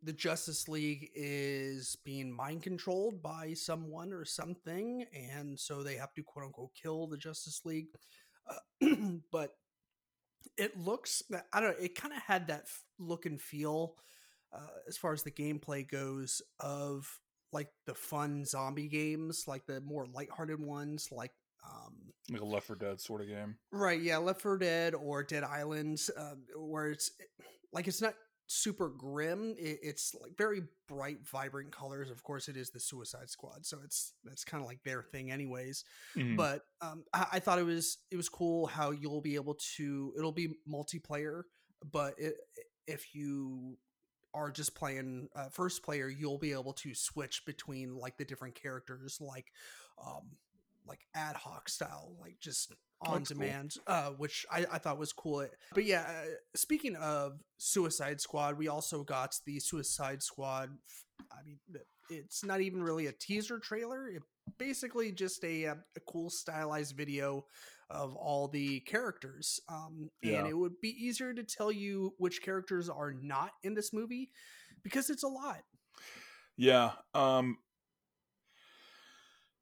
the 0.02 0.12
Justice 0.12 0.68
League 0.68 1.10
is 1.14 1.96
being 2.04 2.30
mind 2.30 2.62
controlled 2.62 3.22
by 3.22 3.54
someone 3.54 4.12
or 4.12 4.24
something, 4.24 5.04
and 5.12 5.58
so 5.58 5.82
they 5.82 5.96
have 5.96 6.12
to 6.14 6.22
quote 6.22 6.46
unquote 6.46 6.70
kill 6.80 7.06
the 7.06 7.16
Justice 7.16 7.62
League. 7.64 7.86
Uh, 8.48 8.88
but 9.32 9.52
it 10.56 10.78
looks, 10.78 11.22
I 11.52 11.60
don't 11.60 11.70
know, 11.70 11.84
it 11.84 11.94
kind 11.94 12.14
of 12.14 12.22
had 12.22 12.48
that 12.48 12.66
look 12.98 13.26
and 13.26 13.40
feel 13.40 13.94
uh, 14.52 14.66
as 14.88 14.96
far 14.96 15.12
as 15.12 15.22
the 15.22 15.30
gameplay 15.30 15.88
goes 15.88 16.42
of 16.60 17.08
like 17.52 17.68
the 17.86 17.94
fun 17.94 18.44
zombie 18.44 18.88
games, 18.88 19.44
like 19.46 19.66
the 19.66 19.80
more 19.80 20.06
lighthearted 20.06 20.60
ones, 20.60 21.08
like 21.10 21.32
um, 21.64 21.94
like 22.30 22.40
a 22.40 22.44
Left 22.44 22.66
4 22.66 22.76
Dead 22.76 23.00
sort 23.00 23.20
of 23.20 23.28
game, 23.28 23.56
right? 23.72 24.00
Yeah, 24.00 24.18
Left 24.18 24.40
4 24.40 24.58
Dead 24.58 24.94
or 24.94 25.22
Dead 25.22 25.44
Islands, 25.44 26.10
uh, 26.16 26.34
where 26.56 26.88
it's 26.88 27.10
like 27.72 27.88
it's 27.88 28.02
not 28.02 28.14
super 28.48 28.88
grim. 28.88 29.54
It, 29.58 29.78
it's 29.82 30.14
like 30.20 30.36
very 30.36 30.62
bright, 30.88 31.18
vibrant 31.24 31.70
colors. 31.70 32.10
Of 32.10 32.22
course, 32.24 32.48
it 32.48 32.56
is 32.56 32.70
the 32.70 32.80
Suicide 32.80 33.30
Squad, 33.30 33.64
so 33.64 33.78
it's 33.84 34.14
that's 34.24 34.44
kind 34.44 34.60
of 34.60 34.66
like 34.66 34.82
their 34.82 35.02
thing, 35.02 35.30
anyways. 35.30 35.84
Mm-hmm. 36.16 36.36
But 36.36 36.62
um, 36.80 37.04
I, 37.14 37.26
I, 37.34 37.38
thought 37.38 37.58
it 37.58 37.64
was 37.64 37.98
it 38.10 38.16
was 38.16 38.28
cool 38.28 38.66
how 38.66 38.90
you'll 38.90 39.20
be 39.20 39.36
able 39.36 39.56
to. 39.76 40.12
It'll 40.18 40.32
be 40.32 40.54
multiplayer, 40.68 41.42
but 41.92 42.14
it, 42.18 42.34
if 42.86 43.14
you 43.14 43.78
are 44.34 44.50
just 44.50 44.74
playing 44.74 45.28
uh, 45.36 45.48
first 45.50 45.82
player, 45.82 46.08
you'll 46.08 46.38
be 46.38 46.52
able 46.52 46.72
to 46.72 46.94
switch 46.94 47.44
between 47.46 47.96
like 47.96 48.16
the 48.16 48.24
different 48.24 48.54
characters, 48.54 49.18
like 49.20 49.52
um, 50.04 50.30
like 50.86 51.00
ad 51.14 51.36
hoc 51.36 51.68
style, 51.68 52.14
like 52.20 52.36
just 52.40 52.72
on 53.00 53.18
That's 53.18 53.28
demand, 53.30 53.74
cool. 53.86 53.94
uh, 53.94 54.10
which 54.16 54.44
I, 54.50 54.66
I, 54.72 54.78
thought 54.78 54.98
was 54.98 55.12
cool. 55.12 55.46
But 55.72 55.84
yeah, 55.84 56.04
uh, 56.08 56.26
speaking 56.56 56.96
of 56.96 57.38
Suicide 57.56 58.20
Squad, 58.20 58.58
we 58.58 58.68
also 58.68 59.04
got 59.04 59.36
the 59.46 59.60
Suicide 59.60 60.22
Squad. 60.22 60.70
I 61.30 61.44
mean, 61.44 61.58
it's 62.10 62.44
not 62.44 62.60
even 62.60 62.82
really 62.82 63.06
a 63.06 63.12
teaser 63.12 63.58
trailer. 63.58 64.08
It 64.08 64.22
basically 64.58 65.12
just 65.12 65.44
a, 65.44 65.64
a, 65.64 65.72
uh, 65.72 65.74
cool 66.08 66.30
stylized 66.30 66.96
video 66.96 67.44
of 67.90 68.14
all 68.16 68.48
the 68.48 68.80
characters. 68.80 69.60
Um, 69.68 70.10
yeah. 70.22 70.40
And 70.40 70.48
it 70.48 70.56
would 70.56 70.80
be 70.80 70.90
easier 70.90 71.32
to 71.32 71.42
tell 71.42 71.72
you 71.72 72.14
which 72.18 72.42
characters 72.42 72.88
are 72.88 73.12
not 73.12 73.50
in 73.62 73.74
this 73.74 73.92
movie 73.92 74.30
because 74.82 75.10
it's 75.10 75.22
a 75.22 75.28
lot. 75.28 75.60
Yeah. 76.56 76.92
Um, 77.14 77.58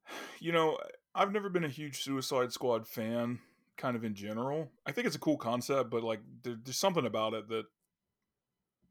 you 0.41 0.53
know, 0.53 0.79
I've 1.17 1.33
never 1.33 1.49
been 1.49 1.65
a 1.65 1.69
huge 1.69 2.03
Suicide 2.03 2.53
Squad 2.53 2.87
fan, 2.87 3.39
kind 3.79 3.97
of 3.97 4.05
in 4.05 4.15
general. 4.15 4.71
I 4.85 4.93
think 4.93 5.07
it's 5.07 5.17
a 5.17 5.21
cool 5.21 5.39
concept, 5.39 5.91
but 5.91 6.03
like 6.05 6.21
there, 6.43 6.57
there's 6.63 6.77
something 6.79 7.07
about 7.07 7.33
it 7.33 7.49
that 7.49 7.65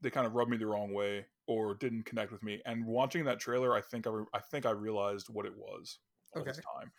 they 0.02 0.10
kind 0.10 0.26
of 0.26 0.34
rubbed 0.34 0.50
me 0.50 0.58
the 0.58 0.66
wrong 0.66 0.94
way 0.94 1.28
or 1.48 1.76
didn't 1.76 2.04
connect 2.04 2.32
with 2.32 2.42
me. 2.44 2.62
And 2.66 2.86
watching 2.86 3.26
that 3.26 3.40
trailer, 3.40 3.76
I 3.76 3.82
think 3.82 4.08
I, 4.08 4.10
re- 4.10 4.26
I 4.34 4.40
think 4.40 4.66
I 4.66 4.72
realized 4.72 5.28
what 5.30 5.46
it 5.46 5.56
was 5.56 6.00
all 6.36 6.44
this 6.44 6.58
Okay. 6.58 6.66
time. 6.80 6.92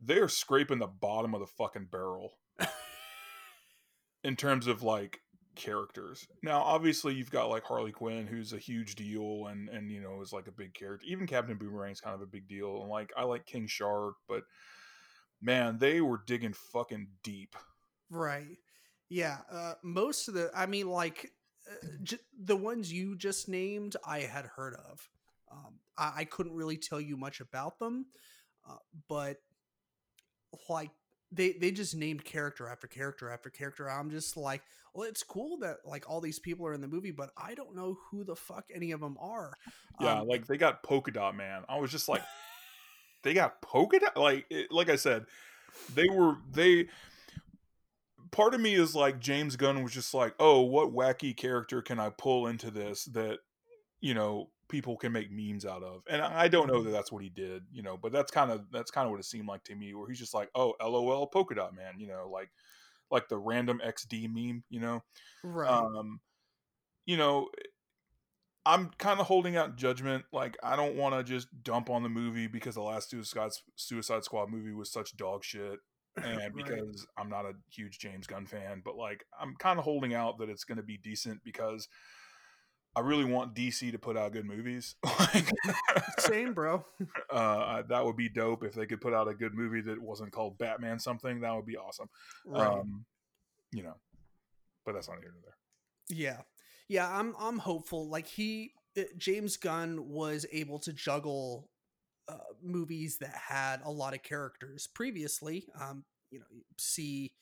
They 0.00 0.18
are 0.18 0.28
scraping 0.28 0.78
the 0.80 0.86
bottom 0.88 1.32
of 1.34 1.40
the 1.40 1.46
fucking 1.46 1.86
barrel 1.90 2.32
in 4.24 4.34
terms 4.34 4.66
of 4.66 4.82
like 4.82 5.20
characters. 5.56 6.26
Now, 6.42 6.60
obviously, 6.60 7.14
you've 7.14 7.30
got 7.30 7.48
like 7.50 7.64
Harley 7.64 7.92
Quinn, 7.92 8.26
who's 8.26 8.52
a 8.52 8.58
huge 8.58 8.94
deal, 8.94 9.46
and 9.46 9.68
and 9.68 9.90
you 9.90 10.00
know 10.00 10.20
is 10.20 10.32
like 10.32 10.46
a 10.46 10.52
big 10.52 10.74
character. 10.74 11.06
Even 11.08 11.26
Captain 11.26 11.58
Boomerang's 11.58 12.00
kind 12.00 12.14
of 12.14 12.22
a 12.22 12.26
big 12.26 12.48
deal, 12.48 12.82
and 12.82 12.90
like 12.90 13.12
I 13.16 13.24
like 13.24 13.46
King 13.46 13.66
Shark, 13.66 14.14
but 14.28 14.42
man, 15.40 15.78
they 15.78 16.00
were 16.00 16.22
digging 16.26 16.52
fucking 16.52 17.08
deep. 17.22 17.56
Right. 18.10 18.58
Yeah. 19.08 19.38
Uh, 19.50 19.74
most 19.82 20.28
of 20.28 20.34
the, 20.34 20.50
I 20.54 20.66
mean, 20.66 20.88
like 20.88 21.32
uh, 21.70 21.86
j- 22.02 22.18
the 22.38 22.56
ones 22.56 22.92
you 22.92 23.16
just 23.16 23.48
named, 23.48 23.96
I 24.04 24.20
had 24.20 24.46
heard 24.46 24.74
of. 24.74 25.08
Um, 25.50 25.80
I-, 25.96 26.12
I 26.18 26.24
couldn't 26.24 26.54
really 26.54 26.76
tell 26.76 27.00
you 27.00 27.16
much 27.16 27.40
about 27.40 27.78
them, 27.78 28.06
uh, 28.68 28.76
but 29.08 29.38
like 30.68 30.90
they 31.32 31.52
they 31.52 31.70
just 31.70 31.94
named 31.94 32.24
character 32.24 32.68
after 32.68 32.86
character 32.86 33.30
after 33.30 33.50
character. 33.50 33.88
I'm 33.88 34.10
just 34.10 34.36
like, 34.36 34.62
well, 34.94 35.08
it's 35.08 35.22
cool 35.22 35.58
that 35.58 35.78
like 35.84 36.08
all 36.08 36.20
these 36.20 36.38
people 36.38 36.66
are 36.66 36.74
in 36.74 36.80
the 36.80 36.88
movie, 36.88 37.12
but 37.12 37.30
I 37.36 37.54
don't 37.54 37.74
know 37.74 37.98
who 38.10 38.24
the 38.24 38.36
fuck 38.36 38.66
any 38.74 38.92
of 38.92 39.00
them 39.00 39.16
are. 39.20 39.54
Yeah, 40.00 40.20
Um, 40.20 40.28
like 40.28 40.46
they 40.46 40.56
got 40.56 40.82
polka 40.82 41.12
dot 41.12 41.36
man. 41.36 41.62
I 41.68 41.78
was 41.78 41.90
just 41.90 42.08
like, 42.08 42.22
they 43.22 43.34
got 43.34 43.62
polka 43.62 44.00
dot. 44.00 44.16
Like, 44.16 44.46
it, 44.50 44.72
like 44.72 44.88
I 44.88 44.96
said, 44.96 45.26
they 45.94 46.08
were 46.08 46.36
they. 46.50 46.88
Part 48.32 48.54
of 48.54 48.60
me 48.60 48.74
is 48.74 48.94
like 48.94 49.18
James 49.18 49.56
Gunn 49.56 49.82
was 49.82 49.92
just 49.92 50.14
like, 50.14 50.34
oh, 50.38 50.60
what 50.60 50.94
wacky 50.94 51.36
character 51.36 51.82
can 51.82 51.98
I 51.98 52.10
pull 52.10 52.46
into 52.46 52.70
this 52.70 53.06
that 53.06 53.38
you 54.00 54.14
know 54.14 54.50
people 54.70 54.96
can 54.96 55.12
make 55.12 55.30
memes 55.30 55.66
out 55.66 55.82
of? 55.82 56.02
And 56.08 56.22
I 56.22 56.48
don't 56.48 56.68
know 56.68 56.82
that 56.82 56.90
that's 56.90 57.12
what 57.12 57.22
he 57.22 57.28
did, 57.28 57.64
you 57.72 57.82
know, 57.82 57.96
but 57.96 58.12
that's 58.12 58.30
kind 58.30 58.50
of 58.50 58.62
that's 58.72 58.90
kind 58.90 59.06
of 59.06 59.10
what 59.10 59.20
it 59.20 59.26
seemed 59.26 59.48
like 59.48 59.64
to 59.64 59.74
me, 59.74 59.94
where 59.94 60.08
he's 60.08 60.18
just 60.18 60.34
like, 60.34 60.48
oh, 60.54 60.74
lol, 60.80 61.26
polka 61.26 61.54
dot 61.54 61.74
man, 61.74 61.94
you 61.98 62.06
know, 62.06 62.30
like 62.32 62.50
like 63.10 63.28
the 63.28 63.38
random 63.38 63.80
XD 63.84 64.32
meme, 64.32 64.64
you 64.70 64.80
know. 64.80 65.02
right. 65.42 65.68
Um, 65.68 66.20
you 67.06 67.16
know, 67.16 67.48
I'm 68.66 68.90
kind 68.98 69.20
of 69.20 69.26
holding 69.26 69.56
out 69.56 69.76
judgment. 69.76 70.24
Like, 70.32 70.56
I 70.62 70.76
don't 70.76 70.96
want 70.96 71.14
to 71.14 71.24
just 71.24 71.48
dump 71.62 71.90
on 71.90 72.02
the 72.02 72.08
movie 72.08 72.46
because 72.46 72.74
the 72.74 72.82
last 72.82 73.10
Suicide 73.10 73.50
Suicide 73.76 74.24
Squad 74.24 74.50
movie 74.50 74.72
was 74.74 74.92
such 74.92 75.16
dog 75.16 75.44
shit, 75.44 75.78
and 76.22 76.54
Right. 76.54 76.54
because 76.54 77.06
I'm 77.16 77.28
not 77.30 77.46
a 77.46 77.54
huge 77.70 77.98
James 77.98 78.26
Gunn 78.26 78.46
fan. 78.46 78.82
But 78.84 78.96
like, 78.96 79.24
I'm 79.40 79.54
kind 79.58 79.78
of 79.78 79.84
holding 79.84 80.14
out 80.14 80.38
that 80.38 80.50
it's 80.50 80.64
going 80.64 80.76
to 80.76 80.84
be 80.84 80.98
decent 80.98 81.42
because 81.44 81.88
I 82.96 83.00
really 83.00 83.24
want 83.24 83.54
DC 83.54 83.92
to 83.92 83.98
put 83.98 84.16
out 84.16 84.32
good 84.32 84.44
movies. 84.44 84.96
like, 85.04 85.48
Same, 86.18 86.52
bro. 86.54 86.84
uh, 87.30 87.82
that 87.88 88.04
would 88.04 88.16
be 88.16 88.28
dope 88.28 88.64
if 88.64 88.74
they 88.74 88.86
could 88.86 89.00
put 89.00 89.14
out 89.14 89.28
a 89.28 89.34
good 89.34 89.54
movie 89.54 89.80
that 89.82 90.00
wasn't 90.00 90.32
called 90.32 90.58
Batman 90.58 90.98
something. 90.98 91.40
That 91.40 91.54
would 91.54 91.66
be 91.66 91.76
awesome. 91.76 92.08
Right. 92.44 92.66
Um, 92.66 93.04
you 93.72 93.84
know, 93.84 93.94
but 94.84 94.94
that's 94.94 95.08
not 95.08 95.18
here 95.20 95.32
nor 95.32 95.42
there. 95.42 96.16
Yeah. 96.16 96.42
Yeah, 96.88 97.08
I'm 97.08 97.36
I'm 97.38 97.58
hopeful. 97.58 98.08
Like 98.08 98.26
he 98.26 98.72
uh, 98.98 99.02
James 99.16 99.56
Gunn 99.56 100.08
was 100.08 100.44
able 100.50 100.80
to 100.80 100.92
juggle 100.92 101.70
uh, 102.28 102.38
movies 102.60 103.18
that 103.18 103.34
had 103.34 103.80
a 103.84 103.90
lot 103.90 104.14
of 104.14 104.24
characters 104.24 104.88
previously. 104.88 105.68
Um, 105.80 106.04
you 106.32 106.40
know, 106.40 106.46
see 106.76 107.32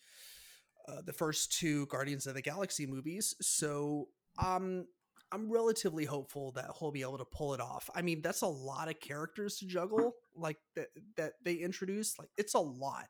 uh, 0.87 1.01
the 1.07 1.15
first 1.15 1.59
two 1.59 1.87
Guardians 1.87 2.27
of 2.27 2.35
the 2.35 2.43
Galaxy 2.43 2.87
movies. 2.87 3.35
So, 3.41 4.09
um 4.39 4.85
I'm 5.33 5.51
relatively 5.51 6.05
hopeful 6.05 6.53
that 6.53 6.71
he'll 6.79 6.91
be 6.91 7.03
able 7.03 7.19
to 7.19 7.25
pull 7.25 7.55
it 7.55 7.61
off. 7.61 7.91
I 7.95 8.03
mean, 8.03 8.23
that's 8.23 8.43
a 8.43 8.47
lot 8.47 8.89
of 8.89 8.99
characters 9.01 9.59
to 9.59 9.67
juggle 9.67 10.15
like 10.37 10.57
that 10.77 10.89
that 11.17 11.33
they 11.45 11.55
introduce. 11.55 12.19
Like 12.19 12.31
it's 12.37 12.55
a 12.55 12.61
lot. 12.61 13.09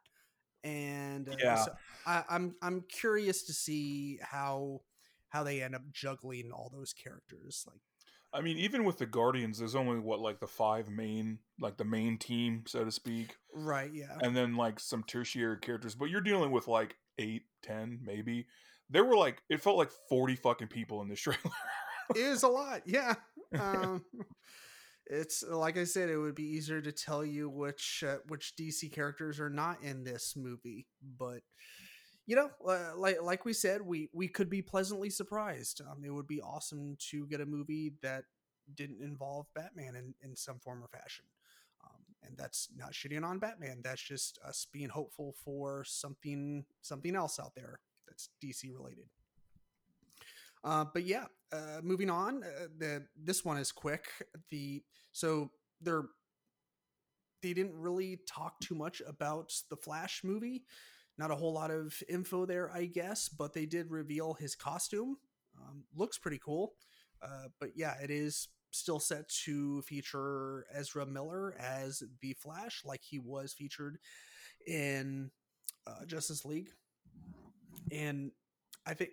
And 0.65 1.29
uh, 1.29 1.37
Yeah. 1.39 1.55
so 1.57 1.73
I, 2.07 2.25
I'm 2.29 2.55
I'm 2.63 2.85
curious 2.89 3.45
to 3.45 3.53
see 3.53 4.19
how 4.23 4.81
how 5.29 5.43
they 5.45 5.63
end 5.63 5.75
up 5.75 5.83
juggling 5.93 6.51
all 6.53 6.71
those 6.75 6.93
characters. 6.93 7.65
Like, 7.67 7.81
I 8.33 8.41
mean, 8.41 8.59
even 8.59 8.85
with 8.85 8.99
the 8.99 9.07
Guardians, 9.07 9.59
there's 9.59 9.75
only 9.75 9.99
what 10.01 10.21
like 10.21 10.41
the 10.41 10.47
five 10.47 10.89
main, 10.89 11.39
like 11.61 11.77
the 11.77 11.85
main 11.85 12.19
team, 12.19 12.65
so 12.67 12.85
to 12.85 12.91
speak, 12.91 13.37
right? 13.55 13.91
Yeah, 13.93 14.17
and 14.23 14.37
then 14.37 14.57
like 14.57 14.81
some 14.81 15.05
tertiary 15.05 15.59
characters. 15.61 15.95
But 15.95 16.11
you're 16.11 16.21
dealing 16.21 16.51
with 16.51 16.67
like 16.67 16.97
eight, 17.19 17.43
ten, 17.63 18.01
maybe. 18.03 18.47
There 18.91 19.05
were 19.05 19.17
like 19.17 19.43
it 19.49 19.61
felt 19.61 19.77
like 19.77 19.91
forty 20.09 20.35
fucking 20.35 20.69
people 20.69 21.03
in 21.03 21.09
this 21.09 21.21
trailer. 21.23 21.39
Is 22.17 22.43
a 22.43 22.49
lot. 22.49 22.83
Yeah. 22.87 23.15
Um, 23.59 24.05
it's 25.07 25.43
like 25.43 25.79
I 25.79 25.85
said, 25.85 26.11
it 26.11 26.19
would 26.19 26.35
be 26.35 26.43
easier 26.43 26.83
to 26.83 26.93
tell 26.93 27.25
you 27.25 27.49
which 27.49 28.05
uh, 28.07 28.19
which 28.27 28.53
DC 28.61 28.93
characters 28.93 29.41
are 29.41 29.49
not 29.49 29.83
in 29.83 30.05
this 30.05 30.35
movie, 30.37 30.87
but 31.17 31.41
you 32.27 32.37
know, 32.37 32.51
uh, 32.67 32.93
like 32.95 33.23
like 33.23 33.47
we 33.47 33.55
said, 33.55 33.81
we 33.81 34.11
we 34.13 34.29
could 34.29 34.51
be 34.51 34.61
pleasantly 34.61 35.09
surprised. 35.09 35.81
Um, 35.81 36.05
it 36.05 36.11
would 36.11 36.27
be 36.27 36.43
awesome 36.43 36.99
to 37.11 37.27
get 37.27 37.41
a 37.41 37.47
movie 37.47 37.95
that 38.03 38.25
didn't 38.75 39.03
involve 39.03 39.47
Batman 39.55 39.97
in, 39.97 40.15
in 40.23 40.37
some 40.37 40.59
form 40.59 40.85
or 40.85 40.89
fashion. 40.89 41.25
Um, 41.83 42.03
and 42.23 42.37
that's 42.37 42.69
not 42.77 42.93
shitting 42.93 43.25
on 43.25 43.39
Batman. 43.39 43.81
That's 43.83 44.03
just 44.03 44.39
us 44.47 44.67
being 44.71 44.91
hopeful 44.91 45.35
for 45.43 45.85
something 45.87 46.67
something 46.83 47.17
else 47.17 47.41
out 47.41 47.55
there 47.57 47.81
that's 48.07 48.29
DC 48.45 48.71
related. 48.75 49.07
Uh, 50.65 50.85
but 50.93 51.05
yeah, 51.05 51.27
uh, 51.53 51.81
moving 51.83 52.11
on. 52.11 52.43
Uh, 52.43 52.67
the 52.79 53.07
this 53.17 53.45
one 53.45 53.59
is 53.59 53.73
quick. 53.73 54.07
The 54.51 54.83
so 55.13 55.51
they're 55.81 56.05
they 57.43 57.53
didn't 57.53 57.75
really 57.75 58.19
talk 58.27 58.59
too 58.61 58.75
much 58.75 59.01
about 59.07 59.53
the 59.71 59.77
Flash 59.77 60.23
movie. 60.25 60.65
Not 61.17 61.31
a 61.31 61.37
whole 61.37 61.53
lot 61.53 61.71
of 61.71 61.95
info 62.09 62.47
there, 62.47 62.71
I 62.73 62.87
guess, 62.87 63.29
but 63.29 63.53
they 63.53 63.67
did 63.67 63.91
reveal 63.91 64.35
his 64.35 64.55
costume. 64.55 65.17
Um, 65.57 65.85
looks 65.95 66.19
pretty 66.19 66.41
cool. 66.45 66.75
Uh, 67.23 67.49
but 67.61 67.71
yeah, 67.75 67.95
it 68.03 68.11
is 68.11 68.49
still 68.71 69.01
set 69.01 69.29
to 69.45 69.83
feature 69.83 70.67
Ezra 70.73 71.07
Miller 71.07 71.57
as 71.59 72.03
the 72.21 72.35
Flash, 72.35 72.83
like 72.85 73.03
he 73.03 73.19
was 73.19 73.53
featured 73.53 73.99
in 74.67 75.31
uh, 75.87 76.05
Justice 76.07 76.45
League. 76.45 76.71
And 77.91 78.31
I 78.87 78.95
think 78.95 79.11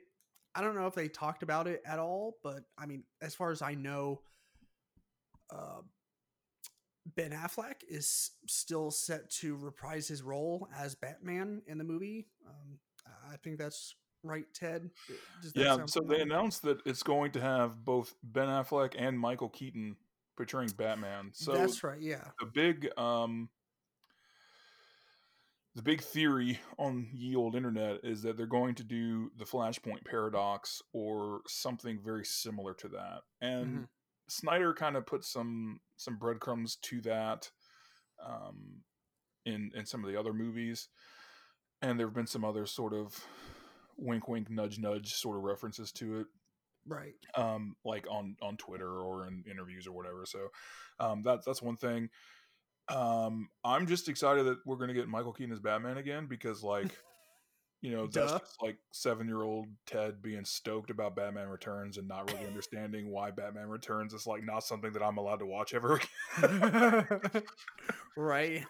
I 0.56 0.62
don't 0.62 0.76
know 0.76 0.88
if 0.88 0.96
they 0.96 1.08
talked 1.08 1.44
about 1.44 1.68
it 1.68 1.82
at 1.86 2.00
all, 2.00 2.38
but 2.44 2.64
I 2.78 2.86
mean, 2.86 3.04
as 3.22 3.36
far 3.36 3.52
as 3.52 3.62
I 3.62 3.74
know, 3.76 4.22
uh, 5.54 5.82
Ben 7.16 7.32
Affleck 7.32 7.84
is 7.88 8.32
still 8.48 8.90
set 8.90 9.30
to 9.30 9.56
reprise 9.58 10.08
his 10.08 10.24
role 10.24 10.68
as 10.76 10.96
Batman 10.96 11.62
in 11.68 11.78
the 11.78 11.84
movie. 11.84 12.28
Um, 12.48 12.80
I 13.32 13.36
think 13.38 13.60
that's 13.60 13.96
right, 14.24 14.46
Ted. 14.54 14.90
Yeah, 15.54 15.86
so 15.86 16.02
they 16.02 16.22
announced 16.22 16.64
that 16.64 16.80
it's 16.86 17.04
going 17.04 17.32
to 17.32 17.42
have 17.42 17.84
both 17.84 18.16
Ben 18.24 18.48
Affleck 18.48 18.96
and 18.98 19.20
Michael 19.20 19.50
Keaton 19.50 19.98
portraying 20.36 20.72
Batman. 20.78 21.32
So 21.34 21.54
that's 21.54 21.84
right. 21.84 22.02
Yeah. 22.02 22.24
the 22.40 22.48
big 22.48 22.90
um 22.98 23.50
the 25.76 25.84
big 25.84 26.02
theory 26.02 26.60
on 26.80 27.08
ye 27.14 27.36
old 27.36 27.56
internet 27.56 28.00
is 28.04 28.22
that 28.22 28.38
they're 28.38 28.46
going 28.46 28.76
to 28.76 28.84
do 28.84 29.30
the 29.38 29.46
flashpoint 29.46 30.06
paradox 30.06 30.82
or 30.94 31.42
something 31.48 32.00
very 32.04 32.24
similar 32.26 32.74
to 32.74 32.88
that 32.88 33.22
and 33.42 33.80
Mhm. 33.80 33.88
snyder 34.30 34.74
kind 34.74 34.96
of 34.96 35.06
put 35.06 35.24
some 35.24 35.80
some 35.98 36.18
breadcrumbs 36.18 36.78
to 36.78 37.02
that 37.02 37.52
um 38.26 38.84
in 39.46 39.72
in 39.76 39.86
some 39.86 40.04
of 40.04 40.10
the 40.12 40.20
other 40.20 40.34
movies 40.34 40.88
and 41.82 42.00
there 42.00 42.08
have 42.08 42.16
been 42.16 42.26
some 42.26 42.46
other 42.46 42.66
sort 42.66 42.94
of 42.94 43.24
wink 43.98 44.28
wink 44.28 44.50
nudge 44.50 44.80
nudge 44.80 45.14
sort 45.14 45.38
of 45.38 45.44
references 45.44 45.92
to 45.92 46.20
it 46.22 46.28
Right. 46.88 47.16
um, 47.36 47.76
like 47.84 48.06
on 48.10 48.38
on 48.42 48.58
Twitter 48.58 49.02
or 49.02 49.26
in 49.28 49.44
interviews 49.50 49.88
or 49.88 49.92
whatever. 49.94 50.24
So 50.26 50.50
um, 51.00 51.24
that's 51.24 51.44
that's 51.44 51.62
one 51.62 51.78
thing. 51.78 52.10
Um, 52.90 53.50
I'm 53.64 53.88
just 53.88 54.10
excited 54.10 54.46
that 54.46 54.60
we're 54.66 54.78
gonna 54.78 54.94
get 54.94 55.08
Michael 55.08 55.34
Keaton 55.34 55.54
as 55.54 55.60
Batman 55.60 55.98
again 55.98 56.28
because 56.28 56.64
like. 56.64 56.92
You 57.82 57.92
know, 57.92 58.08
that's 58.08 58.32
just 58.32 58.56
like 58.64 58.78
seven 58.94 59.28
year 59.28 59.44
old 59.44 59.68
Ted 59.86 60.20
being 60.20 60.44
stoked 60.44 60.90
about 60.90 61.16
Batman 61.16 61.50
Returns 61.50 62.00
and 62.00 62.08
not 62.08 62.32
really 62.32 62.48
understanding 62.48 63.12
why 63.12 63.30
Batman 63.30 63.68
Returns 63.70 64.12
is 64.12 64.26
like 64.26 64.44
not 64.44 64.64
something 64.64 64.92
that 64.94 65.04
I'm 65.04 65.18
allowed 65.18 65.38
to 65.40 65.46
watch 65.46 65.76
ever 65.76 66.02
again. 66.42 67.44
right. 68.18 68.64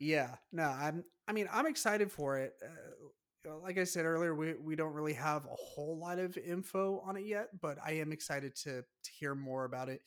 yeah. 0.00 0.34
No, 0.50 0.64
I'm. 0.64 1.04
I 1.28 1.32
mean, 1.32 1.48
I'm 1.52 1.66
excited 1.66 2.10
for 2.10 2.38
it. 2.38 2.54
Uh, 2.64 3.58
like 3.62 3.78
I 3.78 3.84
said 3.84 4.04
earlier, 4.04 4.34
we 4.34 4.54
we 4.54 4.74
don't 4.74 4.94
really 4.94 5.14
have 5.14 5.44
a 5.44 5.54
whole 5.54 5.96
lot 5.96 6.18
of 6.18 6.36
info 6.36 7.02
on 7.06 7.16
it 7.16 7.26
yet, 7.26 7.50
but 7.60 7.78
I 7.84 7.92
am 7.92 8.10
excited 8.10 8.56
to 8.64 8.82
to 8.82 9.10
hear 9.16 9.36
more 9.36 9.64
about 9.64 9.88
it 9.88 10.00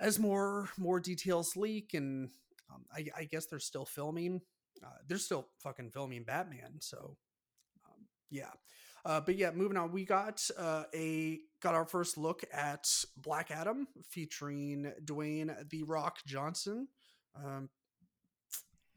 as 0.00 0.18
more 0.18 0.68
more 0.78 1.00
details 1.00 1.56
leak. 1.56 1.94
And 1.94 2.30
um, 2.72 2.84
I, 2.94 3.06
I 3.16 3.24
guess 3.24 3.46
they're 3.46 3.58
still 3.58 3.84
filming. 3.84 4.40
Uh, 4.84 4.88
they're 5.08 5.18
still 5.18 5.48
fucking 5.62 5.90
filming 5.90 6.24
Batman. 6.24 6.80
So, 6.80 7.16
um, 7.86 8.06
yeah. 8.30 8.50
Uh, 9.04 9.20
but 9.20 9.36
yeah, 9.36 9.52
moving 9.52 9.76
on, 9.76 9.92
we 9.92 10.04
got 10.04 10.42
uh, 10.58 10.82
a 10.92 11.38
got 11.62 11.74
our 11.74 11.86
first 11.86 12.18
look 12.18 12.42
at 12.52 12.86
Black 13.16 13.50
Adam 13.50 13.86
featuring 14.10 14.92
Dwayne 15.04 15.54
the 15.70 15.84
Rock 15.84 16.18
Johnson. 16.26 16.88
Um, 17.36 17.68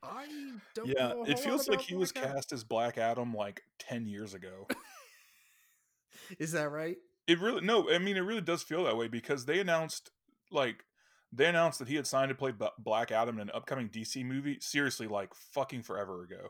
I 0.02 0.28
don't. 0.74 0.88
Yeah, 0.88 1.10
know 1.10 1.26
it 1.26 1.39
feels 1.39 1.68
like 1.68 1.82
he 1.82 1.95
was 1.95 2.12
Adam. 2.16 2.34
cast 2.34 2.54
as 2.54 2.64
Black 2.64 2.97
Adam 2.97 3.34
like 3.34 3.62
ten 3.78 4.08
years 4.08 4.34
ago. 4.34 4.68
Is 6.39 6.54
that 6.54 6.70
right? 6.72 6.97
It 7.28 7.39
really 7.39 7.62
no, 7.62 7.91
I 7.91 8.00
mean 8.00 8.18
it 8.18 8.22
really 8.22 8.41
does 8.41 8.64
feel 8.64 8.86
that 8.86 8.97
way 8.97 9.08
because 9.08 9.45
they 9.45 9.60
announced 9.60 10.10
like 10.52 10.84
they 11.32 11.46
announced 11.46 11.80
that 11.80 11.88
he 11.88 11.96
had 11.96 12.08
signed 12.08 12.30
to 12.30 12.36
play 12.36 12.52
B- 12.52 12.68
Black 12.80 13.12
Adam 13.12 13.36
in 13.36 13.50
an 13.50 13.52
upcoming 13.54 13.90
DC 13.90 14.26
movie. 14.26 14.58
Seriously, 14.60 15.08
like 15.08 15.34
fucking 15.54 15.84
forever 15.84 16.24
ago. 16.24 16.50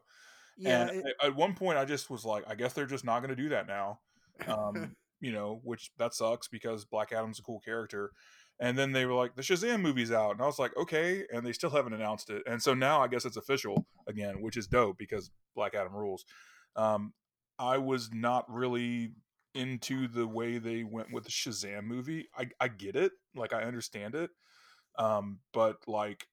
Yeah. 0.57 0.81
and 0.87 1.05
it- 1.05 1.15
at 1.23 1.35
one 1.35 1.53
point, 1.53 1.77
I 1.77 1.85
just 1.85 2.09
was 2.09 2.25
like, 2.25 2.43
I 2.47 2.55
guess 2.55 2.73
they're 2.73 2.85
just 2.85 3.05
not 3.05 3.19
going 3.19 3.35
to 3.35 3.41
do 3.41 3.49
that 3.49 3.67
now. 3.67 3.99
Um, 4.47 4.95
you 5.21 5.31
know, 5.33 5.59
which 5.63 5.91
that 5.97 6.13
sucks 6.13 6.47
because 6.47 6.85
Black 6.85 7.11
Adam's 7.11 7.39
a 7.39 7.43
cool 7.43 7.59
character. 7.59 8.11
And 8.61 8.77
then 8.77 8.91
they 8.91 9.05
were 9.05 9.13
like, 9.13 9.35
the 9.35 9.41
Shazam 9.41 9.79
movie's 9.79 10.11
out, 10.11 10.31
and 10.31 10.41
I 10.41 10.45
was 10.45 10.59
like, 10.59 10.75
okay, 10.75 11.23
and 11.33 11.45
they 11.45 11.53
still 11.53 11.69
haven't 11.69 11.93
announced 11.93 12.29
it. 12.29 12.43
And 12.45 12.61
so 12.61 12.73
now 12.73 13.01
I 13.01 13.07
guess 13.07 13.23
it's 13.23 13.37
official 13.37 13.85
again, 14.05 14.41
which 14.41 14.57
is 14.57 14.67
dope 14.67 14.97
because 14.97 15.31
Black 15.55 15.75
Adam 15.75 15.93
rules. 15.93 16.25
Um, 16.75 17.13
I 17.57 17.77
was 17.77 18.09
not 18.13 18.45
really 18.51 19.13
into 19.55 20.09
the 20.09 20.27
way 20.27 20.57
they 20.57 20.83
went 20.83 21.13
with 21.13 21.23
the 21.23 21.31
Shazam 21.31 21.83
movie. 21.85 22.27
I, 22.37 22.49
I 22.59 22.67
get 22.67 22.97
it, 22.97 23.13
like 23.33 23.53
I 23.53 23.63
understand 23.63 24.13
it, 24.15 24.29
um, 24.97 25.39
but 25.53 25.77
like 25.87 26.27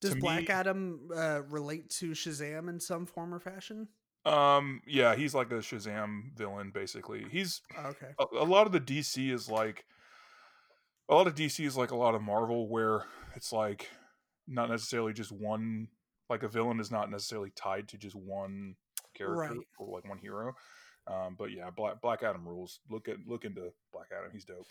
Does 0.00 0.14
Black 0.16 0.42
me- 0.42 0.48
Adam 0.48 1.08
uh, 1.14 1.42
relate 1.48 1.88
to 1.98 2.10
Shazam 2.10 2.68
in 2.68 2.80
some 2.80 3.06
form 3.06 3.32
or 3.34 3.40
fashion? 3.40 3.88
Um, 4.26 4.82
yeah, 4.86 5.14
he's 5.14 5.34
like 5.34 5.50
a 5.50 5.56
Shazam 5.56 6.36
villain, 6.36 6.70
basically. 6.74 7.24
He's 7.30 7.62
Okay. 7.78 8.08
a, 8.18 8.24
a 8.38 8.44
lot 8.44 8.66
of 8.66 8.72
the 8.72 8.80
DC 8.80 9.32
is 9.32 9.48
like 9.48 9.86
a 11.08 11.14
lot 11.14 11.26
of 11.26 11.34
DC 11.34 11.64
is 11.64 11.76
like 11.76 11.90
a 11.90 11.96
lot 11.96 12.14
of 12.14 12.22
Marvel, 12.22 12.68
where 12.68 13.04
it's 13.34 13.52
like 13.52 13.88
not 14.46 14.68
necessarily 14.70 15.12
just 15.12 15.32
one. 15.32 15.88
Like 16.28 16.42
a 16.44 16.48
villain 16.48 16.78
is 16.80 16.90
not 16.92 17.10
necessarily 17.10 17.50
tied 17.56 17.88
to 17.88 17.98
just 17.98 18.14
one 18.14 18.76
character 19.16 19.54
Right. 19.56 19.66
or 19.78 19.94
like 19.96 20.08
one 20.08 20.18
hero. 20.18 20.54
Um, 21.08 21.34
but 21.36 21.50
yeah, 21.50 21.70
Black 21.70 22.00
Black 22.00 22.22
Adam 22.22 22.46
rules. 22.46 22.78
Look 22.88 23.08
at 23.08 23.16
look 23.26 23.44
into 23.44 23.72
Black 23.92 24.08
Adam. 24.16 24.30
He's 24.32 24.44
dope. 24.44 24.66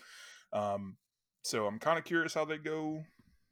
Um, 0.52 0.96
so 1.42 1.66
I'm 1.66 1.78
kind 1.78 1.98
of 1.98 2.04
curious 2.04 2.34
how 2.34 2.44
they 2.44 2.58
go 2.58 3.02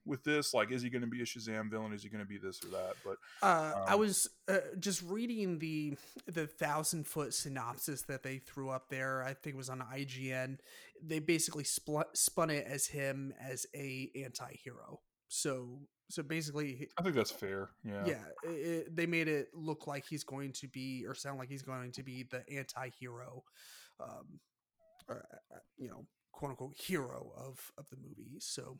with 0.04 0.24
this. 0.24 0.54
Like, 0.54 0.72
is 0.72 0.82
he 0.82 0.90
going 0.90 1.02
to 1.02 1.08
be 1.08 1.20
a 1.20 1.24
Shazam 1.24 1.70
villain? 1.70 1.92
Is 1.92 2.02
he 2.02 2.08
going 2.08 2.24
to 2.24 2.28
be 2.28 2.38
this 2.38 2.62
or 2.64 2.68
that? 2.68 2.94
But 3.04 3.16
Uh, 3.42 3.84
I 3.86 3.94
Um, 3.94 4.00
was 4.00 4.28
uh, 4.48 4.58
just 4.78 5.02
reading 5.02 5.58
the 5.58 5.96
the 6.26 6.46
thousand 6.46 7.06
foot 7.06 7.34
synopsis 7.34 8.02
that 8.02 8.22
they 8.22 8.38
threw 8.38 8.70
up 8.70 8.88
there. 8.88 9.22
I 9.22 9.34
think 9.34 9.54
it 9.54 9.58
was 9.58 9.70
on 9.70 9.80
IGN. 9.80 10.58
They 11.02 11.18
basically 11.18 11.64
spl- 11.64 12.16
spun 12.16 12.50
it 12.50 12.66
as 12.66 12.86
him 12.86 13.34
as 13.40 13.66
a 13.74 14.10
anti-hero. 14.16 15.00
So 15.28 15.80
so 16.10 16.22
basically, 16.22 16.88
I 16.96 17.02
think 17.02 17.14
that's 17.14 17.30
fair. 17.30 17.68
Yeah. 17.84 18.04
yeah, 18.06 18.24
i 18.46 18.48
i 18.48 18.82
they 18.90 19.04
made 19.06 19.28
it 19.28 19.48
look 19.52 19.86
like 19.86 20.06
he's 20.08 20.24
going 20.24 20.52
to 20.54 20.68
be 20.68 21.04
or 21.06 21.14
sound 21.14 21.38
like 21.38 21.50
he's 21.50 21.62
going 21.62 21.92
to 21.92 22.02
be 22.02 22.22
the 22.22 22.42
anti-hero, 22.50 23.44
um, 24.00 24.40
or, 25.06 25.26
uh, 25.54 25.58
you 25.76 25.88
know, 25.88 26.06
quote 26.38 26.52
unquote 26.52 26.76
hero 26.76 27.32
of 27.36 27.72
of 27.76 27.90
the 27.90 27.96
movie. 27.96 28.38
So. 28.38 28.78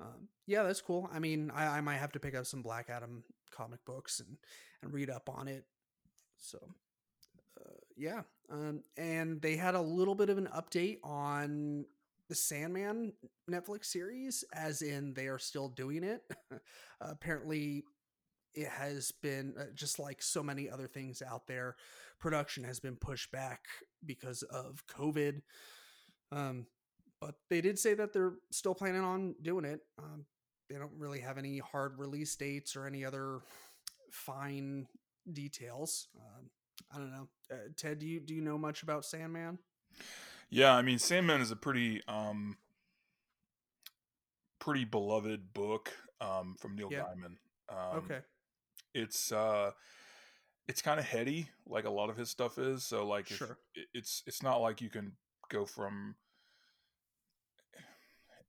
Um, 0.00 0.28
yeah, 0.46 0.62
that's 0.62 0.80
cool. 0.80 1.10
I 1.12 1.18
mean, 1.18 1.50
I, 1.52 1.78
I 1.78 1.80
might 1.80 1.96
have 1.96 2.12
to 2.12 2.20
pick 2.20 2.36
up 2.36 2.46
some 2.46 2.62
Black 2.62 2.88
Adam 2.88 3.24
comic 3.50 3.84
books 3.84 4.20
and, 4.20 4.36
and 4.80 4.92
read 4.92 5.10
up 5.10 5.28
on 5.28 5.48
it. 5.48 5.64
So, 6.36 6.58
uh, 7.60 7.74
yeah. 7.96 8.22
Um, 8.48 8.84
and 8.96 9.42
they 9.42 9.56
had 9.56 9.74
a 9.74 9.80
little 9.80 10.14
bit 10.14 10.30
of 10.30 10.38
an 10.38 10.48
update 10.54 10.98
on 11.02 11.84
the 12.28 12.36
Sandman 12.36 13.12
Netflix 13.50 13.86
series, 13.86 14.44
as 14.52 14.82
in 14.82 15.14
they 15.14 15.26
are 15.26 15.38
still 15.38 15.68
doing 15.68 16.04
it. 16.04 16.22
apparently, 17.00 17.82
it 18.54 18.68
has 18.68 19.10
been 19.20 19.54
uh, 19.58 19.64
just 19.74 19.98
like 19.98 20.22
so 20.22 20.44
many 20.44 20.70
other 20.70 20.86
things 20.86 21.22
out 21.22 21.48
there. 21.48 21.74
Production 22.20 22.64
has 22.64 22.78
been 22.80 22.96
pushed 22.96 23.32
back 23.32 23.64
because 24.04 24.42
of 24.42 24.84
COVID. 24.86 25.42
Um, 26.32 26.66
but 27.20 27.34
they 27.50 27.60
did 27.60 27.78
say 27.78 27.94
that 27.94 28.12
they're 28.12 28.34
still 28.50 28.74
planning 28.74 29.02
on 29.02 29.34
doing 29.42 29.64
it. 29.64 29.80
Um, 29.98 30.24
they 30.70 30.76
don't 30.76 30.92
really 30.96 31.20
have 31.20 31.38
any 31.38 31.58
hard 31.58 31.98
release 31.98 32.36
dates 32.36 32.76
or 32.76 32.86
any 32.86 33.04
other 33.04 33.40
fine 34.12 34.86
details. 35.32 36.08
Um, 36.16 36.50
I 36.92 36.98
don't 36.98 37.10
know. 37.10 37.28
Uh, 37.50 37.56
Ted, 37.76 37.98
do 37.98 38.06
you 38.06 38.20
do 38.20 38.34
you 38.34 38.40
know 38.42 38.56
much 38.58 38.82
about 38.82 39.04
Sandman? 39.04 39.58
Yeah, 40.50 40.74
I 40.74 40.82
mean 40.82 40.98
Sandman 40.98 41.40
is 41.40 41.50
a 41.50 41.56
pretty 41.56 42.02
um 42.06 42.56
pretty 44.58 44.84
beloved 44.84 45.52
book 45.54 45.92
um 46.20 46.56
from 46.58 46.76
Neil 46.76 46.88
Yeah. 46.90 47.02
Gaiman. 47.04 47.36
Um 47.68 47.98
okay. 48.04 48.20
it's 48.94 49.32
uh 49.32 49.70
it's 50.68 50.82
kind 50.82 51.00
of 51.00 51.06
heady 51.06 51.48
like 51.66 51.84
a 51.84 51.90
lot 51.90 52.10
of 52.10 52.16
his 52.16 52.28
stuff 52.30 52.58
is, 52.58 52.84
so 52.84 53.06
like 53.06 53.30
if, 53.30 53.38
Sure. 53.38 53.58
it- 53.74 53.88
it's 53.94 54.22
it's 54.26 54.42
not 54.42 54.56
like 54.58 54.80
you 54.80 54.90
can 54.90 55.12
go 55.48 55.64
from 55.64 56.14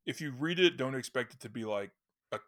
if 0.06 0.22
you 0.22 0.32
read 0.32 0.60
it 0.60 0.78
don't 0.78 0.96
expect 0.96 1.34
it 1.34 1.40
to 1.42 1.50
be 1.50 1.66
like 1.66 1.92
a 2.32 2.40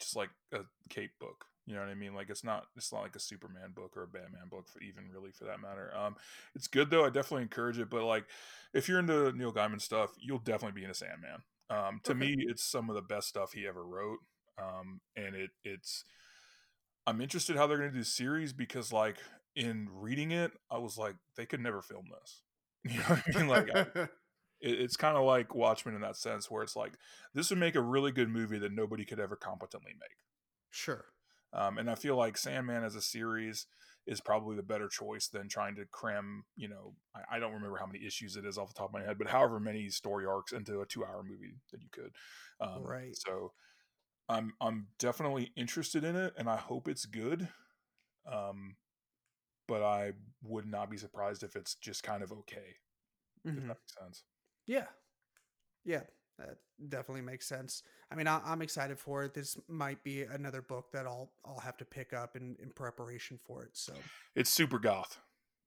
just 0.00 0.16
like 0.16 0.30
a 0.52 0.60
cape 0.90 1.12
book. 1.20 1.44
You 1.66 1.74
know 1.74 1.80
what 1.80 1.88
I 1.88 1.94
mean? 1.94 2.14
Like 2.14 2.30
it's 2.30 2.44
not 2.44 2.64
it's 2.76 2.92
not 2.92 3.02
like 3.02 3.16
a 3.16 3.20
Superman 3.20 3.72
book 3.74 3.96
or 3.96 4.04
a 4.04 4.08
Batman 4.08 4.48
book 4.50 4.68
for 4.68 4.80
even 4.82 5.08
really 5.12 5.32
for 5.32 5.44
that 5.44 5.60
matter. 5.60 5.92
Um 5.96 6.16
it's 6.54 6.68
good 6.68 6.90
though. 6.90 7.04
I 7.04 7.10
definitely 7.10 7.42
encourage 7.42 7.78
it, 7.78 7.90
but 7.90 8.04
like 8.04 8.26
if 8.72 8.88
you're 8.88 8.98
into 9.00 9.32
Neil 9.32 9.52
Gaiman 9.52 9.80
stuff, 9.80 10.10
you'll 10.20 10.38
definitely 10.38 10.80
be 10.80 10.84
into 10.84 10.94
Sandman. 10.94 11.42
Um, 11.68 12.00
to 12.04 12.14
Okay. 12.14 12.14
me, 12.14 12.36
it's 12.38 12.62
some 12.64 12.88
of 12.88 12.94
the 12.94 13.02
best 13.02 13.26
stuff 13.28 13.52
he 13.52 13.66
ever 13.66 13.84
wrote, 13.84 14.20
um, 14.58 15.00
and 15.16 15.34
it 15.34 15.50
it's. 15.64 16.04
I'm 17.06 17.20
interested 17.20 17.56
how 17.56 17.66
they're 17.66 17.78
going 17.78 17.90
to 17.90 17.94
do 17.94 18.00
the 18.00 18.04
series 18.04 18.52
because, 18.52 18.92
like, 18.92 19.16
in 19.54 19.88
reading 19.92 20.32
it, 20.32 20.52
I 20.70 20.78
was 20.78 20.98
like, 20.98 21.14
they 21.36 21.46
could 21.46 21.60
never 21.60 21.80
film 21.80 22.06
this. 22.20 22.42
You 22.88 22.98
know 22.98 23.04
what 23.06 23.22
I 23.26 23.38
mean? 23.38 23.48
Like, 23.48 23.68
I, 23.70 23.80
it, 24.60 24.80
it's 24.80 24.96
kind 24.96 25.16
of 25.16 25.24
like 25.24 25.54
Watchmen 25.54 25.94
in 25.94 26.00
that 26.02 26.16
sense, 26.16 26.50
where 26.50 26.62
it's 26.62 26.76
like 26.76 26.96
this 27.34 27.50
would 27.50 27.58
make 27.58 27.74
a 27.74 27.82
really 27.82 28.12
good 28.12 28.28
movie 28.28 28.58
that 28.58 28.72
nobody 28.72 29.04
could 29.04 29.20
ever 29.20 29.36
competently 29.36 29.92
make. 29.94 30.16
sure. 30.70 31.06
Um, 31.52 31.78
and 31.78 31.88
I 31.90 31.94
feel 31.94 32.16
like 32.16 32.36
Sandman 32.36 32.84
as 32.84 32.96
a 32.96 33.00
series 33.00 33.66
is 34.06 34.20
probably 34.20 34.56
the 34.56 34.62
better 34.62 34.88
choice 34.88 35.28
than 35.28 35.48
trying 35.48 35.74
to 35.76 35.86
cram, 35.90 36.44
you 36.54 36.68
know, 36.68 36.94
I, 37.14 37.36
I 37.36 37.38
don't 37.38 37.54
remember 37.54 37.78
how 37.78 37.86
many 37.86 38.04
issues 38.04 38.36
it 38.36 38.44
is 38.44 38.58
off 38.58 38.68
the 38.68 38.74
top 38.74 38.90
of 38.90 38.92
my 38.92 39.02
head, 39.02 39.18
but 39.18 39.28
however 39.28 39.58
many 39.58 39.88
story 39.88 40.26
arcs 40.26 40.52
into 40.52 40.80
a 40.80 40.86
two 40.86 41.04
hour 41.04 41.22
movie 41.24 41.54
that 41.72 41.80
you 41.82 41.88
could. 41.90 42.10
Um, 42.60 42.82
Right. 42.84 43.12
So 43.12 43.52
I'm, 44.28 44.54
I'm 44.60 44.88
definitely 44.98 45.52
interested 45.56 46.04
in 46.04 46.16
it 46.16 46.34
and 46.38 46.48
I 46.48 46.56
hope 46.56 46.88
it's 46.88 47.06
good. 47.06 47.48
Um, 48.30 48.76
but 49.68 49.82
I 49.82 50.12
would 50.42 50.66
not 50.66 50.90
be 50.90 50.96
surprised 50.96 51.42
if 51.42 51.56
it's 51.56 51.74
just 51.76 52.02
kind 52.02 52.22
of 52.22 52.32
okay, 52.32 52.76
if 53.44 53.52
Mhm. 53.52 53.56
that 53.56 53.66
makes 53.68 53.94
sense. 54.00 54.24
Yeah. 54.66 54.86
Yeah. 55.84 56.02
That 56.38 56.58
definitely 56.90 57.22
makes 57.22 57.46
sense. 57.46 57.82
I 58.10 58.14
mean, 58.14 58.26
I, 58.26 58.40
I'm 58.44 58.60
excited 58.60 58.98
for 58.98 59.24
it. 59.24 59.32
This 59.32 59.56
might 59.68 60.02
be 60.04 60.22
another 60.22 60.60
book 60.60 60.92
that 60.92 61.06
I'll 61.06 61.32
I'll 61.46 61.60
have 61.60 61.78
to 61.78 61.84
pick 61.86 62.12
up 62.12 62.36
in, 62.36 62.56
in 62.62 62.70
preparation 62.70 63.38
for 63.42 63.62
it. 63.64 63.70
So, 63.76 63.94
It's 64.34 64.50
super 64.50 64.78
goth. 64.78 65.18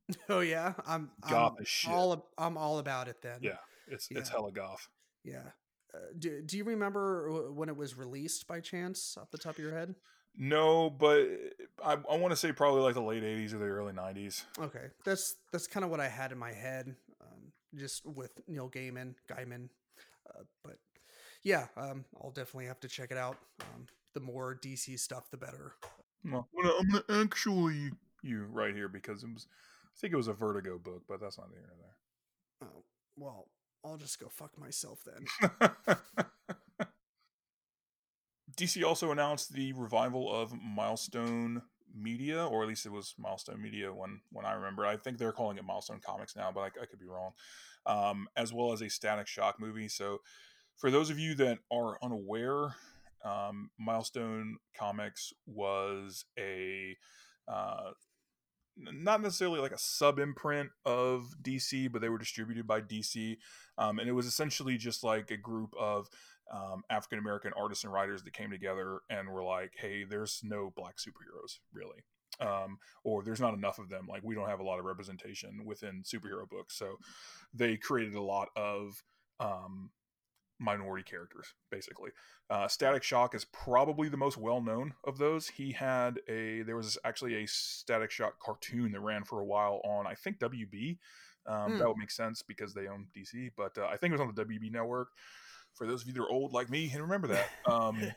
oh 0.29 0.41
yeah, 0.41 0.73
I'm 0.85 1.09
Goth 1.27 1.53
I'm 1.53 1.61
as 1.61 1.67
shit. 1.67 1.91
all 1.91 2.29
I'm 2.37 2.55
all 2.57 2.77
about 2.79 3.07
it 3.07 3.21
then. 3.21 3.39
Yeah. 3.41 3.57
It's, 3.87 4.07
it's 4.11 4.29
hella 4.29 4.51
goth. 4.51 4.87
Yeah. 5.23 5.51
Uh, 5.91 5.97
do, 6.19 6.43
do 6.43 6.57
you 6.57 6.63
remember 6.63 7.51
when 7.51 7.67
it 7.69 7.75
was 7.75 7.97
released 7.97 8.45
by 8.47 8.59
chance 8.59 9.17
off 9.17 9.31
the 9.31 9.39
top 9.39 9.53
of 9.57 9.63
your 9.63 9.73
head? 9.75 9.95
No, 10.35 10.91
but 10.91 11.27
I, 11.84 11.97
I 12.09 12.17
want 12.17 12.32
to 12.32 12.36
say 12.36 12.51
probably 12.51 12.82
like 12.82 12.93
the 12.93 13.01
late 13.01 13.23
80s 13.23 13.53
or 13.53 13.57
the 13.57 13.65
early 13.65 13.93
90s. 13.93 14.43
Okay, 14.59 14.88
that's 15.05 15.36
that's 15.51 15.67
kind 15.67 15.84
of 15.84 15.89
what 15.89 15.99
I 15.99 16.07
had 16.07 16.32
in 16.32 16.38
my 16.38 16.51
head, 16.51 16.95
um, 17.21 17.51
just 17.75 18.05
with 18.05 18.32
Neil 18.47 18.69
Gaiman, 18.69 19.15
Gaiman. 19.30 19.69
Uh, 20.30 20.43
but 20.63 20.77
yeah, 21.43 21.67
um, 21.77 22.05
I'll 22.21 22.32
definitely 22.32 22.65
have 22.65 22.80
to 22.82 22.88
check 22.88 23.11
it 23.11 23.17
out. 23.17 23.38
Um, 23.61 23.86
the 24.13 24.19
more 24.19 24.59
DC 24.61 24.99
stuff, 24.99 25.30
the 25.32 25.38
better. 25.38 25.73
Well, 26.25 26.47
I'm 26.80 26.89
gonna, 26.89 27.23
actually 27.23 27.91
you 28.21 28.45
right 28.51 28.75
here 28.75 28.89
because 28.89 29.23
it 29.23 29.34
was, 29.34 29.47
I 29.86 29.99
think 29.99 30.13
it 30.13 30.17
was 30.17 30.27
a 30.27 30.34
Vertigo 30.34 30.77
book, 30.77 31.03
but 31.07 31.21
that's 31.21 31.38
not 31.38 31.47
here 31.51 31.61
nor 32.61 32.69
Oh 32.69 32.84
well, 33.15 33.47
I'll 33.86 33.97
just 33.97 34.19
go 34.19 34.27
fuck 34.30 34.57
myself 34.57 34.99
then. 35.05 35.69
DC 38.60 38.84
also 38.84 39.12
announced 39.12 39.53
the 39.53 39.72
revival 39.74 40.34
of 40.34 40.53
Milestone 40.62 41.62
Media, 41.95 42.45
or 42.45 42.62
at 42.62 42.68
least 42.68 42.86
it 42.86 42.91
was 42.91 43.16
Milestone 43.18 43.62
Media 43.62 43.93
when 43.93 44.20
when 44.32 44.45
I 44.45 44.53
remember. 44.53 44.86
I 44.86 44.97
think 44.97 45.18
they're 45.18 45.32
calling 45.32 45.57
it 45.57 45.64
Milestone 45.64 46.01
Comics 46.05 46.36
now, 46.36 46.51
but 46.53 46.62
I, 46.62 46.66
I 46.66 46.86
could 46.86 46.99
be 46.99 47.07
wrong. 47.07 47.32
Um, 47.86 48.28
as 48.36 48.53
well 48.53 48.74
as 48.74 48.82
a 48.82 48.89
Static 48.89 49.28
Shock 49.28 49.60
movie. 49.60 49.88
So, 49.88 50.20
for 50.78 50.91
those 50.91 51.10
of 51.10 51.18
you 51.18 51.36
that 51.36 51.60
are 51.72 51.97
unaware, 52.03 52.76
um, 53.24 53.70
Milestone 53.80 54.57
Comics 54.78 55.32
was 55.45 56.26
a 56.38 56.97
uh, 57.47 57.91
not 58.78 59.22
necessarily 59.22 59.60
like 59.60 59.72
a 59.72 59.78
sub 59.78 60.20
imprint 60.20 60.70
of 60.86 61.34
DC, 61.41 61.91
but 61.91 62.01
they 62.01 62.10
were 62.10 62.18
distributed 62.18 62.68
by 62.68 62.82
DC, 62.82 63.38
um, 63.78 63.99
and 63.99 64.10
it 64.10 64.14
was 64.14 64.26
essentially 64.26 64.78
just 64.78 65.03
like 65.03 65.32
a 65.32 65.38
group 65.38 65.74
of 65.80 66.10
um, 66.51 66.83
African 66.89 67.19
American 67.19 67.51
artists 67.57 67.83
and 67.83 67.93
writers 67.93 68.23
that 68.23 68.33
came 68.33 68.51
together 68.51 68.99
and 69.09 69.29
were 69.29 69.43
like, 69.43 69.73
"Hey, 69.77 70.03
there's 70.03 70.41
no 70.43 70.71
black 70.75 70.97
superheroes 70.97 71.59
really." 71.73 72.03
Um, 72.39 72.77
or 73.03 73.21
there's 73.23 73.41
not 73.41 73.53
enough 73.53 73.79
of 73.79 73.89
them. 73.89 74.07
Like 74.07 74.23
we 74.23 74.35
don't 74.35 74.47
have 74.47 74.59
a 74.59 74.63
lot 74.63 74.79
of 74.79 74.85
representation 74.85 75.65
within 75.65 76.03
superhero 76.03 76.47
books, 76.49 76.77
so 76.77 76.97
they 77.53 77.75
created 77.75 78.15
a 78.15 78.21
lot 78.21 78.49
of 78.55 79.03
um, 79.39 79.91
minority 80.59 81.03
characters, 81.03 81.53
basically. 81.71 82.11
Uh, 82.49 82.67
Static 82.67 83.03
Shock 83.03 83.33
is 83.33 83.45
probably 83.45 84.09
the 84.09 84.17
most 84.17 84.37
well 84.37 84.61
known 84.61 84.93
of 85.05 85.17
those. 85.17 85.47
He 85.47 85.71
had 85.71 86.19
a 86.27 86.61
there 86.63 86.75
was 86.75 86.97
actually 87.03 87.35
a 87.35 87.47
Static 87.47 88.11
Shock 88.11 88.39
cartoon 88.39 88.91
that 88.91 88.99
ran 88.99 89.23
for 89.23 89.39
a 89.39 89.45
while 89.45 89.81
on 89.83 90.05
I 90.05 90.15
think 90.15 90.39
WB. 90.39 90.97
Um, 91.45 91.71
mm. 91.71 91.79
That 91.79 91.87
would 91.87 91.97
make 91.97 92.11
sense 92.11 92.41
because 92.41 92.73
they 92.73 92.87
own 92.87 93.07
DC, 93.15 93.51
but 93.55 93.77
uh, 93.77 93.85
I 93.85 93.97
think 93.97 94.11
it 94.11 94.19
was 94.19 94.21
on 94.21 94.33
the 94.33 94.45
WB 94.45 94.71
network. 94.71 95.09
For 95.80 95.88
those 95.88 96.01
of 96.01 96.07
you 96.07 96.13
that 96.13 96.21
are 96.21 96.30
old 96.30 96.53
like 96.53 96.69
me 96.69 96.91
and 96.93 97.01
remember 97.01 97.30
that, 97.30 97.49
um, 97.65 97.99
it 98.03 98.13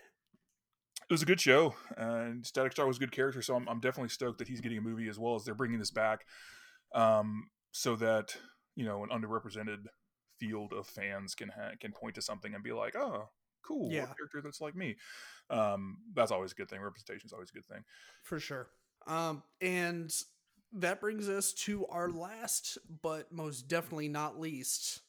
was 1.08 1.22
a 1.22 1.26
good 1.26 1.40
show, 1.40 1.74
and 1.96 2.44
Static 2.44 2.72
Star 2.72 2.86
was 2.86 2.96
a 2.96 3.00
good 3.00 3.12
character. 3.12 3.40
So 3.40 3.54
I'm, 3.54 3.68
I'm, 3.68 3.80
definitely 3.80 4.08
stoked 4.08 4.38
that 4.38 4.48
he's 4.48 4.60
getting 4.60 4.78
a 4.78 4.82
movie 4.82 5.08
as 5.08 5.18
well 5.18 5.36
as 5.36 5.44
they're 5.44 5.54
bringing 5.54 5.78
this 5.78 5.92
back, 5.92 6.26
um, 6.92 7.48
so 7.70 7.94
that 7.96 8.36
you 8.74 8.84
know 8.84 9.04
an 9.04 9.10
underrepresented 9.10 9.84
field 10.40 10.72
of 10.72 10.88
fans 10.88 11.36
can 11.36 11.50
ha- 11.50 11.76
can 11.80 11.92
point 11.92 12.16
to 12.16 12.22
something 12.22 12.52
and 12.52 12.64
be 12.64 12.72
like, 12.72 12.96
oh, 12.96 13.28
cool, 13.64 13.92
yeah. 13.92 14.06
character 14.06 14.42
that's 14.42 14.60
like 14.60 14.74
me. 14.74 14.96
Um, 15.48 15.98
that's 16.14 16.32
always 16.32 16.50
a 16.50 16.56
good 16.56 16.68
thing. 16.68 16.80
Representation 16.80 17.26
is 17.26 17.32
always 17.32 17.50
a 17.50 17.54
good 17.54 17.66
thing, 17.66 17.84
for 18.24 18.40
sure. 18.40 18.66
Um, 19.06 19.44
and 19.60 20.12
that 20.72 21.00
brings 21.00 21.28
us 21.28 21.52
to 21.52 21.86
our 21.86 22.10
last, 22.10 22.78
but 23.02 23.30
most 23.30 23.68
definitely 23.68 24.08
not 24.08 24.40
least, 24.40 25.00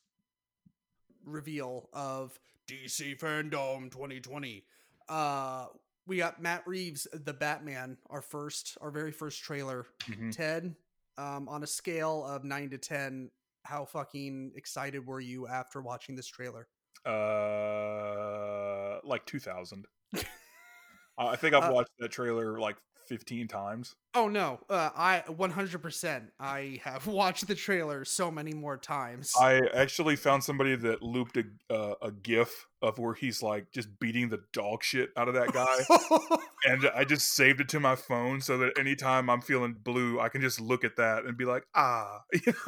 reveal 1.26 1.90
of 1.94 2.40
DC 2.68 3.20
Fandom 3.20 3.92
2020. 3.92 4.66
Uh, 5.10 5.66
we 6.06 6.18
got 6.18 6.42
Matt 6.42 6.68
Reeves, 6.68 7.08
the 7.14 7.34
Batman, 7.34 7.98
our 8.10 8.22
first, 8.22 8.78
our 8.82 8.92
very 8.92 9.12
first 9.12 9.42
trailer. 9.42 9.86
Mm-hmm. 10.10 10.32
Ted, 10.32 10.76
um, 11.18 11.48
on 11.48 11.64
a 11.64 11.68
scale 11.68 12.26
of 12.26 12.44
nine 12.44 12.70
to 12.72 12.78
ten, 12.78 13.30
how 13.64 13.86
fucking 13.86 14.52
excited 14.56 15.06
were 15.06 15.22
you 15.22 15.48
after 15.48 15.82
watching 15.82 16.16
this 16.16 16.28
trailer? 16.28 16.68
Uh, 17.06 19.00
like 19.04 19.26
two 19.26 19.40
thousand. 19.40 19.86
I 21.18 21.36
think 21.36 21.54
I've 21.54 21.70
uh, 21.70 21.74
watched 21.74 21.92
that 22.00 22.12
trailer 22.12 22.60
like 22.60 22.78
15 23.08 23.48
times. 23.48 23.96
Oh 24.16 24.28
no, 24.28 24.60
uh, 24.70 24.92
I 24.96 25.24
100%. 25.28 26.28
I 26.40 26.80
have 26.84 27.08
watched 27.08 27.48
the 27.48 27.56
trailer 27.56 28.06
so 28.06 28.30
many 28.30 28.54
more 28.54 28.78
times. 28.78 29.34
I 29.40 29.62
actually 29.74 30.16
found 30.16 30.44
somebody 30.44 30.76
that 30.76 31.02
looped 31.02 31.38
a 31.38 31.44
uh, 31.74 31.96
a 32.02 32.12
gif 32.12 32.68
of 32.84 33.00
where 33.00 33.14
he's 33.14 33.42
like 33.42 33.72
just 33.72 34.00
beating 34.00 34.30
the 34.30 34.42
dog 34.52 34.84
shit 34.84 35.10
out 35.16 35.30
of 35.30 35.34
that 35.34 35.54
guy, 35.54 36.38
and 36.66 36.90
I 36.94 37.06
just 37.06 37.34
saved 37.34 37.62
it 37.62 37.70
to 37.70 37.80
my 37.80 37.96
phone 37.96 38.42
so 38.42 38.58
that 38.60 38.78
anytime 38.78 39.30
I'm 39.30 39.42
feeling 39.42 39.74
blue, 39.82 40.20
I 40.20 40.30
can 40.30 40.42
just 40.42 40.60
look 40.60 40.84
at 40.84 40.98
that 40.98 41.24
and 41.24 41.38
be 41.38 41.46
like, 41.46 41.64
ah. 41.74 42.24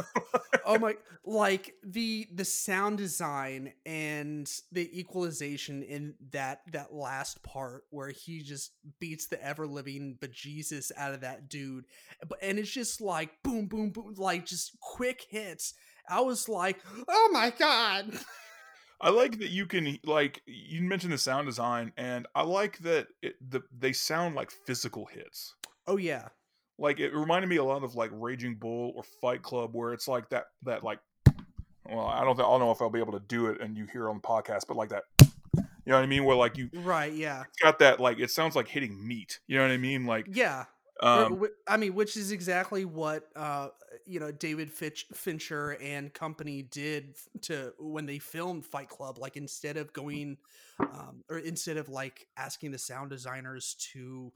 oh 0.65 0.79
my! 0.79 0.95
Like 1.25 1.73
the 1.83 2.27
the 2.33 2.45
sound 2.45 2.97
design 2.97 3.73
and 3.85 4.49
the 4.71 4.99
equalization 4.99 5.83
in 5.83 6.15
that 6.31 6.61
that 6.71 6.93
last 6.93 7.43
part 7.43 7.83
where 7.89 8.09
he 8.09 8.41
just 8.41 8.71
beats 8.99 9.27
the 9.27 9.43
ever 9.43 9.67
living 9.67 10.17
bejesus 10.19 10.91
out 10.97 11.13
of 11.13 11.21
that 11.21 11.34
dude. 11.47 11.85
But 12.27 12.39
and 12.41 12.59
it's 12.59 12.71
just 12.71 13.01
like 13.01 13.31
boom, 13.43 13.67
boom, 13.67 13.91
boom, 13.91 14.13
like 14.17 14.45
just 14.45 14.79
quick 14.79 15.25
hits. 15.29 15.73
I 16.09 16.21
was 16.21 16.47
like, 16.47 16.79
oh 17.07 17.29
my 17.31 17.51
god. 17.57 18.19
I 19.01 19.09
like 19.09 19.39
that 19.39 19.49
you 19.49 19.65
can 19.65 19.99
like 20.05 20.41
you 20.45 20.81
mentioned 20.81 21.13
the 21.13 21.17
sound 21.17 21.47
design, 21.47 21.91
and 21.97 22.27
I 22.33 22.43
like 22.43 22.79
that 22.79 23.07
it, 23.21 23.35
the 23.49 23.61
they 23.77 23.93
sound 23.93 24.35
like 24.35 24.51
physical 24.65 25.05
hits. 25.05 25.53
Oh 25.85 25.97
yeah, 25.97 26.29
like 26.77 26.99
it 26.99 27.13
reminded 27.13 27.47
me 27.47 27.57
a 27.57 27.63
lot 27.63 27.83
of 27.83 27.95
like 27.95 28.09
Raging 28.13 28.55
Bull 28.55 28.93
or 28.95 29.03
Fight 29.21 29.43
Club, 29.43 29.71
where 29.73 29.93
it's 29.93 30.07
like 30.07 30.29
that 30.29 30.45
that 30.63 30.83
like. 30.83 30.99
Well, 31.87 32.07
I 32.07 32.23
don't. 32.23 32.39
I 32.39 32.43
don't 32.43 32.61
know 32.61 32.71
if 32.71 32.81
I'll 32.81 32.89
be 32.89 32.99
able 32.99 33.11
to 33.13 33.23
do 33.27 33.45
it, 33.47 33.61
and 33.61 33.77
you 33.77 33.85
hear 33.85 34.09
on 34.09 34.15
the 34.15 34.21
podcast, 34.27 34.61
but 34.67 34.75
like 34.75 34.89
that 34.89 35.03
you 35.85 35.91
know 35.91 35.97
what 35.97 36.03
I 36.03 36.07
mean? 36.07 36.25
Where 36.25 36.35
like 36.35 36.57
you 36.57 36.69
right, 36.73 37.13
yeah, 37.13 37.43
got 37.61 37.77
that 37.79 37.99
like 37.99 38.19
it 38.19 38.31
sounds 38.31 38.55
like 38.55 38.67
hitting 38.67 39.07
meat. 39.07 39.39
You 39.45 39.57
know 39.57 39.63
what 39.63 39.71
I 39.71 39.77
mean? 39.77 40.05
Like 40.05 40.27
yeah, 40.31 40.65
um, 41.01 41.45
I 41.67 41.77
mean, 41.77 41.93
which 41.93 42.15
is 42.15 42.31
exactly 42.31 42.85
what 42.85 43.27
uh, 43.35 43.69
you 44.05 44.19
know 44.19 44.31
David 44.31 44.71
Fitch, 44.71 45.05
Fincher 45.13 45.77
and 45.81 46.13
company 46.13 46.61
did 46.61 47.15
to 47.43 47.73
when 47.79 48.05
they 48.05 48.19
filmed 48.19 48.65
Fight 48.65 48.89
Club. 48.89 49.17
Like 49.17 49.35
instead 49.35 49.75
of 49.75 49.91
going, 49.91 50.37
um, 50.79 51.23
or 51.29 51.37
instead 51.37 51.77
of 51.77 51.89
like 51.89 52.27
asking 52.37 52.71
the 52.71 52.77
sound 52.77 53.09
designers 53.09 53.75
to 53.93 54.31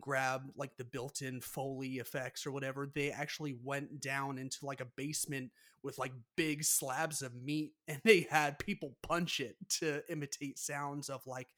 grab 0.00 0.42
like 0.56 0.76
the 0.76 0.84
built-in 0.84 1.40
foley 1.40 1.94
effects 1.94 2.46
or 2.46 2.52
whatever, 2.52 2.88
they 2.92 3.10
actually 3.10 3.56
went 3.62 4.00
down 4.00 4.38
into 4.38 4.58
like 4.64 4.80
a 4.80 4.86
basement 4.96 5.50
with 5.82 5.98
like 5.98 6.12
big 6.36 6.62
slabs 6.62 7.22
of 7.22 7.34
meat, 7.34 7.72
and 7.88 8.00
they 8.04 8.26
had 8.30 8.58
people 8.60 8.96
punch 9.02 9.40
it 9.40 9.56
to 9.80 10.02
imitate 10.08 10.60
sounds 10.60 11.08
of 11.08 11.26
like, 11.26 11.48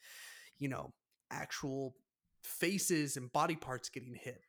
you 0.59 0.69
know, 0.69 0.95
actual 1.31 1.95
faces 2.47 3.17
and 3.17 3.33
body 3.33 3.57
parts 3.57 3.89
getting 3.89 4.15
hit. 4.15 4.41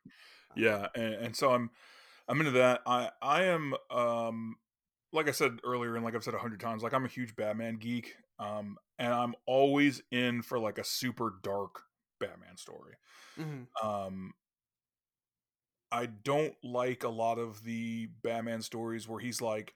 Yeah, 0.56 0.86
and, 0.94 1.14
and 1.14 1.36
so 1.36 1.50
I'm 1.50 1.70
I'm 2.28 2.40
into 2.40 2.52
that. 2.52 2.82
I 2.86 3.10
I 3.20 3.44
am 3.44 3.74
um 3.90 4.56
like 5.12 5.28
I 5.28 5.32
said 5.32 5.60
earlier, 5.64 5.96
and 5.96 6.04
like 6.04 6.14
I've 6.14 6.24
said 6.24 6.34
a 6.34 6.38
hundred 6.38 6.60
times, 6.60 6.82
like 6.82 6.92
I'm 6.92 7.04
a 7.04 7.08
huge 7.08 7.34
Batman 7.36 7.76
geek, 7.76 8.14
um, 8.38 8.76
and 8.98 9.12
I'm 9.12 9.34
always 9.46 10.02
in 10.10 10.42
for 10.42 10.58
like 10.58 10.78
a 10.78 10.84
super 10.84 11.34
dark 11.42 11.82
Batman 12.20 12.56
story. 12.56 12.94
Mm-hmm. 13.38 13.86
Um, 13.88 14.32
I 15.90 16.06
don't 16.06 16.54
like 16.62 17.04
a 17.04 17.08
lot 17.08 17.38
of 17.38 17.64
the 17.64 18.08
Batman 18.22 18.60
stories 18.60 19.08
where 19.08 19.20
he's 19.20 19.40
like, 19.40 19.74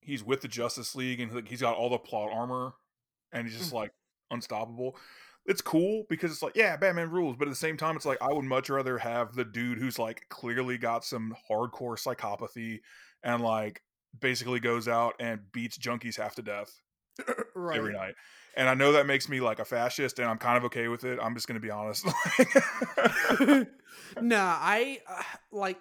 he's 0.00 0.22
with 0.22 0.42
the 0.42 0.48
Justice 0.48 0.94
League 0.94 1.20
and 1.20 1.32
like 1.32 1.48
he's 1.48 1.62
got 1.62 1.76
all 1.76 1.88
the 1.88 1.98
plot 1.98 2.30
armor, 2.32 2.74
and 3.32 3.46
he's 3.46 3.56
just 3.56 3.68
mm-hmm. 3.68 3.78
like 3.78 3.92
unstoppable 4.30 4.96
it's 5.46 5.60
cool 5.60 6.04
because 6.08 6.32
it's 6.32 6.42
like, 6.42 6.56
yeah, 6.56 6.76
Batman 6.76 7.10
rules, 7.10 7.36
but 7.36 7.48
at 7.48 7.50
the 7.50 7.56
same 7.56 7.76
time, 7.76 7.96
it's 7.96 8.06
like 8.06 8.22
I 8.22 8.32
would 8.32 8.44
much 8.44 8.70
rather 8.70 8.98
have 8.98 9.34
the 9.34 9.44
dude 9.44 9.78
who's 9.78 9.98
like 9.98 10.26
clearly 10.28 10.78
got 10.78 11.04
some 11.04 11.36
hardcore 11.50 11.98
psychopathy 11.98 12.80
and 13.22 13.42
like 13.42 13.82
basically 14.18 14.60
goes 14.60 14.88
out 14.88 15.14
and 15.20 15.40
beats 15.52 15.76
junkies 15.76 16.16
half 16.16 16.34
to 16.36 16.42
death 16.42 16.80
right. 17.54 17.76
every 17.76 17.92
night. 17.92 18.14
And 18.56 18.68
I 18.68 18.74
know 18.74 18.92
that 18.92 19.06
makes 19.06 19.28
me 19.28 19.40
like 19.40 19.58
a 19.58 19.64
fascist, 19.64 20.18
and 20.18 20.28
I'm 20.28 20.38
kind 20.38 20.56
of 20.56 20.64
okay 20.64 20.88
with 20.88 21.04
it. 21.04 21.18
I'm 21.20 21.34
just 21.34 21.48
going 21.48 21.60
to 21.60 21.60
be 21.60 21.70
honest. 21.70 22.06
nah, 24.20 24.56
I 24.60 25.00
uh, 25.08 25.22
like. 25.50 25.78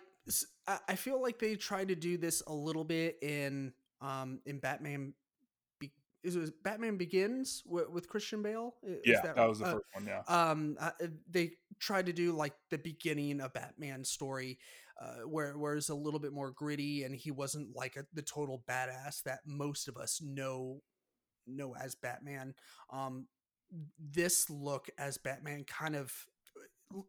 I 0.88 0.96
feel 0.96 1.22
like 1.22 1.40
they 1.40 1.56
tried 1.56 1.90
to 1.90 1.96
do 1.96 2.18
this 2.18 2.42
a 2.48 2.54
little 2.54 2.86
bit 2.86 3.18
in 3.22 3.74
um 4.00 4.40
in 4.46 4.60
Batman 4.60 5.14
is 6.24 6.36
it 6.36 6.64
Batman 6.64 6.98
Begins 6.98 7.64
with, 7.66 7.90
with 7.90 8.08
Christian 8.08 8.42
Bale? 8.42 8.76
Is 8.84 9.00
yeah, 9.06 9.22
that, 9.24 9.36
that, 9.36 9.50
was 9.50 9.60
the 9.60 9.66
uh, 9.66 9.72
first 9.74 9.86
one. 9.94 10.06
Yeah. 10.06 10.22
Um, 10.28 10.78
uh, 10.80 10.92
they 11.30 11.52
tried 11.80 12.06
to 12.06 12.14
do 12.14 12.32
like 12.32 12.54
the 12.70 12.78
beginning 12.78 13.42
of 13.42 13.54
Batman 13.54 14.04
story, 14.04 14.58
uh, 15.02 15.28
where 15.28 15.58
where 15.58 15.76
it's 15.76 15.90
a 15.90 15.96
little 15.96 16.20
bit 16.20 16.34
more 16.34 16.52
gritty, 16.52 17.04
and 17.04 17.14
he 17.14 17.32
wasn't 17.32 17.76
like 17.76 17.96
a, 17.98 18.06
the 18.14 18.22
total 18.22 18.64
badass 18.70 19.24
that 19.24 19.40
most 19.46 19.88
of 19.88 19.98
us 19.98 20.22
know 20.22 20.82
know 21.46 21.76
as 21.76 21.96
Batman. 21.96 22.54
Um, 22.90 23.28
this 24.00 24.50
look 24.50 24.90
as 24.98 25.18
Batman 25.18 25.66
kind 25.66 25.96
of 25.96 26.14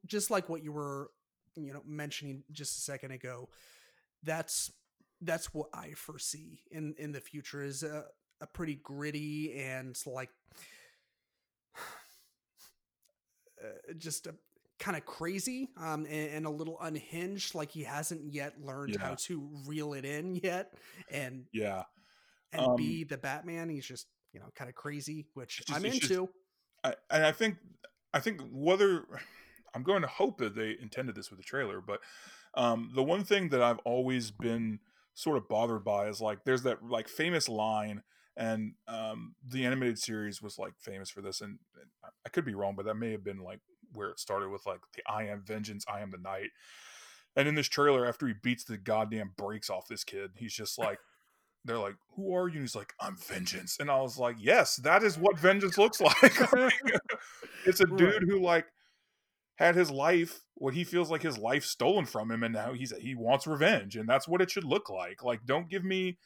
just 0.06 0.30
like 0.30 0.48
what 0.48 0.64
you 0.64 0.72
were, 0.72 1.10
you 1.56 1.72
know, 1.72 1.82
mentioning 1.86 2.42
just 2.50 2.78
a 2.78 2.80
second 2.80 3.12
ago. 3.12 3.48
That's 4.22 4.72
that's 5.20 5.54
what 5.54 5.68
I 5.72 5.90
foresee 5.92 6.62
in 6.70 6.94
in 6.98 7.12
the 7.12 7.20
future 7.20 7.62
is 7.62 7.82
uh, 7.84 8.02
a 8.44 8.46
pretty 8.46 8.76
gritty 8.82 9.54
and 9.58 9.96
like 10.06 10.30
uh, 13.62 13.92
just 13.98 14.26
a 14.26 14.34
kind 14.78 14.96
of 14.96 15.04
crazy 15.06 15.70
um, 15.78 16.04
and, 16.06 16.30
and, 16.30 16.46
a 16.46 16.50
little 16.50 16.76
unhinged 16.80 17.54
like 17.54 17.70
he 17.70 17.84
hasn't 17.84 18.20
yet 18.32 18.54
learned 18.60 18.94
yeah. 18.94 19.00
how 19.00 19.14
to 19.14 19.48
reel 19.66 19.94
it 19.94 20.04
in 20.04 20.34
yet 20.36 20.74
and 21.10 21.44
yeah. 21.52 21.84
and 22.52 22.62
um, 22.62 22.76
be 22.76 23.04
the 23.04 23.16
batman. 23.16 23.68
He's 23.68 23.86
just 23.86 24.06
you 24.34 24.40
know 24.40 24.46
kind 24.54 24.68
of 24.68 24.74
crazy 24.74 25.26
which 25.34 25.58
just, 25.58 25.72
i'm 25.72 25.84
into 25.86 26.00
just, 26.00 26.30
I, 26.82 26.94
and 27.10 27.24
i 27.24 27.32
think 27.32 27.56
i 28.12 28.20
think 28.20 28.40
whether 28.50 29.04
i'm 29.74 29.84
going 29.84 30.02
to 30.02 30.08
hope 30.08 30.38
that 30.38 30.54
they 30.56 30.76
intended 30.82 31.14
this 31.14 31.30
with 31.30 31.38
the 31.38 31.44
trailer 31.44 31.80
but 31.80 32.00
um, 32.56 32.90
the 32.94 33.02
one 33.02 33.24
thing 33.24 33.48
that 33.50 33.62
i've 33.62 33.78
always 33.84 34.30
been 34.30 34.80
sort 35.14 35.36
of 35.36 35.48
bothered 35.48 35.84
by 35.84 36.08
is 36.08 36.20
like 36.20 36.44
there's 36.44 36.64
that 36.64 36.84
like 36.84 37.08
famous 37.08 37.48
line 37.48 38.02
and 38.36 38.74
um, 38.88 39.34
the 39.46 39.64
animated 39.64 39.98
series 39.98 40.42
was 40.42 40.58
like 40.58 40.72
famous 40.78 41.08
for 41.10 41.22
this 41.22 41.40
and, 41.40 41.58
and, 41.80 42.12
i 42.26 42.28
could 42.28 42.44
be 42.44 42.54
wrong 42.54 42.74
but 42.76 42.84
that 42.84 42.94
may 42.94 43.12
have 43.12 43.24
been 43.24 43.38
like 43.38 43.60
where 43.92 44.10
it 44.10 44.18
started 44.18 44.48
with 44.48 44.66
like 44.66 44.80
the 44.94 45.02
i 45.08 45.24
am 45.24 45.42
vengeance 45.42 45.84
i 45.88 46.00
am 46.00 46.10
the 46.10 46.18
night 46.18 46.50
And 47.36 47.48
in 47.48 47.54
this 47.54 47.68
trailer, 47.68 48.06
after 48.06 48.26
he 48.26 48.34
beats 48.42 48.64
the 48.64 48.78
goddamn 48.78 49.32
brakes 49.36 49.70
off 49.70 49.88
this 49.88 50.04
kid, 50.04 50.30
he's 50.36 50.54
just 50.54 50.78
like, 50.78 50.98
they're 51.64 51.78
like, 51.78 51.96
"Who 52.14 52.34
are 52.34 52.48
you?" 52.48 52.56
And 52.56 52.62
he's 52.62 52.76
like, 52.76 52.92
"I'm 53.00 53.16
vengeance." 53.16 53.78
And 53.80 53.90
I 53.90 54.00
was 54.00 54.18
like, 54.18 54.36
"Yes, 54.38 54.76
that 54.76 55.02
is 55.02 55.18
what 55.18 55.38
vengeance 55.38 55.78
looks 55.78 56.00
like." 56.00 56.14
it's 57.66 57.80
a 57.80 57.86
dude 57.86 58.24
who 58.28 58.38
like 58.40 58.66
had 59.56 59.74
his 59.74 59.90
life, 59.90 60.42
what 60.54 60.74
he 60.74 60.84
feels 60.84 61.10
like 61.10 61.22
his 61.22 61.38
life 61.38 61.64
stolen 61.64 62.04
from 62.04 62.30
him, 62.30 62.42
and 62.42 62.54
now 62.54 62.72
he's 62.72 62.92
he 63.00 63.14
wants 63.14 63.46
revenge, 63.46 63.96
and 63.96 64.08
that's 64.08 64.28
what 64.28 64.42
it 64.42 64.50
should 64.50 64.64
look 64.64 64.90
like. 64.90 65.24
Like, 65.24 65.46
don't 65.46 65.70
give 65.70 65.84
me 65.84 66.18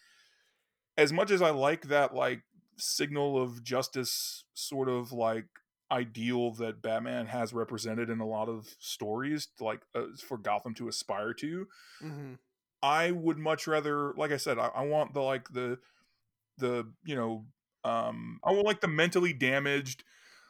as 0.99 1.13
much 1.13 1.31
as 1.31 1.41
I 1.41 1.51
like 1.51 1.89
that 1.89 2.15
like 2.15 2.43
signal 2.77 3.43
of 3.43 3.63
justice 3.63 4.45
sort 4.53 4.89
of 4.89 5.13
like 5.13 5.47
ideal 5.91 6.53
that 6.55 6.83
Batman 6.83 7.27
has 7.27 7.55
represented 7.55 8.11
in 8.11 8.21
a 8.21 8.27
lot 8.27 8.49
of 8.49 8.67
stories, 8.79 9.49
like 9.59 9.81
uh, 9.95 10.03
for 10.27 10.37
Gotham 10.37 10.75
to 10.75 10.89
aspire 10.89 11.33
to. 11.35 11.67
hmm 12.03 12.35
I 12.81 13.11
would 13.11 13.39
much 13.39 13.67
rather, 13.67 14.13
like 14.17 14.31
I 14.31 14.37
said, 14.37 14.57
I, 14.57 14.67
I 14.67 14.83
want 14.85 15.13
the 15.13 15.21
like 15.21 15.49
the 15.49 15.79
the 16.59 16.87
you 17.05 17.17
know 17.17 17.45
um 17.85 18.39
I 18.45 18.53
want 18.53 18.67
like 18.67 18.81
the 18.81 18.89
mentally 18.89 19.33
damaged 19.33 20.05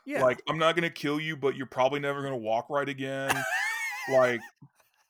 Yeah. 0.05 0.23
like 0.23 0.43
I'm 0.49 0.59
not 0.59 0.75
gonna 0.75 0.91
kill 0.91 1.21
you, 1.21 1.37
but 1.37 1.57
you're 1.57 1.67
probably 1.67 2.01
never 2.01 2.23
gonna 2.23 2.37
walk 2.37 2.69
right 2.69 2.89
again. 2.89 3.33
like 4.13 4.41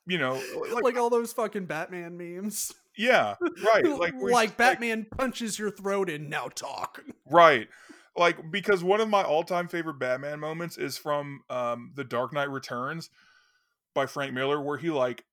you 0.07 0.18
know, 0.18 0.41
like, 0.72 0.82
like, 0.82 0.97
all 0.97 1.11
those 1.11 1.32
fucking 1.32 1.66
Batman 1.66 2.16
memes. 2.16 2.72
Yeah, 2.99 3.36
right. 3.64 3.84
Like 3.86 3.99
Like, 3.99 4.14
where 4.20 4.30
it's 4.30 4.40
just, 4.42 4.57
Batman 4.59 5.07
punches 5.16 5.59
your 5.59 5.70
throat 5.70 6.11
and 6.11 6.28
Now 6.28 6.49
talk. 6.49 7.03
right. 7.30 7.68
Like 8.16 8.51
because 8.51 8.82
one 8.84 9.01
of 9.01 9.09
my 9.09 9.22
all-time 9.22 9.68
favorite 9.68 9.99
Batman 9.99 10.40
moments 10.40 10.76
is 10.76 10.99
from 10.99 11.42
um 11.49 11.92
The 11.94 12.05
Dark 12.05 12.32
Knight 12.32 12.51
Returns 12.51 13.09
by 13.94 14.07
Frank 14.07 14.34
Miller, 14.34 14.61
where 14.61 14.76
he 14.78 14.90
like 14.90 15.24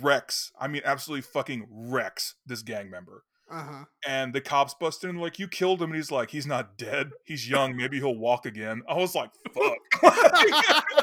wrecks. 0.00 0.52
I 0.58 0.68
mean, 0.68 0.82
absolutely 0.84 1.22
fucking 1.22 1.66
wrecks 1.70 2.36
this 2.46 2.62
gang 2.62 2.88
member. 2.90 3.24
Uh 3.50 3.64
huh. 3.64 3.84
and 4.08 4.32
the 4.32 4.40
cops 4.40 4.72
bust 4.72 5.04
in 5.04 5.16
like 5.16 5.38
you 5.38 5.46
killed 5.46 5.82
him 5.82 5.90
and 5.90 5.96
he's 5.96 6.10
like 6.10 6.30
he's 6.30 6.46
not 6.46 6.78
dead 6.78 7.10
he's 7.26 7.50
young 7.50 7.76
maybe 7.76 7.98
he'll 7.98 8.16
walk 8.16 8.46
again 8.46 8.80
i 8.88 8.94
was 8.94 9.14
like 9.14 9.30
fuck 9.52 10.02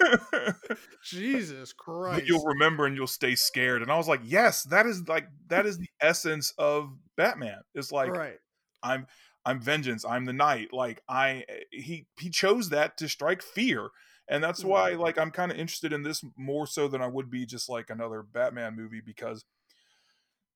Jesus 1.04 1.72
but 1.72 1.84
Christ. 1.84 2.24
you'll 2.26 2.44
remember 2.44 2.86
and 2.86 2.96
you'll 2.96 3.06
stay 3.06 3.34
scared 3.34 3.82
and 3.82 3.90
i 3.90 3.96
was 3.96 4.08
like 4.08 4.20
yes 4.24 4.62
that 4.64 4.86
is 4.86 5.06
like 5.08 5.26
that 5.48 5.66
is 5.66 5.78
the 5.78 5.88
essence 6.00 6.52
of 6.58 6.90
batman 7.16 7.60
it's 7.74 7.92
like 7.92 8.16
right. 8.16 8.38
i'm 8.82 9.06
i'm 9.44 9.60
vengeance 9.60 10.04
i'm 10.04 10.24
the 10.24 10.32
night 10.32 10.68
like 10.72 11.02
i 11.08 11.44
he 11.70 12.06
he 12.18 12.30
chose 12.30 12.68
that 12.70 12.96
to 12.96 13.08
strike 13.08 13.42
fear 13.42 13.88
and 14.28 14.42
that's 14.42 14.64
why 14.64 14.90
like 14.90 15.18
i'm 15.18 15.30
kind 15.30 15.50
of 15.52 15.58
interested 15.58 15.92
in 15.92 16.02
this 16.02 16.22
more 16.36 16.66
so 16.66 16.88
than 16.88 17.02
i 17.02 17.06
would 17.06 17.30
be 17.30 17.44
just 17.46 17.68
like 17.68 17.90
another 17.90 18.22
batman 18.22 18.76
movie 18.76 19.02
because 19.04 19.44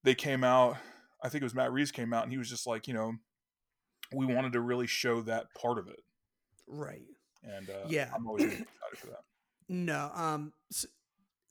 they 0.02 0.14
came 0.14 0.44
out 0.44 0.76
i 1.22 1.28
think 1.28 1.42
it 1.42 1.44
was 1.46 1.54
matt 1.54 1.72
reeves 1.72 1.90
came 1.92 2.12
out 2.12 2.22
and 2.24 2.32
he 2.32 2.38
was 2.38 2.48
just 2.48 2.66
like 2.66 2.86
you 2.88 2.94
know 2.94 3.12
we 4.14 4.26
wanted 4.26 4.52
to 4.52 4.60
really 4.60 4.86
show 4.86 5.20
that 5.22 5.46
part 5.60 5.78
of 5.78 5.88
it 5.88 6.00
Right. 6.66 7.02
and 7.42 7.68
uh, 7.68 7.86
Yeah. 7.88 8.10
i'm 8.14 8.26
always 8.26 8.44
excited 8.44 8.68
for 8.98 9.06
that 9.08 9.20
No. 9.68 10.10
Um. 10.14 10.52
So, 10.70 10.88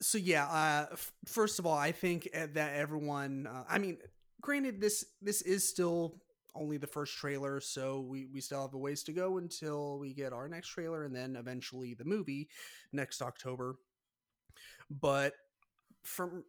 so 0.02 0.18
yeah. 0.18 0.46
Uh. 0.46 0.86
F- 0.92 1.12
first 1.26 1.58
of 1.58 1.66
all, 1.66 1.76
I 1.76 1.92
think 1.92 2.28
uh, 2.34 2.46
that 2.54 2.74
everyone. 2.76 3.46
Uh, 3.46 3.64
I 3.68 3.78
mean, 3.78 3.98
granted, 4.40 4.80
this 4.80 5.04
this 5.22 5.42
is 5.42 5.68
still 5.68 6.16
only 6.54 6.78
the 6.78 6.86
first 6.86 7.14
trailer, 7.16 7.60
so 7.60 8.00
we 8.00 8.26
we 8.26 8.40
still 8.40 8.62
have 8.62 8.74
a 8.74 8.78
ways 8.78 9.02
to 9.04 9.12
go 9.12 9.38
until 9.38 9.98
we 9.98 10.14
get 10.14 10.32
our 10.32 10.48
next 10.48 10.68
trailer, 10.68 11.04
and 11.04 11.14
then 11.14 11.36
eventually 11.36 11.94
the 11.94 12.04
movie 12.04 12.48
next 12.92 13.22
October. 13.22 13.76
But 14.90 15.34
from 16.02 16.44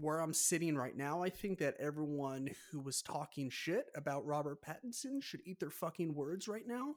where 0.00 0.20
I'm 0.20 0.32
sitting 0.34 0.76
right 0.76 0.96
now, 0.96 1.22
I 1.22 1.28
think 1.30 1.58
that 1.58 1.76
everyone 1.78 2.48
who 2.70 2.80
was 2.80 3.02
talking 3.02 3.50
shit 3.50 3.86
about 3.94 4.24
Robert 4.26 4.60
Pattinson 4.62 5.22
should 5.22 5.40
eat 5.44 5.60
their 5.60 5.70
fucking 5.70 6.14
words 6.14 6.48
right 6.48 6.66
now. 6.66 6.94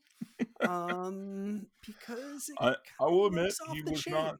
um, 0.68 1.68
because 1.86 2.50
I- 2.60 2.76
I 3.00 3.06
will 3.06 3.28
admit 3.28 3.54
he 3.74 3.82
was 3.82 4.02
chain. 4.04 4.14
not. 4.14 4.40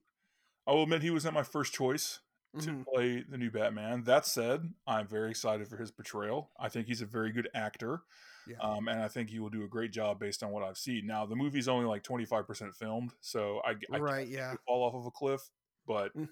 I 0.68 0.72
will 0.72 0.84
admit 0.84 1.02
he 1.02 1.12
was 1.12 1.26
not 1.26 1.34
my 1.34 1.44
first 1.44 1.74
choice 1.74 2.22
to 2.62 2.70
Mhm. 2.72 2.86
play 2.86 3.22
the 3.22 3.38
new 3.38 3.52
Batman. 3.52 4.04
That 4.04 4.26
said, 4.26 4.74
I'm 4.88 5.08
very 5.08 5.30
excited 5.30 5.68
for 5.68 5.78
his 5.78 5.92
portrayal. 5.92 6.52
I 6.58 6.70
think 6.70 6.88
he's 6.88 7.02
a 7.02 7.06
very 7.06 7.32
good 7.32 7.50
actor, 7.54 8.04
Yeah. 8.48 8.58
um, 8.62 8.88
and 8.88 9.02
I 9.02 9.10
think 9.10 9.30
he 9.30 9.40
will 9.40 9.50
do 9.50 9.64
a 9.64 9.68
great 9.68 9.92
job 9.92 10.20
based 10.20 10.42
on 10.42 10.52
what 10.52 10.64
I've 10.64 10.78
seen. 10.78 11.06
Now, 11.06 11.26
the 11.26 11.36
movie's 11.36 11.68
only 11.68 11.86
like 11.86 12.04
25% 12.04 12.74
filmed, 12.76 13.14
so 13.20 13.62
I, 13.66 13.76
I 13.92 14.00
right. 14.00 14.28
Yeah. 14.28 14.56
fall 14.66 14.84
off 14.84 14.96
of 14.96 15.06
a 15.06 15.12
cliff, 15.12 15.42
but 15.86 16.14
Mm. 16.16 16.30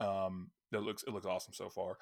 um, 0.00 0.50
it 0.72 0.78
looks 0.80 1.02
it 1.04 1.10
looks 1.12 1.26
awesome 1.26 1.52
so 1.54 1.68
far. 1.68 1.96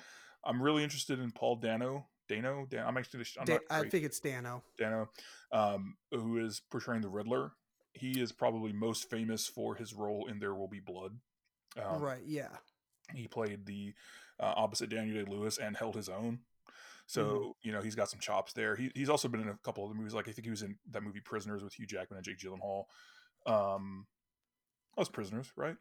I'm 0.45 0.62
really 0.62 0.83
interested 0.85 1.19
in 1.19 1.31
Paul 1.33 1.57
Dano. 1.57 2.07
Dano, 2.29 2.67
Dan, 2.69 2.85
I'm 2.87 2.97
actually 2.97 3.25
I'm 3.39 3.45
Da- 3.47 3.59
I 3.71 3.89
think 3.89 4.05
it's 4.05 4.19
Dano. 4.21 4.62
Dano, 4.79 5.09
um, 5.53 5.97
who 6.11 6.39
is 6.45 6.61
portraying 6.71 7.03
the 7.03 7.09
Riddler. 7.09 7.53
He 7.95 8.21
is 8.21 8.33
probably 8.33 8.73
most 8.73 9.09
famous 9.09 9.47
for 9.47 9.75
his 9.77 9.95
role 9.95 10.27
in 10.27 10.39
There 10.41 10.55
Will 10.55 10.69
Be 10.69 10.81
Blood. 10.81 11.12
Um, 11.83 12.03
right. 12.03 12.23
Yeah. 12.27 12.49
He 13.14 13.29
played 13.29 13.64
the 13.64 13.95
uh, 14.41 14.53
opposite 14.57 14.91
Daniel 14.91 15.25
Day 15.25 15.31
Lewis 15.31 15.59
and 15.59 15.77
held 15.77 15.95
his 15.95 16.09
own. 16.09 16.41
So 17.07 17.25
Mm-hmm. 17.25 17.51
you 17.62 17.73
know 17.73 17.81
he's 17.81 17.95
got 17.95 18.11
some 18.11 18.19
chops 18.19 18.53
there. 18.53 18.75
He, 18.75 18.91
he's 18.95 19.09
also 19.09 19.29
been 19.29 19.41
in 19.41 19.49
a 19.49 19.59
couple 19.62 19.85
other 19.85 19.95
movies. 19.95 20.12
Like 20.14 20.29
I 20.29 20.33
think 20.33 20.45
he 20.47 20.51
was 20.51 20.62
in 20.62 20.77
that 20.91 21.05
movie 21.05 21.21
Prisoners 21.21 21.62
with 21.62 21.75
Hugh 21.75 21.87
Jackman 21.87 22.17
and 22.19 22.25
Jake 22.25 22.39
Gyllenhaal. 22.39 22.85
Um, 23.47 24.07
that 24.97 25.01
was 25.03 25.09
Prisoners, 25.09 25.53
right? 25.57 25.77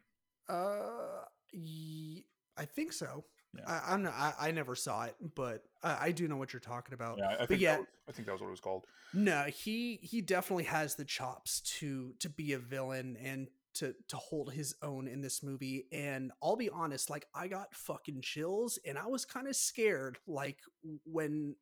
Uh. 0.48 1.24
Ye- 1.52 2.24
I 2.56 2.64
think 2.64 2.92
so. 2.92 3.24
Yeah. 3.56 3.64
I, 3.66 3.94
I'm 3.94 4.02
not, 4.02 4.14
I, 4.14 4.34
I 4.40 4.50
never 4.50 4.74
saw 4.74 5.04
it, 5.04 5.16
but 5.34 5.62
I, 5.82 6.06
I 6.06 6.12
do 6.12 6.28
know 6.28 6.36
what 6.36 6.52
you're 6.52 6.60
talking 6.60 6.94
about. 6.94 7.18
Yeah, 7.18 7.30
I 7.30 7.36
but 7.38 7.48
think 7.48 7.60
yeah, 7.60 7.72
that 7.72 7.80
was, 7.80 7.88
I 8.08 8.12
think 8.12 8.26
that 8.26 8.32
was 8.32 8.40
what 8.40 8.48
it 8.48 8.50
was 8.50 8.60
called. 8.60 8.86
No, 9.14 9.44
he 9.44 9.98
he 10.02 10.20
definitely 10.20 10.64
has 10.64 10.94
the 10.94 11.04
chops 11.04 11.60
to 11.78 12.12
to 12.18 12.28
be 12.28 12.52
a 12.52 12.58
villain 12.58 13.16
and 13.22 13.48
to 13.74 13.94
to 14.08 14.16
hold 14.16 14.52
his 14.52 14.74
own 14.82 15.08
in 15.08 15.20
this 15.20 15.42
movie. 15.42 15.86
And 15.92 16.32
I'll 16.42 16.56
be 16.56 16.70
honest, 16.70 17.08
like 17.08 17.26
I 17.34 17.48
got 17.48 17.74
fucking 17.74 18.22
chills, 18.22 18.78
and 18.84 18.98
I 18.98 19.06
was 19.06 19.24
kind 19.24 19.48
of 19.48 19.56
scared, 19.56 20.18
like 20.26 20.58
when 21.04 21.56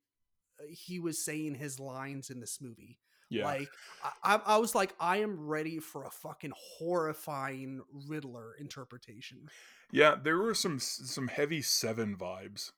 uh, 0.58 0.64
he 0.68 0.98
was 0.98 1.24
saying 1.24 1.56
his 1.56 1.78
lines 1.78 2.30
in 2.30 2.40
this 2.40 2.60
movie. 2.60 2.98
Yeah, 3.30 3.46
Like 3.46 3.68
I, 4.22 4.34
I 4.34 4.40
I 4.46 4.56
was 4.58 4.74
like, 4.74 4.94
I 5.00 5.18
am 5.18 5.46
ready 5.46 5.78
for 5.78 6.04
a 6.04 6.10
fucking 6.10 6.52
horrifying 6.78 7.82
Riddler 8.08 8.54
interpretation. 8.58 9.48
Yeah. 9.90 10.14
There 10.22 10.38
were 10.38 10.54
some 10.54 10.78
some 10.78 11.28
heavy 11.28 11.62
Seven 11.62 12.16
vibes. 12.16 12.72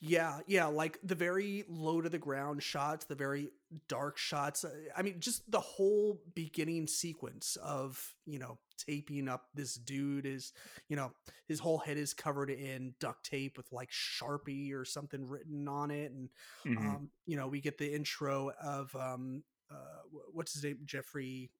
Yeah, 0.00 0.40
yeah, 0.46 0.66
like 0.66 0.98
the 1.02 1.14
very 1.14 1.64
low 1.66 2.02
to 2.02 2.10
the 2.10 2.18
ground 2.18 2.62
shots, 2.62 3.06
the 3.06 3.14
very 3.14 3.48
dark 3.88 4.18
shots. 4.18 4.64
uh, 4.64 4.70
I 4.94 5.00
mean, 5.00 5.18
just 5.18 5.50
the 5.50 5.60
whole 5.60 6.20
beginning 6.34 6.86
sequence 6.86 7.56
of, 7.56 8.14
you 8.26 8.38
know, 8.38 8.58
taping 8.76 9.28
up 9.28 9.46
this 9.54 9.76
dude 9.76 10.26
is, 10.26 10.52
you 10.90 10.96
know, 10.96 11.12
his 11.48 11.58
whole 11.58 11.78
head 11.78 11.96
is 11.96 12.12
covered 12.12 12.50
in 12.50 12.92
duct 13.00 13.24
tape 13.24 13.56
with 13.56 13.72
like 13.72 13.88
Sharpie 13.90 14.74
or 14.74 14.84
something 14.84 15.26
written 15.26 15.66
on 15.68 15.90
it 15.90 16.12
and 16.12 16.28
Mhm. 16.66 16.76
um, 16.76 17.10
you 17.24 17.38
know, 17.38 17.48
we 17.48 17.62
get 17.62 17.78
the 17.78 17.90
intro 17.94 18.50
of 18.62 18.94
um 18.94 19.42
uh 19.70 20.02
what's 20.34 20.52
his 20.52 20.64
name? 20.64 20.80
Jeffrey 20.84 21.50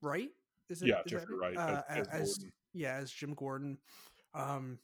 Wright? 0.00 0.30
Is 0.68 0.82
it? 0.82 0.88
yeah, 0.88 1.00
is 1.04 1.10
Jeffrey? 1.10 1.36
Wright 1.36 1.56
Uh, 1.56 1.82
as, 1.88 2.06
as 2.06 2.20
as 2.20 2.38
yeah, 2.72 2.94
as 2.94 3.10
Jim 3.10 3.34
Gordon. 3.34 3.78
Um, 4.34 4.78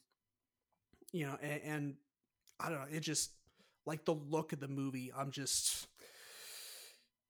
you 1.11 1.25
know, 1.25 1.37
and, 1.41 1.61
and 1.63 1.93
I 2.59 2.69
don't 2.69 2.79
know, 2.79 2.87
it 2.97 3.01
just 3.01 3.31
like 3.85 4.05
the 4.05 4.13
look 4.13 4.53
of 4.53 4.59
the 4.59 4.67
movie. 4.67 5.11
I'm 5.15 5.31
just 5.31 5.87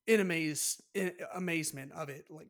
in 0.07 0.19
amaze, 0.19 0.81
in 0.93 1.11
amazement 1.33 1.91
of 1.93 2.09
it. 2.09 2.25
Like, 2.29 2.47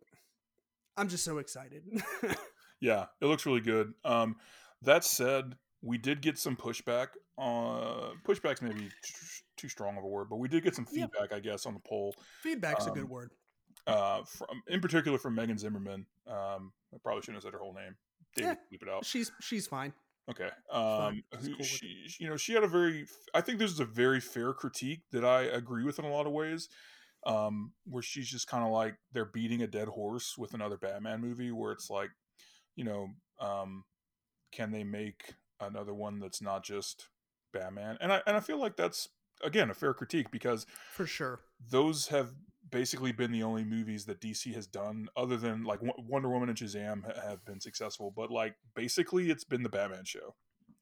I'm 0.97 1.07
just 1.09 1.24
so 1.24 1.38
excited. 1.39 1.84
Yeah, 2.82 3.05
it 3.22 3.26
looks 3.26 3.45
really 3.45 3.61
good. 3.61 3.93
Um, 4.03 4.36
that 4.82 5.05
said, 5.05 5.55
we 5.82 5.97
did 5.97 6.22
get 6.22 6.38
some 6.38 6.57
pushback. 6.57 7.07
Uh, 7.38 8.11
pushback's 8.28 8.61
maybe 8.61 8.89
too 9.55 9.70
strong 9.70 9.97
of 9.97 10.03
a 10.03 10.07
word, 10.07 10.28
but 10.30 10.36
we 10.36 10.49
did 10.49 10.61
get 10.61 10.76
some 10.76 10.86
Yeah. 10.91 11.05
feedback, 11.05 11.34
I 11.34 11.39
guess, 11.39 11.66
on 11.66 11.74
the 11.74 11.80
poll. 11.80 12.13
Feedback's 12.43 12.86
a 12.86 12.91
good 12.91 13.03
Um, 13.03 13.09
word. 13.09 13.32
Uh, 13.88 14.24
from 14.26 14.61
in 14.68 14.82
particular 14.82 15.18
from 15.18 15.36
Megan 15.36 15.57
Zimmerman. 15.57 16.05
Um, 16.28 16.74
I 16.93 16.97
probably 17.01 17.22
shouldn't 17.22 17.38
have 17.38 17.43
said 17.43 17.53
her 17.53 17.59
whole 17.59 17.74
name. 17.74 17.95
David, 18.36 18.57
bleep 18.71 18.83
it 18.83 18.89
out. 18.89 19.05
She's 19.05 19.31
she's 19.41 19.67
fine. 19.67 19.93
Okay. 20.29 20.49
Um, 20.71 21.23
She's 21.39 21.55
cool 21.55 21.65
she, 21.65 22.07
you 22.19 22.27
know, 22.27 22.38
she 22.38 22.53
had 22.53 22.63
a 22.63 22.67
very. 22.67 23.05
I 23.33 23.41
think 23.41 23.59
this 23.59 23.71
is 23.71 23.79
a 23.79 23.86
very 23.86 24.19
fair 24.19 24.53
critique 24.53 25.01
that 25.11 25.23
I 25.23 25.43
agree 25.43 25.83
with 25.83 25.99
in 25.99 26.05
a 26.05 26.11
lot 26.11 26.25
of 26.25 26.33
ways. 26.33 26.67
Um, 27.27 27.73
where 27.86 28.03
she's 28.03 28.27
just 28.27 28.47
kind 28.47 28.63
of 28.63 28.71
like 28.71 28.95
they're 29.11 29.25
beating 29.25 29.63
a 29.63 29.67
dead 29.67 29.88
horse 29.88 30.36
with 30.38 30.53
another 30.53 30.77
Batman 30.77 31.21
movie, 31.21 31.51
where 31.51 31.71
it's 31.71 31.89
like, 31.89 32.09
you 32.75 32.83
know, 32.83 33.07
um, 33.39 33.83
can 34.51 34.71
they 34.71 34.83
make 34.83 35.33
another 35.59 35.93
one 35.93 36.19
that's 36.19 36.41
not 36.41 36.63
just 36.63 37.09
Batman? 37.53 37.97
And 37.99 38.11
I 38.13 38.21
and 38.27 38.36
I 38.36 38.39
feel 38.39 38.59
like 38.59 38.75
that's 38.77 39.09
again 39.43 39.69
a 39.69 39.73
fair 39.73 39.93
critique 39.93 40.31
because 40.31 40.65
For 40.91 41.05
sure. 41.05 41.41
those 41.69 42.07
have 42.07 42.31
basically 42.76 43.13
been 43.13 43.32
the 43.32 43.41
only 43.41 43.63
movies 43.63 44.03
that 44.03 44.19
DC 44.19 44.53
has 44.53 44.67
done, 44.67 45.07
other 45.15 45.38
than 45.38 45.63
like 45.63 45.80
Wonder 45.82 46.28
Woman 46.28 46.49
and 46.49 46.57
Shazam 46.57 47.05
have 47.23 47.43
been 47.45 47.61
successful. 47.61 48.11
But 48.13 48.32
like 48.32 48.55
basically, 48.76 49.32
it's 49.32 49.45
been 49.45 49.63
the 49.63 49.69
Batman 49.69 50.03
show. 50.03 50.36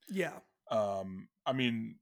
Yeah. 0.09 0.39
Um, 0.71 1.27
I 1.45 1.53
mean, 1.53 1.97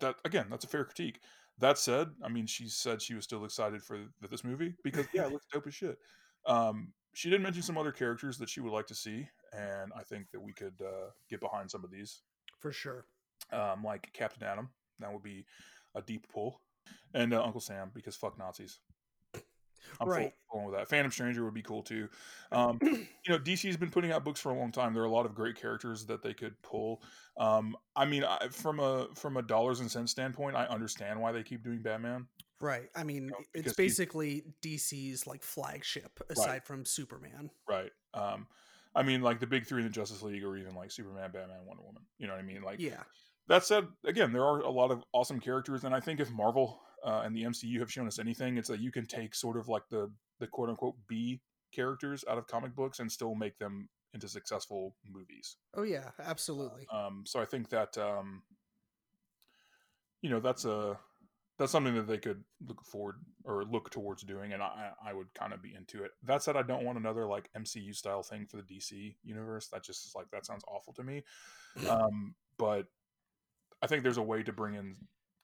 that 0.00 0.16
again, 0.26 0.48
that's 0.50 0.66
a 0.66 0.68
fair 0.68 0.84
critique. 0.84 1.20
That 1.58 1.78
said, 1.78 2.08
I 2.22 2.28
mean, 2.28 2.46
she 2.46 2.68
said 2.68 3.00
she 3.00 3.14
was 3.14 3.24
still 3.24 3.46
excited 3.46 3.82
for 3.82 3.98
this 4.30 4.44
movie 4.44 4.74
because 4.84 5.06
yeah, 5.14 5.24
it 5.24 5.32
looks 5.32 5.46
dope 5.50 5.66
as 5.66 5.74
shit. 5.74 5.96
Um, 6.44 6.92
she 7.14 7.30
did 7.30 7.40
mention 7.40 7.62
some 7.62 7.78
other 7.78 7.92
characters 7.92 8.36
that 8.38 8.50
she 8.50 8.60
would 8.60 8.74
like 8.74 8.88
to 8.88 8.94
see, 8.94 9.26
and 9.54 9.90
I 9.96 10.02
think 10.02 10.30
that 10.32 10.40
we 10.40 10.52
could 10.52 10.74
uh, 10.82 11.12
get 11.30 11.40
behind 11.40 11.70
some 11.70 11.82
of 11.82 11.90
these 11.90 12.20
for 12.58 12.72
sure. 12.72 13.06
Um, 13.54 13.82
like 13.82 14.12
Captain 14.12 14.46
Atom, 14.46 14.68
that 14.98 15.10
would 15.10 15.22
be 15.22 15.46
a 15.94 16.02
deep 16.02 16.26
pull, 16.30 16.60
and 17.14 17.32
uh, 17.34 17.42
Uncle 17.42 17.60
Sam 17.60 17.90
because 17.94 18.16
fuck 18.16 18.38
Nazis. 18.38 18.78
I'm 20.00 20.08
right. 20.08 20.32
full, 20.50 20.66
with 20.66 20.74
that. 20.74 20.88
Phantom 20.88 21.10
Stranger 21.10 21.44
would 21.44 21.54
be 21.54 21.62
cool 21.62 21.82
too. 21.82 22.08
Um, 22.52 22.78
you 22.82 23.06
know, 23.30 23.38
DC's 23.38 23.78
been 23.78 23.90
putting 23.90 24.12
out 24.12 24.24
books 24.24 24.38
for 24.38 24.50
a 24.50 24.54
long 24.54 24.72
time. 24.72 24.92
There 24.92 25.02
are 25.02 25.06
a 25.06 25.10
lot 25.10 25.24
of 25.24 25.34
great 25.34 25.56
characters 25.56 26.04
that 26.04 26.22
they 26.22 26.34
could 26.34 26.60
pull. 26.60 27.02
Um, 27.38 27.78
I 27.96 28.04
mean, 28.04 28.24
I, 28.24 28.48
from 28.50 28.78
a 28.78 29.08
from 29.14 29.38
a 29.38 29.42
dollars 29.42 29.80
and 29.80 29.90
cents 29.90 30.12
standpoint, 30.12 30.54
I 30.54 30.66
understand 30.66 31.18
why 31.18 31.32
they 31.32 31.42
keep 31.42 31.64
doing 31.64 31.80
Batman. 31.80 32.26
Right. 32.60 32.90
I 32.94 33.04
mean, 33.04 33.24
you 33.24 33.30
know, 33.30 33.38
it's 33.54 33.72
basically 33.72 34.44
DC's 34.60 35.26
like 35.26 35.42
flagship 35.42 36.20
aside 36.28 36.46
right. 36.46 36.64
from 36.66 36.84
Superman. 36.84 37.48
Right. 37.66 37.90
Um, 38.12 38.46
I 38.94 39.02
mean, 39.02 39.22
like 39.22 39.40
the 39.40 39.46
big 39.46 39.66
three 39.66 39.80
in 39.80 39.86
the 39.86 39.92
Justice 39.92 40.22
League, 40.22 40.44
or 40.44 40.58
even 40.58 40.74
like 40.74 40.90
Superman, 40.90 41.30
Batman, 41.32 41.64
Wonder 41.64 41.84
Woman. 41.84 42.02
You 42.18 42.26
know 42.26 42.34
what 42.34 42.42
I 42.42 42.46
mean? 42.46 42.62
Like, 42.62 42.78
yeah. 42.80 43.02
That 43.48 43.64
said, 43.64 43.88
again, 44.04 44.32
there 44.32 44.44
are 44.44 44.60
a 44.60 44.70
lot 44.70 44.90
of 44.90 45.02
awesome 45.12 45.40
characters, 45.40 45.84
and 45.84 45.94
I 45.94 46.00
think 46.00 46.20
if 46.20 46.30
Marvel 46.30 46.80
uh, 47.04 47.22
and 47.24 47.36
the 47.36 47.42
MCU 47.42 47.80
have 47.80 47.90
shown 47.90 48.06
us 48.06 48.18
anything, 48.18 48.56
it's 48.56 48.68
that 48.68 48.80
you 48.80 48.92
can 48.92 49.06
take 49.06 49.34
sort 49.34 49.56
of 49.56 49.68
like 49.68 49.82
the 49.90 50.10
the 50.38 50.46
quote 50.46 50.68
unquote 50.68 50.94
B 51.08 51.40
characters 51.72 52.24
out 52.28 52.38
of 52.38 52.46
comic 52.46 52.74
books 52.74 53.00
and 53.00 53.10
still 53.10 53.34
make 53.34 53.58
them 53.58 53.88
into 54.14 54.28
successful 54.28 54.94
movies. 55.08 55.56
Oh 55.74 55.82
yeah, 55.82 56.10
absolutely. 56.20 56.86
Um, 56.92 57.24
so 57.26 57.40
I 57.40 57.44
think 57.44 57.70
that 57.70 57.96
um, 57.98 58.42
you 60.20 60.30
know 60.30 60.40
that's 60.40 60.64
a 60.64 60.98
that's 61.58 61.72
something 61.72 61.94
that 61.94 62.06
they 62.06 62.18
could 62.18 62.42
look 62.66 62.84
forward 62.84 63.16
or 63.44 63.64
look 63.64 63.90
towards 63.90 64.22
doing, 64.22 64.52
and 64.52 64.62
I 64.62 64.90
I 65.04 65.12
would 65.12 65.32
kind 65.34 65.52
of 65.52 65.62
be 65.62 65.74
into 65.74 66.04
it. 66.04 66.12
That 66.24 66.42
said, 66.42 66.56
I 66.56 66.62
don't 66.62 66.84
want 66.84 66.98
another 66.98 67.26
like 67.26 67.50
MCU 67.56 67.94
style 67.94 68.22
thing 68.22 68.46
for 68.46 68.56
the 68.56 68.62
DC 68.62 69.16
universe. 69.24 69.68
That 69.68 69.84
just 69.84 70.06
is 70.06 70.14
like 70.14 70.30
that 70.30 70.46
sounds 70.46 70.64
awful 70.68 70.92
to 70.94 71.02
me. 71.02 71.24
Um, 71.88 72.34
but 72.58 72.84
I 73.82 73.86
think 73.86 74.02
there's 74.02 74.18
a 74.18 74.22
way 74.22 74.42
to 74.42 74.52
bring 74.52 74.74
in 74.74 74.96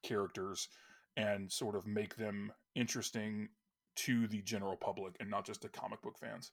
characters 0.03 0.69
and 1.17 1.51
sort 1.51 1.75
of 1.75 1.87
make 1.87 2.17
them 2.17 2.53
interesting 2.75 3.49
to 3.97 4.29
the 4.29 4.41
general 4.43 4.77
public 4.77 5.17
and 5.19 5.29
not 5.29 5.45
just 5.45 5.63
to 5.63 5.69
comic 5.69 6.01
book 6.03 6.17
fans. 6.19 6.53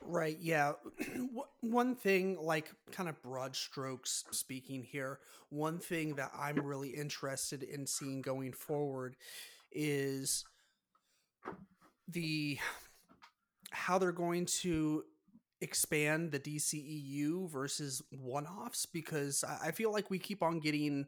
Right. 0.00 0.38
Yeah. 0.40 0.72
one 1.60 1.94
thing, 1.94 2.38
like 2.40 2.72
kind 2.90 3.08
of 3.08 3.22
broad 3.22 3.54
strokes 3.54 4.24
speaking 4.30 4.82
here, 4.82 5.20
one 5.50 5.78
thing 5.78 6.14
that 6.16 6.32
I'm 6.36 6.56
really 6.64 6.88
interested 6.90 7.62
in 7.62 7.86
seeing 7.86 8.22
going 8.22 8.52
forward 8.52 9.16
is 9.70 10.44
the 12.08 12.58
how 13.70 13.98
they're 13.98 14.12
going 14.12 14.46
to 14.46 15.04
expand 15.62 16.32
the 16.32 16.40
DCEU 16.40 17.48
versus 17.48 18.02
one 18.10 18.46
offs 18.46 18.84
because 18.84 19.44
I 19.62 19.70
feel 19.70 19.92
like 19.92 20.10
we 20.10 20.18
keep 20.18 20.42
on 20.42 20.58
getting 20.58 21.06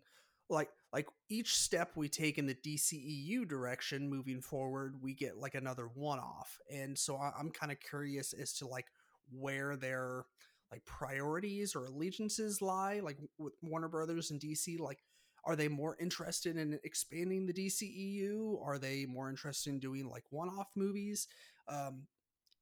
like 0.49 0.71
like 0.93 1.09
each 1.29 1.57
step 1.57 1.91
we 1.97 2.09
take 2.09 2.39
in 2.39 2.47
the 2.47 2.55
DCEU 2.55 3.49
direction 3.49 4.09
moving 4.09 4.41
forward, 4.41 4.95
we 5.03 5.13
get 5.13 5.39
like 5.39 5.57
another 5.57 5.89
one 5.95 6.21
off. 6.21 6.57
And 6.73 6.97
so 6.97 7.17
I, 7.17 7.33
am 7.41 7.51
kind 7.51 7.73
of 7.73 7.81
curious 7.81 8.33
as 8.33 8.53
to 8.55 8.69
like 8.69 8.87
where 9.33 9.75
their 9.77 10.25
like 10.71 10.85
priorities 10.85 11.75
or 11.75 11.87
allegiances 11.87 12.63
lie, 12.63 13.01
like 13.01 13.19
with 13.39 13.55
Warner 13.61 13.89
Brothers 13.89 14.31
and 14.31 14.41
DC. 14.41 14.79
Like, 14.79 15.01
are 15.45 15.57
they 15.57 15.67
more 15.67 15.97
interested 16.01 16.57
in 16.57 16.79
expanding 16.85 17.47
the 17.47 17.53
DCEU? 17.53 18.65
Are 18.65 18.79
they 18.79 19.05
more 19.05 19.29
interested 19.29 19.71
in 19.71 19.81
doing 19.81 20.09
like 20.09 20.25
one 20.31 20.49
off 20.49 20.69
movies? 20.77 21.27
Um, 21.67 22.07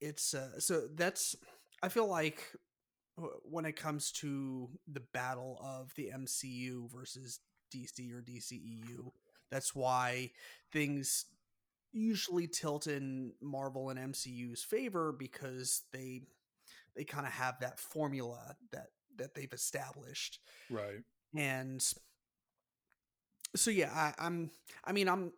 it's 0.00 0.34
uh, 0.34 0.58
so 0.58 0.88
that's 0.94 1.36
I 1.82 1.88
feel 1.88 2.08
like 2.08 2.42
when 3.44 3.64
it 3.64 3.76
comes 3.76 4.10
to 4.12 4.68
the 4.90 5.02
battle 5.12 5.60
of 5.62 5.92
the 5.96 6.10
MCU 6.14 6.90
versus 6.90 7.40
DC 7.74 8.12
or 8.12 8.22
DCEU. 8.22 9.10
That's 9.50 9.74
why 9.74 10.30
things 10.72 11.26
usually 11.92 12.46
tilt 12.46 12.86
in 12.86 13.32
Marvel 13.40 13.90
and 13.90 14.14
MCU's 14.14 14.62
favor 14.62 15.12
because 15.12 15.82
they 15.92 16.22
they 16.96 17.04
kind 17.04 17.26
of 17.26 17.32
have 17.32 17.58
that 17.60 17.78
formula 17.78 18.56
that 18.72 18.88
that 19.16 19.34
they've 19.34 19.52
established. 19.52 20.40
Right. 20.70 21.02
And 21.36 21.82
so 23.54 23.70
yeah, 23.70 23.90
I, 23.92 24.14
I'm 24.18 24.50
I 24.84 24.92
mean 24.92 25.08
I'm 25.08 25.32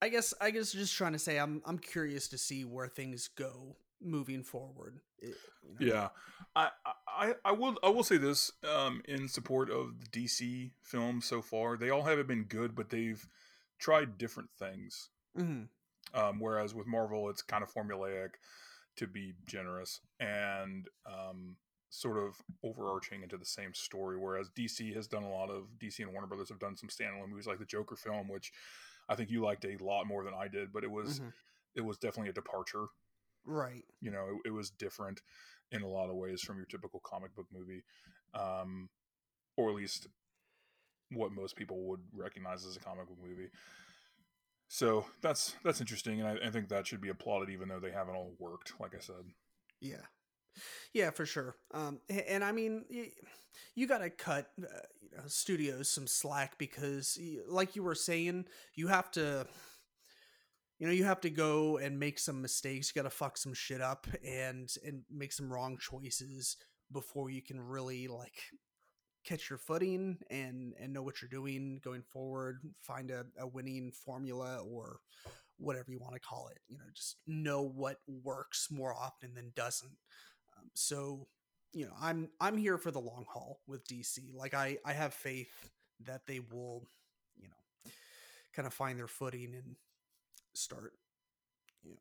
I 0.00 0.08
guess 0.08 0.34
I 0.40 0.50
guess 0.50 0.72
just 0.72 0.96
trying 0.96 1.12
to 1.12 1.18
say 1.18 1.38
I'm 1.38 1.62
I'm 1.66 1.78
curious 1.78 2.28
to 2.28 2.38
see 2.38 2.64
where 2.64 2.88
things 2.88 3.28
go 3.28 3.76
moving 4.02 4.42
forward. 4.42 5.00
It, 5.18 5.34
you 5.78 5.86
know. 5.86 5.94
Yeah, 5.94 6.08
I, 6.54 6.68
I 7.06 7.34
I 7.44 7.52
will 7.52 7.76
I 7.82 7.88
will 7.88 8.04
say 8.04 8.16
this 8.16 8.52
um, 8.76 9.02
in 9.06 9.28
support 9.28 9.70
of 9.70 9.94
the 10.00 10.06
DC 10.06 10.70
films 10.82 11.26
so 11.26 11.42
far. 11.42 11.76
They 11.76 11.90
all 11.90 12.04
haven't 12.04 12.28
been 12.28 12.44
good, 12.44 12.74
but 12.74 12.90
they've 12.90 13.26
tried 13.78 14.18
different 14.18 14.50
things. 14.58 15.10
Mm-hmm. 15.38 16.18
Um, 16.18 16.40
whereas 16.40 16.74
with 16.74 16.86
Marvel, 16.86 17.28
it's 17.28 17.42
kind 17.42 17.62
of 17.62 17.72
formulaic 17.72 18.30
to 18.96 19.06
be 19.06 19.34
generous 19.46 20.00
and 20.18 20.88
um, 21.06 21.56
sort 21.90 22.18
of 22.18 22.36
overarching 22.64 23.22
into 23.22 23.36
the 23.36 23.44
same 23.44 23.74
story. 23.74 24.16
Whereas 24.16 24.50
DC 24.56 24.94
has 24.94 25.06
done 25.06 25.22
a 25.22 25.30
lot 25.30 25.50
of 25.50 25.66
DC 25.78 26.00
and 26.00 26.12
Warner 26.12 26.26
Brothers 26.26 26.48
have 26.48 26.58
done 26.58 26.76
some 26.76 26.88
standalone 26.88 27.28
movies 27.28 27.46
like 27.46 27.58
the 27.58 27.64
Joker 27.64 27.96
film, 27.96 28.28
which 28.28 28.52
I 29.08 29.14
think 29.14 29.30
you 29.30 29.42
liked 29.42 29.64
a 29.64 29.76
lot 29.82 30.06
more 30.06 30.24
than 30.24 30.34
I 30.34 30.48
did, 30.48 30.72
but 30.72 30.84
it 30.84 30.90
was 30.90 31.20
mm-hmm. 31.20 31.28
it 31.74 31.82
was 31.82 31.98
definitely 31.98 32.30
a 32.30 32.34
departure 32.34 32.86
Right. 33.48 33.84
You 34.02 34.10
know, 34.10 34.26
it, 34.44 34.48
it, 34.48 34.52
was 34.52 34.68
different 34.68 35.22
in 35.72 35.80
a 35.80 35.88
lot 35.88 36.10
of 36.10 36.16
ways 36.16 36.42
from 36.42 36.58
your 36.58 36.66
typical 36.66 37.00
comic 37.00 37.34
book 37.34 37.46
movie, 37.50 37.82
um, 38.34 38.90
or 39.56 39.70
at 39.70 39.74
least 39.74 40.06
what 41.12 41.32
most 41.32 41.56
people 41.56 41.80
would 41.84 42.00
recognize 42.14 42.66
as 42.66 42.76
a 42.76 42.80
comic 42.80 43.08
book 43.08 43.16
movie. 43.26 43.48
So 44.68 45.06
that's 45.22 45.56
that's 45.64 45.80
interesting, 45.80 46.20
and 46.20 46.28
I, 46.28 46.48
I 46.48 46.50
think 46.50 46.68
that 46.68 46.86
should 46.86 47.00
be 47.00 47.08
applauded, 47.08 47.48
even 47.48 47.68
though 47.68 47.80
they 47.80 47.90
haven't 47.90 48.14
all 48.14 48.34
worked. 48.38 48.74
Like 48.78 48.94
I 48.94 49.00
said. 49.00 49.24
Yeah. 49.80 50.04
Yeah, 50.92 51.10
for 51.10 51.24
sure. 51.24 51.56
Um, 51.72 52.00
and 52.10 52.44
I 52.44 52.52
mean, 52.52 52.84
you 53.74 53.86
got 53.86 53.98
to 53.98 54.10
cut 54.10 54.50
uh, 54.60 54.66
you 55.00 55.16
know, 55.16 55.22
studios 55.26 55.88
some 55.88 56.06
slack 56.06 56.58
because, 56.58 57.18
like 57.48 57.76
you 57.76 57.82
were 57.82 57.94
saying, 57.94 58.44
you 58.74 58.88
have 58.88 59.10
to 59.12 59.46
you 60.78 60.86
know 60.86 60.92
you 60.92 61.04
have 61.04 61.20
to 61.20 61.30
go 61.30 61.78
and 61.78 61.98
make 61.98 62.18
some 62.18 62.40
mistakes 62.40 62.92
you 62.94 63.00
got 63.00 63.08
to 63.08 63.14
fuck 63.14 63.36
some 63.36 63.54
shit 63.54 63.80
up 63.80 64.06
and 64.26 64.70
and 64.84 65.02
make 65.10 65.32
some 65.32 65.52
wrong 65.52 65.76
choices 65.78 66.56
before 66.92 67.30
you 67.30 67.42
can 67.42 67.60
really 67.60 68.08
like 68.08 68.40
catch 69.24 69.50
your 69.50 69.58
footing 69.58 70.18
and 70.30 70.74
and 70.80 70.92
know 70.92 71.02
what 71.02 71.20
you're 71.20 71.28
doing 71.28 71.80
going 71.84 72.02
forward 72.02 72.60
find 72.80 73.10
a, 73.10 73.24
a 73.38 73.46
winning 73.46 73.92
formula 73.92 74.58
or 74.58 74.98
whatever 75.58 75.90
you 75.90 75.98
want 75.98 76.14
to 76.14 76.20
call 76.20 76.48
it 76.50 76.58
you 76.68 76.78
know 76.78 76.84
just 76.94 77.16
know 77.26 77.62
what 77.62 77.96
works 78.06 78.68
more 78.70 78.94
often 78.94 79.34
than 79.34 79.52
doesn't. 79.56 79.96
Um, 80.56 80.70
so 80.74 81.26
you 81.72 81.84
know 81.84 81.92
i'm 82.00 82.28
i'm 82.40 82.56
here 82.56 82.78
for 82.78 82.90
the 82.90 83.00
long 83.00 83.26
haul 83.28 83.60
with 83.66 83.86
dc 83.86 84.18
like 84.34 84.54
i 84.54 84.78
i 84.86 84.92
have 84.92 85.12
faith 85.12 85.70
that 86.06 86.22
they 86.26 86.40
will 86.40 86.84
you 87.36 87.48
know 87.48 87.92
kind 88.54 88.66
of 88.66 88.72
find 88.72 88.98
their 88.98 89.08
footing 89.08 89.52
and 89.54 89.76
start. 90.54 90.92
You 91.84 91.90
know, 91.90 91.96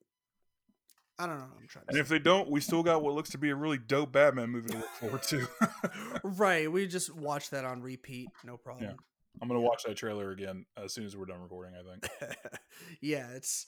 I 1.19 1.27
don't 1.27 1.39
know. 1.39 1.45
I'm 1.59 1.67
trying. 1.67 1.85
and 1.87 1.95
say. 1.95 2.01
if 2.01 2.07
they 2.07 2.19
don't, 2.19 2.49
we 2.49 2.61
still 2.61 2.83
got 2.83 3.01
what 3.01 3.13
looks 3.13 3.29
to 3.31 3.37
be 3.37 3.49
a 3.49 3.55
really 3.55 3.77
dope 3.77 4.11
Batman 4.11 4.49
movie 4.49 4.69
to 4.69 4.77
look 4.77 4.89
forward 4.89 5.23
to. 5.23 5.47
right. 6.23 6.71
We 6.71 6.87
just 6.87 7.15
watch 7.15 7.49
that 7.51 7.65
on 7.65 7.81
repeat. 7.81 8.29
No 8.43 8.57
problem. 8.57 8.89
Yeah. 8.89 8.95
I'm 9.41 9.47
gonna 9.47 9.61
watch 9.61 9.83
that 9.83 9.95
trailer 9.95 10.31
again 10.31 10.65
as 10.83 10.93
soon 10.93 11.05
as 11.05 11.15
we're 11.15 11.25
done 11.25 11.41
recording. 11.41 11.73
I 11.75 11.83
think. 11.91 12.35
yeah, 13.01 13.27
it's. 13.35 13.67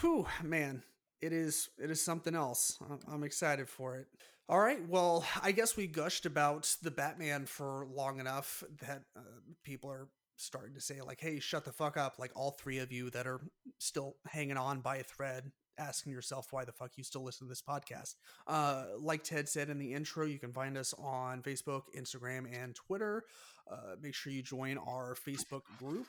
Whew, 0.00 0.26
man, 0.44 0.84
it 1.20 1.32
is. 1.32 1.68
It 1.82 1.90
is 1.90 2.04
something 2.04 2.34
else. 2.34 2.78
I'm 3.10 3.24
excited 3.24 3.68
for 3.68 3.96
it. 3.96 4.06
All 4.48 4.60
right. 4.60 4.80
Well, 4.88 5.24
I 5.42 5.52
guess 5.52 5.76
we 5.76 5.86
gushed 5.86 6.26
about 6.26 6.74
the 6.82 6.90
Batman 6.90 7.46
for 7.46 7.86
long 7.92 8.18
enough 8.18 8.64
that 8.80 9.02
uh, 9.16 9.20
people 9.64 9.90
are 9.90 10.08
starting 10.40 10.74
to 10.74 10.80
say 10.80 11.00
like 11.00 11.20
hey 11.20 11.38
shut 11.38 11.64
the 11.64 11.72
fuck 11.72 11.96
up 11.96 12.14
like 12.18 12.30
all 12.34 12.52
three 12.52 12.78
of 12.78 12.92
you 12.92 13.10
that 13.10 13.26
are 13.26 13.40
still 13.78 14.16
hanging 14.26 14.56
on 14.56 14.80
by 14.80 14.96
a 14.96 15.02
thread 15.02 15.50
asking 15.78 16.12
yourself 16.12 16.48
why 16.50 16.64
the 16.64 16.72
fuck 16.72 16.90
you 16.96 17.02
still 17.02 17.24
listen 17.24 17.46
to 17.46 17.48
this 17.48 17.62
podcast. 17.62 18.16
Uh, 18.46 18.84
like 18.98 19.24
ted 19.24 19.48
said 19.48 19.70
in 19.70 19.78
the 19.78 19.94
intro 19.94 20.26
you 20.26 20.38
can 20.38 20.52
find 20.52 20.76
us 20.76 20.94
on 20.98 21.42
facebook 21.42 21.82
instagram 21.98 22.44
and 22.52 22.74
twitter. 22.74 23.24
Uh, 23.70 23.94
make 24.00 24.14
sure 24.14 24.32
you 24.32 24.42
join 24.42 24.78
our 24.78 25.14
facebook 25.14 25.62
group. 25.78 26.06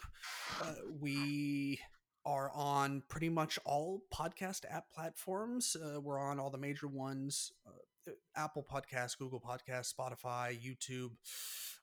Uh, 0.61 0.73
we 0.99 1.79
are 2.25 2.51
on 2.53 3.01
pretty 3.07 3.29
much 3.29 3.57
all 3.65 4.03
podcast 4.13 4.61
app 4.69 4.85
platforms. 4.93 5.75
Uh, 5.75 5.99
we're 5.99 6.19
on 6.19 6.39
all 6.39 6.49
the 6.49 6.57
major 6.57 6.87
ones 6.87 7.51
uh, 7.67 7.71
Apple 8.35 8.65
Podcasts, 8.69 9.17
Google 9.17 9.41
Podcasts, 9.41 9.93
Spotify, 9.93 10.57
YouTube, 10.59 11.11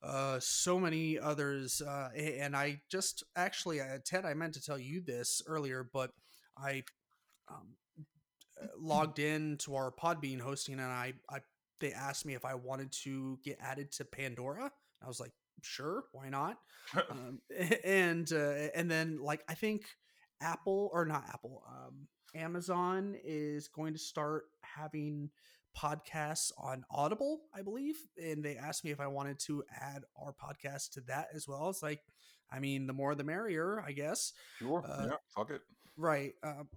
uh, 0.02 0.38
so 0.40 0.78
many 0.78 1.18
others. 1.18 1.80
Uh, 1.80 2.08
and 2.16 2.56
I 2.56 2.80
just 2.90 3.24
actually, 3.36 3.80
uh, 3.80 3.98
Ted, 4.04 4.24
I 4.24 4.34
meant 4.34 4.54
to 4.54 4.62
tell 4.62 4.78
you 4.78 5.00
this 5.00 5.42
earlier, 5.46 5.88
but 5.92 6.10
I 6.56 6.82
um, 7.48 7.74
uh, 8.60 8.66
logged 8.78 9.18
in 9.18 9.56
to 9.58 9.76
our 9.76 9.92
Podbean 9.92 10.40
hosting 10.40 10.74
and 10.74 10.82
I, 10.82 11.14
I 11.30 11.40
they 11.80 11.92
asked 11.92 12.26
me 12.26 12.34
if 12.34 12.44
I 12.44 12.54
wanted 12.54 12.92
to 13.04 13.38
get 13.44 13.58
added 13.60 13.92
to 13.92 14.04
Pandora. 14.04 14.70
I 15.02 15.06
was 15.06 15.20
like, 15.20 15.32
sure, 15.62 16.04
why 16.12 16.28
not? 16.28 16.58
um, 17.10 17.40
and 17.84 18.30
uh, 18.32 18.68
and 18.74 18.90
then 18.90 19.18
like 19.20 19.42
I 19.48 19.54
think 19.54 19.84
Apple 20.40 20.90
or 20.92 21.04
not 21.04 21.24
Apple, 21.28 21.62
um, 21.68 22.08
Amazon 22.34 23.16
is 23.24 23.68
going 23.68 23.92
to 23.92 23.98
start 23.98 24.44
having 24.62 25.30
podcasts 25.78 26.50
on 26.58 26.84
Audible, 26.90 27.42
I 27.54 27.62
believe, 27.62 27.96
and 28.16 28.44
they 28.44 28.56
asked 28.56 28.84
me 28.84 28.90
if 28.90 29.00
I 29.00 29.06
wanted 29.06 29.38
to 29.40 29.62
add 29.80 30.02
our 30.20 30.32
podcast 30.32 30.92
to 30.92 31.00
that 31.02 31.28
as 31.34 31.46
well. 31.46 31.68
It's 31.68 31.82
like, 31.82 32.00
I 32.50 32.58
mean, 32.58 32.86
the 32.86 32.92
more 32.92 33.14
the 33.14 33.24
merrier, 33.24 33.82
I 33.86 33.92
guess. 33.92 34.32
Sure. 34.58 34.84
Uh, 34.86 35.06
yeah. 35.10 35.16
Fuck 35.36 35.50
it. 35.50 35.60
Right. 35.96 36.32
Um, 36.42 36.68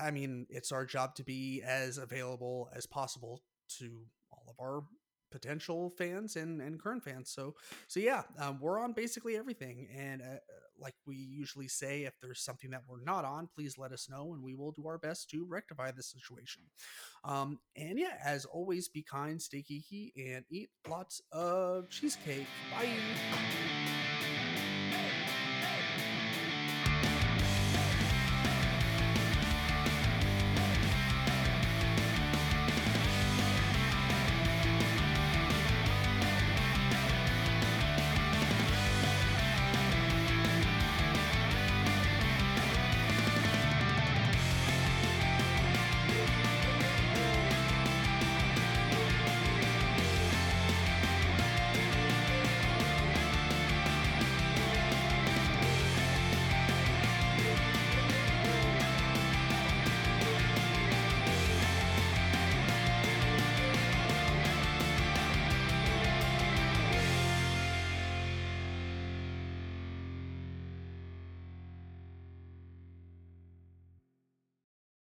I 0.00 0.10
mean, 0.10 0.46
it's 0.50 0.72
our 0.72 0.84
job 0.84 1.14
to 1.16 1.24
be 1.24 1.62
as 1.64 1.98
available 1.98 2.68
as 2.74 2.86
possible 2.86 3.42
to 3.78 4.02
all 4.30 4.44
of 4.48 4.56
our 4.60 4.82
potential 5.32 5.92
fans 5.98 6.36
and, 6.36 6.60
and 6.60 6.80
current 6.80 7.02
fans. 7.02 7.30
So, 7.30 7.54
so 7.88 7.98
yeah, 7.98 8.22
um, 8.38 8.58
we're 8.60 8.78
on 8.78 8.92
basically 8.92 9.36
everything. 9.36 9.88
And 9.96 10.22
uh, 10.22 10.36
like 10.78 10.94
we 11.06 11.16
usually 11.16 11.68
say, 11.68 12.04
if 12.04 12.14
there's 12.20 12.40
something 12.40 12.70
that 12.70 12.82
we're 12.88 13.02
not 13.02 13.24
on, 13.24 13.48
please 13.54 13.78
let 13.78 13.92
us 13.92 14.08
know 14.10 14.34
and 14.34 14.42
we 14.42 14.54
will 14.54 14.72
do 14.72 14.86
our 14.86 14.98
best 14.98 15.30
to 15.30 15.44
rectify 15.48 15.90
the 15.90 16.02
situation. 16.02 16.62
Um, 17.24 17.58
and 17.76 17.98
yeah, 17.98 18.18
as 18.24 18.44
always, 18.44 18.88
be 18.88 19.02
kind, 19.02 19.40
stay 19.40 19.62
geeky, 19.62 20.12
and 20.16 20.44
eat 20.50 20.70
lots 20.88 21.22
of 21.32 21.88
cheesecake. 21.88 22.46
Bye. 22.72 24.01